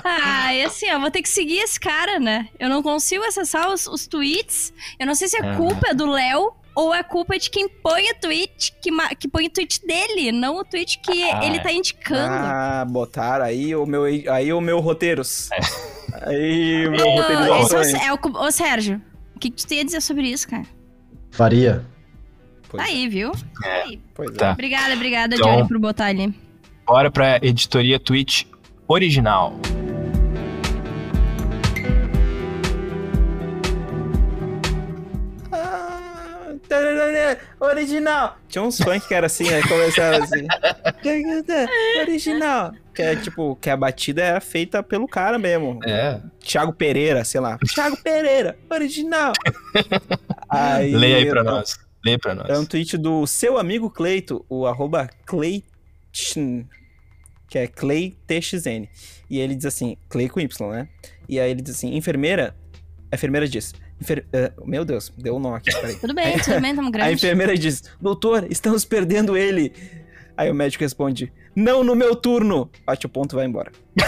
[0.04, 2.48] ah, e assim, eu vou ter que seguir esse cara, né?
[2.58, 4.72] Eu não consigo acessar os, os tweets.
[4.98, 5.56] Eu não sei se a Ah.
[5.56, 9.28] culpa é do Léo ou a culpa é de quem põe o tweet, que, que
[9.28, 12.32] põe o tweet dele, não o tweet que Ah, ele tá indicando.
[12.34, 15.48] Ah, botaram aí o meu, aí o meu roteiros.
[16.22, 17.42] Aí o meu roteiro
[17.80, 19.00] esse é o- é o, ô, Sérgio,
[19.34, 20.64] o que, que tu tem a dizer sobre isso, cara?
[21.30, 21.84] Faria.
[22.68, 23.30] Pois Tá é, aí, viu?
[23.64, 23.78] É.
[23.78, 24.00] Tá aí.
[24.14, 24.32] pois é.
[24.34, 24.52] Tá.
[24.52, 26.34] Obrigada, obrigada, Então- Johnny, por botar ali.
[26.86, 28.44] Bora pra editoria Twitch
[28.86, 29.54] original.
[37.60, 38.38] Original!
[38.48, 40.46] Tinha uns funk que era assim, aí começava assim.
[42.00, 42.72] Original!
[42.94, 45.80] Que é tipo, que a batida era feita pelo cara mesmo.
[45.84, 46.20] É.
[46.40, 47.58] Thiago Pereira, sei lá.
[47.74, 49.32] Thiago Pereira, original!
[50.48, 51.76] Aí, Leia aí pra então, nós.
[52.04, 52.48] Leia pra nós.
[52.48, 56.64] É um tweet do seu amigo Cleito, o arroba Cleiton,
[57.48, 58.88] que é CleyTXN.
[59.28, 60.88] E ele diz assim, Clay com Y, né?
[61.28, 62.54] E aí ele diz assim, enfermeira,
[63.10, 65.96] a enfermeira diz, enfer- eh, meu Deus, deu um nó aqui, peraí.
[65.96, 67.12] Tudo bem, tudo bem, tamo A grande.
[67.14, 69.72] enfermeira diz, doutor, estamos perdendo ele.
[70.36, 72.68] Aí o médico responde, não no meu turno.
[72.84, 73.70] Bate o ponto e vai embora.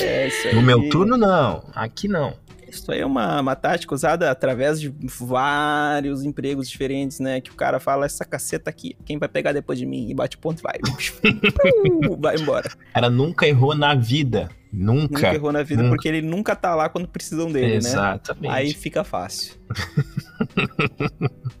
[0.00, 0.28] é.
[0.54, 1.64] No meu turno, não.
[1.74, 2.34] Aqui não.
[2.70, 7.40] Isso aí é uma, uma tática usada através de vários empregos diferentes, né?
[7.40, 10.08] Que o cara fala, essa caceta aqui, quem vai pegar depois de mim?
[10.08, 10.78] E bate ponto e vai.
[12.18, 12.70] vai embora.
[12.94, 14.48] Ela nunca errou na vida.
[14.72, 15.14] Nunca.
[15.14, 15.96] Nunca errou na vida, Nunca.
[15.96, 17.76] porque ele nunca tá lá quando precisam dele, né?
[17.78, 18.52] Exatamente.
[18.52, 19.54] Aí fica fácil.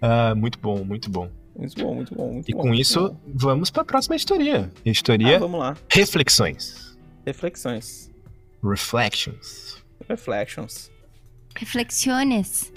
[0.00, 1.30] Ah, muito bom, muito bom.
[1.56, 2.60] Muito bom, muito bom, muito E bom.
[2.60, 3.16] com isso, bom.
[3.34, 4.70] vamos pra próxima editoria.
[4.74, 5.74] Ah, Editoria vamos lá.
[5.88, 6.96] Reflexões.
[7.26, 8.10] Reflexões.
[8.62, 9.82] Reflections.
[10.08, 10.90] Reflections.
[11.56, 12.72] Reflexiones.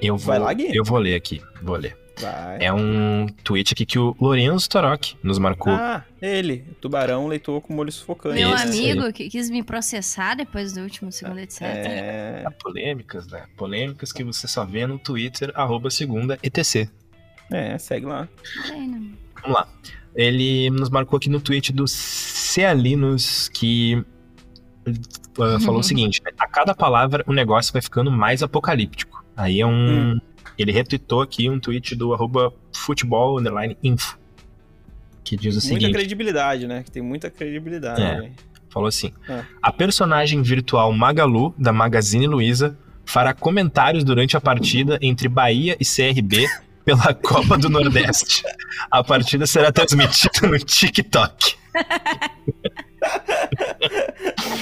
[0.00, 0.74] Eu vou, Vai lá, Gui.
[0.74, 1.42] eu vou ler aqui.
[1.62, 1.96] Vou ler.
[2.20, 2.64] Vai.
[2.64, 5.72] É um tweet aqui que o Lorenzo Torok nos marcou.
[5.72, 6.64] Ah, ele.
[6.80, 8.36] Tubarão leitor com molho sufocante.
[8.36, 8.62] Meu aí.
[8.62, 11.62] amigo que quis me processar depois do último segundo, etc.
[11.62, 12.44] É.
[12.60, 13.44] Polêmicas, né?
[13.56, 16.88] Polêmicas que você só vê no Twitter, arroba segunda ETC.
[17.50, 18.28] É, segue lá.
[18.68, 19.12] Né?
[19.42, 19.68] Vamos lá.
[20.14, 23.94] Ele nos marcou aqui no tweet do Cealinos que
[24.86, 26.32] uh, falou o seguinte: né?
[26.38, 29.24] a cada palavra o negócio vai ficando mais apocalíptico.
[29.36, 30.14] Aí é um.
[30.14, 30.20] Hum.
[30.58, 33.38] Ele retweetou aqui um tweet do arroba futebol
[33.82, 34.18] info.
[35.22, 36.82] Que diz o Muita seguinte: credibilidade, né?
[36.82, 38.02] Que tem muita credibilidade.
[38.02, 38.32] É.
[38.70, 39.44] falou assim: É.
[39.62, 45.84] a personagem virtual Magalu, da Magazine Luiza, fará comentários durante a partida entre Bahia e
[45.84, 46.48] CRB
[46.88, 48.42] pela Copa do Nordeste.
[48.90, 51.54] A partida será transmitida no TikTok.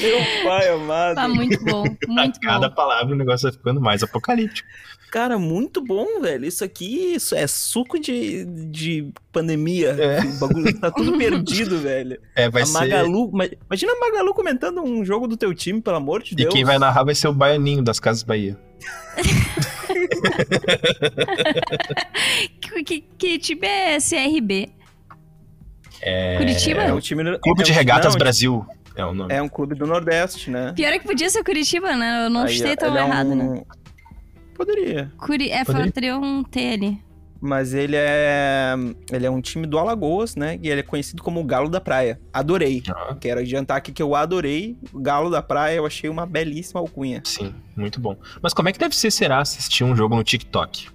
[0.01, 1.15] Meu pai amado.
[1.15, 2.75] Tá muito bom, A muito cada bom.
[2.75, 4.69] palavra o negócio vai ficando mais apocalíptico.
[5.11, 6.45] Cara, muito bom, velho.
[6.45, 9.91] Isso aqui isso é suco de, de pandemia.
[9.99, 10.21] É.
[10.21, 12.21] O bagulho tá tudo perdido, velho.
[12.35, 12.73] É, vai a ser.
[12.73, 13.31] Magalu.
[13.33, 16.53] ma- Imagina a Magalu comentando um jogo do teu time, pelo amor de E Deus.
[16.53, 18.59] quem vai narrar vai ser o Baianinho das Casas Bahia.
[22.61, 24.71] Que, que, que time é CRB?
[26.03, 26.37] É.
[26.39, 26.83] Curitiba?
[26.83, 27.39] É um time.
[27.39, 29.33] Clube é de Regatas não, Brasil é o nome.
[29.35, 30.73] É um clube do Nordeste, né?
[30.75, 32.27] Pior é que podia ser Curitiba, né?
[32.27, 33.63] Eu não Aí, chutei tão é errado, um- né?
[34.55, 35.13] Poderia.
[35.19, 35.51] Curi...
[35.51, 35.85] É, Poderia.
[35.85, 36.99] faltaria um T ali.
[37.41, 38.75] Mas ele é.
[39.13, 40.59] Ele é um time do Alagoas, né?
[40.63, 42.19] E ele é conhecido como o Galo da Praia.
[42.33, 42.83] Adorei.
[42.89, 44.77] Ah, Quero adiantar aqui que eu adorei.
[44.93, 47.21] O Galo da Praia, eu achei uma belíssima alcunha.
[47.25, 48.17] sim, muito bom.
[48.43, 50.89] Mas como é que deve ser, será, assistir um jogo no TikTok?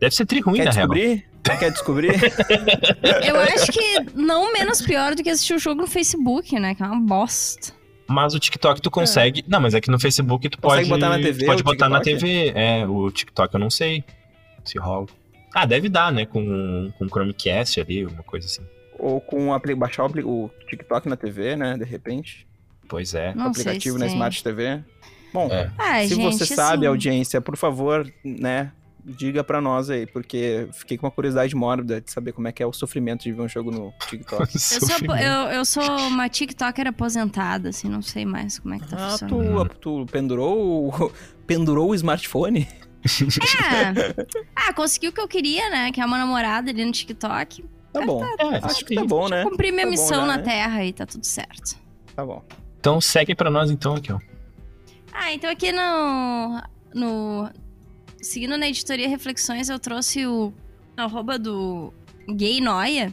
[0.00, 0.88] Deve ser tri ruim, Quer na real.
[0.88, 1.28] descobrir?
[1.58, 2.12] Quer descobrir?
[3.26, 6.74] Eu acho que não menos pior do que assistir o jogo no Facebook, né?
[6.74, 7.72] Que é uma bosta.
[8.06, 9.44] Mas o TikTok tu consegue.
[9.48, 11.00] Não, mas aqui no Facebook tu Consegue pode.
[11.00, 12.20] botar na TV tu pode botar na TikTok?
[12.24, 12.52] TV.
[12.54, 14.04] É, o TikTok eu não sei
[14.64, 15.06] se rola.
[15.54, 16.26] Ah, deve dar, né?
[16.26, 18.62] Com, com Chromecast ali, uma coisa assim.
[18.98, 21.76] Ou com o apli- baixar o, TikTok na TV, né?
[21.76, 22.46] De repente.
[22.88, 23.34] Pois é.
[23.34, 24.14] Não o aplicativo se na tem.
[24.14, 24.82] Smart TV.
[25.32, 25.70] Bom, É.
[25.78, 28.72] Ah, se gente, você sabe, assim, audiência, por favor, né?
[29.04, 32.62] diga pra nós aí, porque fiquei com uma curiosidade mórbida de saber como é que
[32.62, 34.52] é o sofrimento de ver um jogo no TikTok.
[34.54, 38.88] Eu sou, eu, eu sou uma TikToker aposentada, assim, não sei mais como é que
[38.88, 39.68] tá ah, funcionando.
[39.80, 41.12] tu, tu pendurou, o-
[41.46, 42.68] pendurou o smartphone?
[43.08, 44.26] É.
[44.54, 45.90] Ah, consegui o que eu queria, né?
[45.92, 47.64] Que é uma namorada ali no TikTok.
[47.92, 48.24] Tá bom.
[48.24, 49.42] É, Acho que tá bom, né?
[49.44, 50.42] Cumpri minha Tá bom missão já, na né?
[50.42, 51.76] Terra e tá tudo certo.
[52.14, 52.42] Tá bom.
[52.78, 54.18] Então segue pra nós então aqui, ó.
[55.12, 56.62] Ah, então aqui no.
[56.94, 57.50] no
[58.20, 60.52] seguindo na editoria Reflexões, eu trouxe o
[60.96, 61.92] arroba do
[62.28, 63.12] Gay Noia,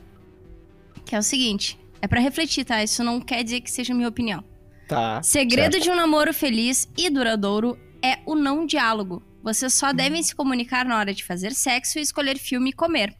[1.05, 2.83] que é o seguinte: é pra refletir, tá?
[2.83, 4.43] Isso não quer dizer que seja minha opinião.
[4.87, 5.23] Tá.
[5.23, 9.23] Segredo de um namoro feliz e duradouro é o não diálogo.
[9.45, 13.15] Vocês só devem se comunicar na hora de fazer sexo e escolher filme e comer.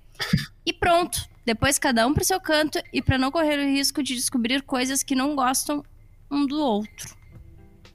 [0.66, 1.20] E pronto.
[1.46, 5.04] Depois cada um pro seu canto e pra não correr o risco de descobrir coisas
[5.04, 5.84] que não gostam
[6.32, 7.16] um do outro.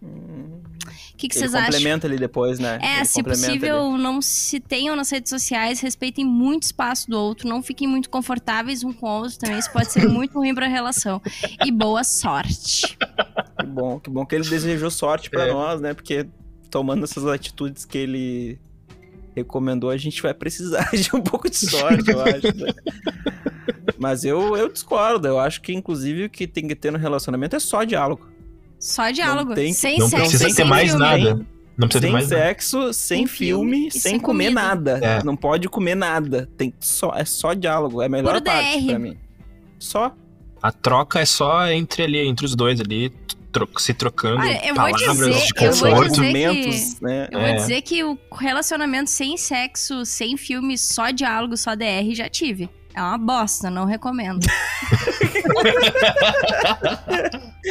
[0.03, 1.67] O que, que vocês acham?
[1.67, 2.79] complementa ali depois, né?
[2.81, 7.19] É, Ele se possível, não se tenham nas redes sociais, respeitem muito o espaço do
[7.19, 10.55] outro, não fiquem muito confortáveis um com o outro também, isso pode ser muito ruim
[10.55, 11.21] pra relação.
[11.67, 12.97] E boa sorte.
[13.01, 13.49] ali.
[13.59, 15.53] Que bom, que bom que ele desejou sorte pra É.
[15.53, 15.93] nós, né?
[15.93, 16.27] Porque
[16.71, 18.59] tomando essas atitudes que ele
[19.35, 22.57] recomendou, a gente vai precisar de um pouco de sorte, eu acho.
[22.57, 22.73] né?
[23.99, 25.27] Mas eu, eu discordo.
[25.29, 28.29] Eu acho que, inclusive, o que tem que ter no relacionamento é só diálogo.
[28.79, 29.55] Só diálogo.
[29.55, 31.05] tem sem Não sexo, precisa sem ter mais filme.
[31.05, 31.47] nada.
[31.77, 32.43] Não precisa ter sem mais nada.
[32.43, 34.61] sexo, sem Sem filme, sem, sem comer comida.
[34.61, 34.99] nada.
[35.03, 35.23] É.
[35.23, 36.49] Não pode comer nada.
[36.57, 38.01] Tem só, é só diálogo.
[38.03, 38.87] É a melhor Puro parte DR.
[38.87, 39.19] pra mim.
[39.79, 40.15] Só.
[40.63, 43.13] A troca é só entre ali, entre os dois ali,
[43.53, 46.11] tro- se trocando Olha, eu vou palavras dizer- de eu vou conforto.
[46.11, 47.29] dizer argumentos, né?
[47.31, 47.55] Eu vou É.
[47.55, 52.69] dizer que o relacionamento sem sexo, sem filme, só diálogo, só DR, já tive.
[52.95, 54.47] É uma bosta, não recomendo.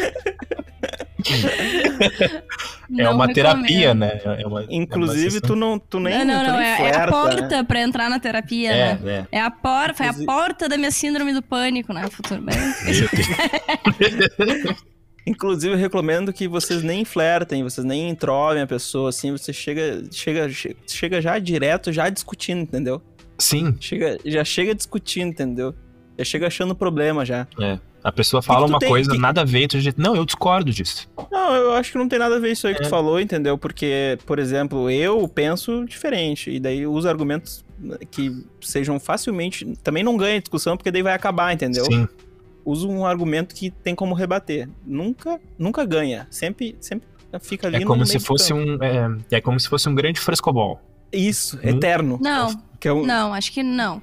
[2.92, 3.34] É Não uma recomendo.
[3.36, 4.20] terapia, né?
[4.24, 6.18] É uma, Inclusive, é tu não, tu nem.
[6.20, 6.58] Não, não, não.
[6.60, 7.12] nem É, é a flerta, né?
[7.12, 9.28] porta pra entrar na terapia, É, né?
[9.32, 9.38] é.
[9.38, 12.08] É a porta, foi a porta da minha síndrome do pânico, né?
[12.10, 12.42] Futuro.
[12.42, 13.10] Deus.
[15.30, 20.04] Inclusive, eu recomendo que vocês nem flertem, vocês nem entrovem a pessoa, assim, você chega,
[20.12, 23.02] chega, che- chega já direto, já discutindo, entendeu?
[23.38, 25.74] Sim, Chega, já chega discutindo, entendeu?
[26.18, 27.48] Já chega achando problema já.
[27.62, 27.80] é.
[28.02, 28.88] A pessoa fala que uma tem?
[28.88, 31.10] coisa, Que- nada a ver, tu diz, não, eu discordo disso.
[31.30, 32.84] Não, eu acho que não tem nada a ver isso aí que É.
[32.86, 33.58] tu falou, entendeu?
[33.58, 36.50] Porque, por exemplo, eu penso diferente.
[36.50, 37.64] E daí uso argumentos
[38.10, 39.66] que sejam facilmente.
[39.84, 41.84] Também não ganha discussão, porque daí vai acabar, entendeu?
[41.84, 42.08] Sim,
[42.70, 44.70] Uso um argumento que tem como rebater.
[44.86, 46.28] Nunca, nunca ganha.
[46.30, 47.08] Sempre, sempre
[47.42, 49.88] fica ali é no como meio se do fosse um, é, é como se fosse
[49.90, 50.80] um grande frescobol.
[51.12, 51.62] Isso, Hum.
[51.70, 52.20] eterno.
[52.22, 53.04] Não, Que é um...
[53.06, 54.02] não, acho que não.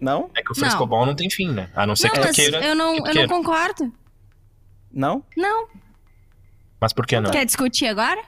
[0.00, 0.28] Não?
[0.34, 0.56] É que o Não.
[0.56, 1.70] frescobol não tem fim, né?
[1.74, 2.60] A não ser Não, que tu queira.
[2.66, 3.28] eu não, que tu eu não queira.
[3.28, 3.92] concordo.
[4.92, 5.24] Não?
[5.36, 5.68] Não.
[6.80, 7.30] Mas por que não?
[7.30, 8.20] Quer discutir agora?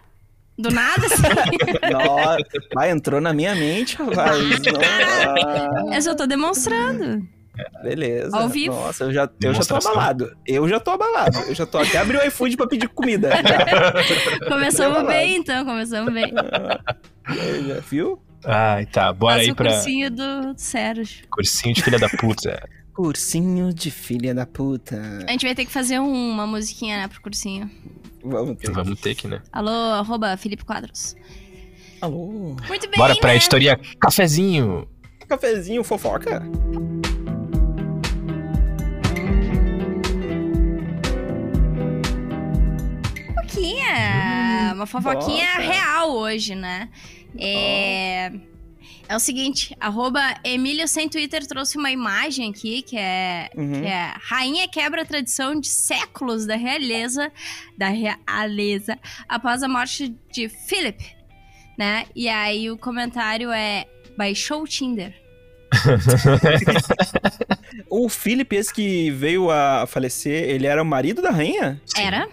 [0.56, 1.22] Do nada, assim?
[1.92, 2.38] Nossa,
[2.74, 4.38] vai, entrou na minha mente, rapaz.
[4.62, 7.26] Não, eu só tô demonstrando.
[7.82, 8.36] Beleza.
[8.36, 8.74] Ao vivo.
[8.74, 10.36] Nossa, eu já, eu já tô abalado.
[10.46, 11.38] Eu já tô abalado.
[11.40, 13.30] Eu já tô até abri o iFood pra pedir comida.
[14.48, 16.32] Começamos bem, então, começamos bem.
[17.66, 18.20] Já viu?
[18.44, 19.12] Ai, tá.
[19.12, 21.26] Bora Faça aí o pra cursinho do Sérgio.
[21.30, 22.62] cursinho de filha da puta.
[22.94, 25.02] Cursinho de filha da puta.
[25.26, 27.68] A gente vai ter que fazer um- uma musiquinha, né, pro cursinho.
[28.24, 28.70] Vamos ter.
[28.70, 29.42] Vamos ter que, né?
[29.52, 31.16] Alô, arroba Felipe Quadros.
[32.00, 32.54] Alô?
[32.68, 33.36] Muito bem, Bora pra né?
[33.36, 34.86] editoria Cafezinho.
[35.28, 36.40] Cafezinho, fofoca?
[43.54, 44.72] Fofoquinha.
[44.74, 45.72] Uma fofoquinha bota.
[45.72, 46.88] real hoje, né?
[47.38, 48.32] É...
[49.06, 53.82] É o seguinte, arroba Emílio Sem Twitter trouxe uma imagem aqui que é, Uhum.
[53.82, 57.30] que é Rainha quebra a tradição de séculos da realeza,
[57.76, 58.98] da realeza,
[59.28, 61.04] após a morte de Philip,
[61.78, 62.06] né?
[62.16, 63.84] E aí o comentário é,
[64.16, 65.14] baixou o Tinder.
[67.90, 71.80] O Philip, esse que veio a falecer, ele era o marido da rainha?
[71.96, 72.28] Era?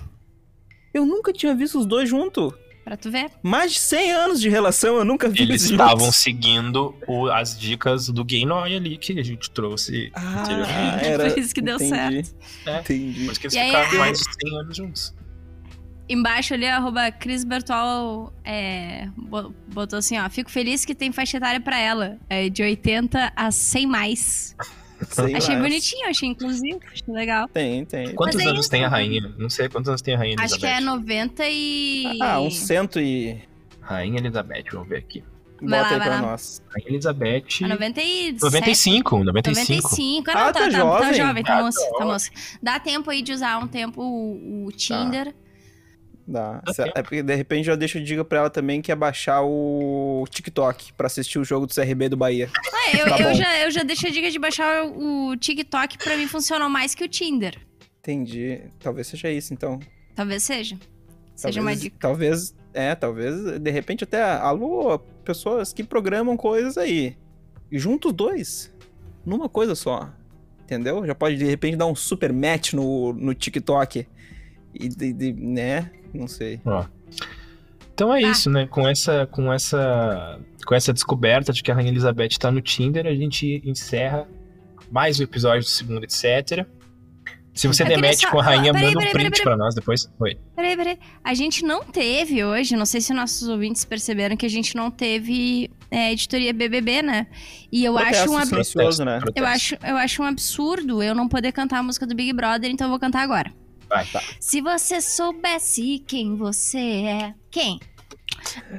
[0.93, 2.53] Eu nunca tinha visto os dois juntos.
[2.84, 3.30] Pra tu ver.
[3.43, 5.72] Mais de 100 anos de relação, eu nunca vi Eles juntos.
[5.85, 10.11] estavam seguindo o- as dicas do Gay Noy ali que a gente trouxe.
[10.15, 11.05] Ah, anteriormente.
[11.05, 11.30] era...
[11.30, 11.89] Por isso que deu Entendi.
[12.26, 12.35] certo.
[12.65, 12.80] É.
[12.80, 13.30] Entendi.
[13.39, 15.13] Que eles E aí, ficaram a- mais de 100 anos juntos.
[16.09, 20.27] Embaixo ali, arroba Cris Bertol é, bo- botou assim, ó.
[20.30, 22.18] Fico feliz que tem faixa etária pra ela.
[22.30, 24.55] É de 80 a 100 mais.
[25.10, 25.61] Sei achei lá.
[25.61, 27.48] bonitinho, achei inclusive, achei legal.
[27.49, 28.14] Tem, tem.
[28.14, 29.34] Quantos Mas anos tem a rainha?
[29.38, 30.95] Não sei quantos anos tem a rainha Acho que é Elizabeth.
[30.99, 32.19] 90 e...
[32.22, 33.41] Ah, uns cento e...
[33.82, 35.23] Rainha Elizabeth, vamos ver aqui.
[35.61, 36.22] Bota lá, aí pra lá.
[36.22, 36.61] nós.
[36.73, 37.45] Rainha Elizabeth.
[37.64, 38.41] Ah, 97.
[38.41, 39.80] 95, 95.
[39.90, 40.32] 95.
[40.32, 41.14] Ah, não, Ah, tá, tá tá, tá jovem.
[41.14, 42.32] jovem, tá Ah, moça, tá tá moça.
[42.64, 45.34] Dá tempo aí de usar um tempo o, o Tinder.
[46.31, 46.61] Dá.
[46.95, 50.93] É porque de repente já deixa dica pra ela também que é baixar o TikTok
[50.93, 52.49] pra assistir o jogo do CRB do Bahia.
[52.55, 56.15] Ah, eu, Tá eu já, eu já deixei a dica de baixar o, TikTok, pra
[56.15, 57.57] mim funcionou mais que o Tinder.
[57.99, 58.61] Entendi.
[58.79, 59.77] Talvez seja isso, então.
[60.15, 60.77] Talvez seja.
[61.35, 61.97] Seja talvez, uma dica.
[61.99, 67.17] Talvez, é, talvez, de repente até, alô, pessoas que programam coisas aí.
[67.69, 68.73] E junta os dois
[69.25, 70.09] numa coisa só.
[70.63, 71.05] Entendeu?
[71.05, 74.07] Já pode, de repente, dar um super match no, no TikTok.
[74.73, 75.91] E, de, de- né?
[76.13, 76.59] Não sei.
[76.65, 76.85] Ó.
[77.93, 78.31] Então é Ah.
[78.31, 78.65] isso, né?
[78.67, 83.05] Com essa, com essa, com essa descoberta de que a Rainha Elizabeth tá no Tinder,
[83.05, 84.27] a gente encerra
[84.89, 86.65] mais um episódio do segundo, etc.
[87.53, 89.57] Se você queria demete só- com a rainha, peraí, manda um peraí, print peraí, pra
[89.57, 90.09] nós depois.
[90.21, 90.38] Oi.
[90.55, 90.97] Peraí, peraí.
[91.21, 94.89] A gente não teve hoje, não sei se nossos ouvintes perceberam que a gente não
[94.89, 97.27] teve é, editoria BBB, né?
[97.69, 99.19] E eu Protesto acho um ab- silencioso, né?
[99.35, 102.71] eu acho, eu acho um absurdo eu não poder cantar a música do Big Brother,
[102.71, 103.51] então eu vou cantar agora.
[103.91, 104.07] Vai.
[104.39, 107.77] Se você soubesse quem você é, quem?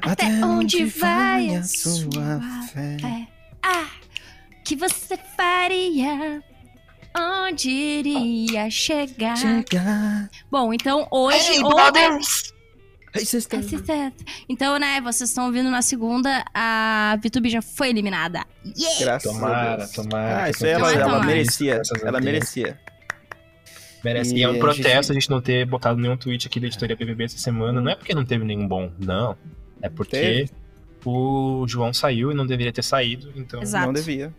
[0.00, 2.40] Até onde vai a sua sua
[2.72, 2.96] fé?
[3.04, 3.26] É.
[3.62, 3.88] Ah,
[4.64, 6.42] que você faria?
[7.14, 9.36] Onde iria chegar?
[9.36, 10.30] Chegar.
[10.50, 11.52] Bom, então hoje.
[11.52, 12.54] Hey, brothers!
[13.14, 14.12] Hey.
[14.48, 18.46] Então, né, vocês estão ouvindo na segunda, a VTube já foi eliminada.
[18.64, 18.98] Yeah!
[19.00, 19.90] Graças a Tomara, Deus.
[19.90, 20.44] tomara.
[20.44, 21.82] Ah, isso aí ela, ela merecia.
[22.02, 22.80] A Ela merecia.
[24.04, 24.34] Merece.
[24.34, 26.66] E E é um a protesto a gente não ter botado nenhum tweet aqui da
[26.66, 27.80] editoria BBB essa semana.
[27.80, 29.36] Não é porque não teve nenhum bom, não.
[29.80, 30.50] É porque Teve.
[31.04, 33.86] o João saiu e não deveria ter saído, então Exato.
[33.86, 34.32] Não devia.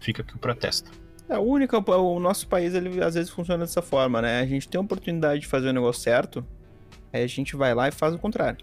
[0.00, 0.90] fica aqui o protesto.
[1.28, 4.40] É, o único, o nosso país, ele às vezes funciona dessa forma, né?
[4.40, 6.44] A gente tem a oportunidade de fazer o negócio certo,
[7.12, 8.58] aí a gente vai lá e faz o contrário.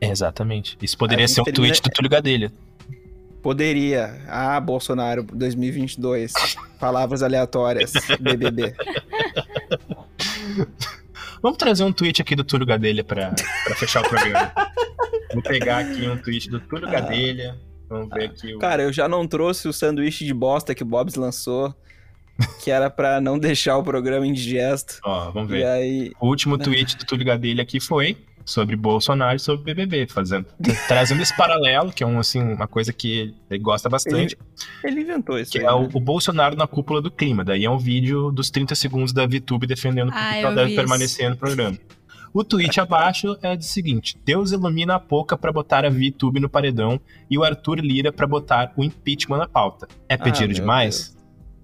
[0.00, 0.76] Exatamente.
[0.82, 2.52] Isso poderia gente ser um termina- tweet do Túlio Gadelha.
[3.42, 4.20] Poderia.
[4.28, 6.32] Ah, Bolsonaro 2022.
[6.78, 7.92] Palavras aleatórias.
[8.20, 8.74] BBB.
[11.42, 14.52] Vamos trazer um tweet aqui do Túlio Gadelha pra, pra fechar o programa.
[15.32, 17.58] Vou pegar aqui um tweet do Túlio Gadelha.
[17.88, 18.58] Vamos ver aqui o.
[18.58, 21.74] Cara, eu já não trouxe o sanduíche de bosta que o Bobs lançou,
[22.62, 25.00] que era pra não deixar o programa indigesto.
[25.02, 25.66] Ó, vamos ver.
[25.66, 26.12] aí.
[26.20, 28.16] O último tweet do Túlio Gadelha aqui foi
[28.50, 30.46] sobre Bolsonaro e sobre BBB, fazendo,
[30.88, 34.36] trazendo esse paralelo, que é um, assim, uma coisa que ele gosta bastante,
[34.84, 35.52] Ele inventou isso.
[35.52, 35.88] que aí, é o, né?
[35.94, 37.44] o Bolsonaro na cúpula do clima.
[37.44, 41.30] Daí é um vídeo dos 30 segundos da VTube defendendo Ah, que ela deve permanecer
[41.30, 41.76] no programa.
[42.32, 46.48] O tweet abaixo é o seguinte: Deus ilumina a Poca pra botar a VTube no
[46.48, 49.88] paredão e o Arthur Lira pra botar o impeachment na pauta.
[50.08, 51.16] É pedir Ah, demais?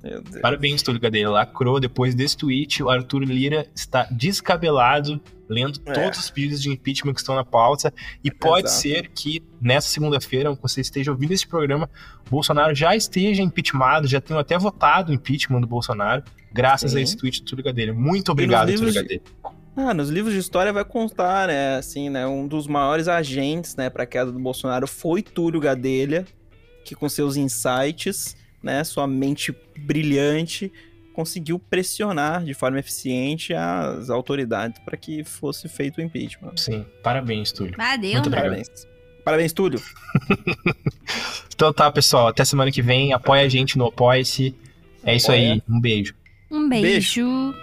[0.03, 0.41] Meu Deus.
[0.41, 1.31] Parabéns, Túlio Gadelha.
[1.31, 1.79] Lacrou.
[1.79, 5.93] Depois desse tweet, o Arthur Lira está descabelado, lendo É.
[5.93, 7.93] todos os pedidos de impeachment que estão na pauta.
[8.23, 8.82] E pode Exato.
[8.82, 11.89] ser que nessa segunda-feira, quando você esteja ouvindo esse programa,
[12.27, 16.98] o Bolsonaro já esteja impeachmentado, já tenham até votado o impeachment do Bolsonaro, graças Sim.
[16.98, 17.93] a esse tweet do Túlio Gadelha.
[17.94, 19.23] Muito obrigado, Túlio livros de- Gadelha.
[19.78, 21.77] Ah, nos livros de história vai constar, né?
[21.77, 22.27] Assim, né?
[22.27, 26.24] Um dos maiores agentes, né, pra queda do Bolsonaro foi Túlio Gadelha,
[26.82, 30.73] que com seus insights, né, sua mente brilhante,
[31.16, 36.52] conseguiu pressionar de forma eficiente as autoridades para que fosse feito o impeachment.
[36.56, 37.74] Sim, parabéns, Túlio.
[37.74, 38.43] Deu, Muito obrigado.
[38.43, 38.68] Parabéns.
[39.24, 39.80] Parabéns, Túlio.
[41.56, 42.28] Então tá, pessoal.
[42.28, 43.14] Até semana que vem.
[43.14, 44.55] Apoia a gente no Apoia-se.
[45.02, 45.62] É isso aí.
[45.66, 46.14] Um beijo.
[46.51, 47.55] Um beijo.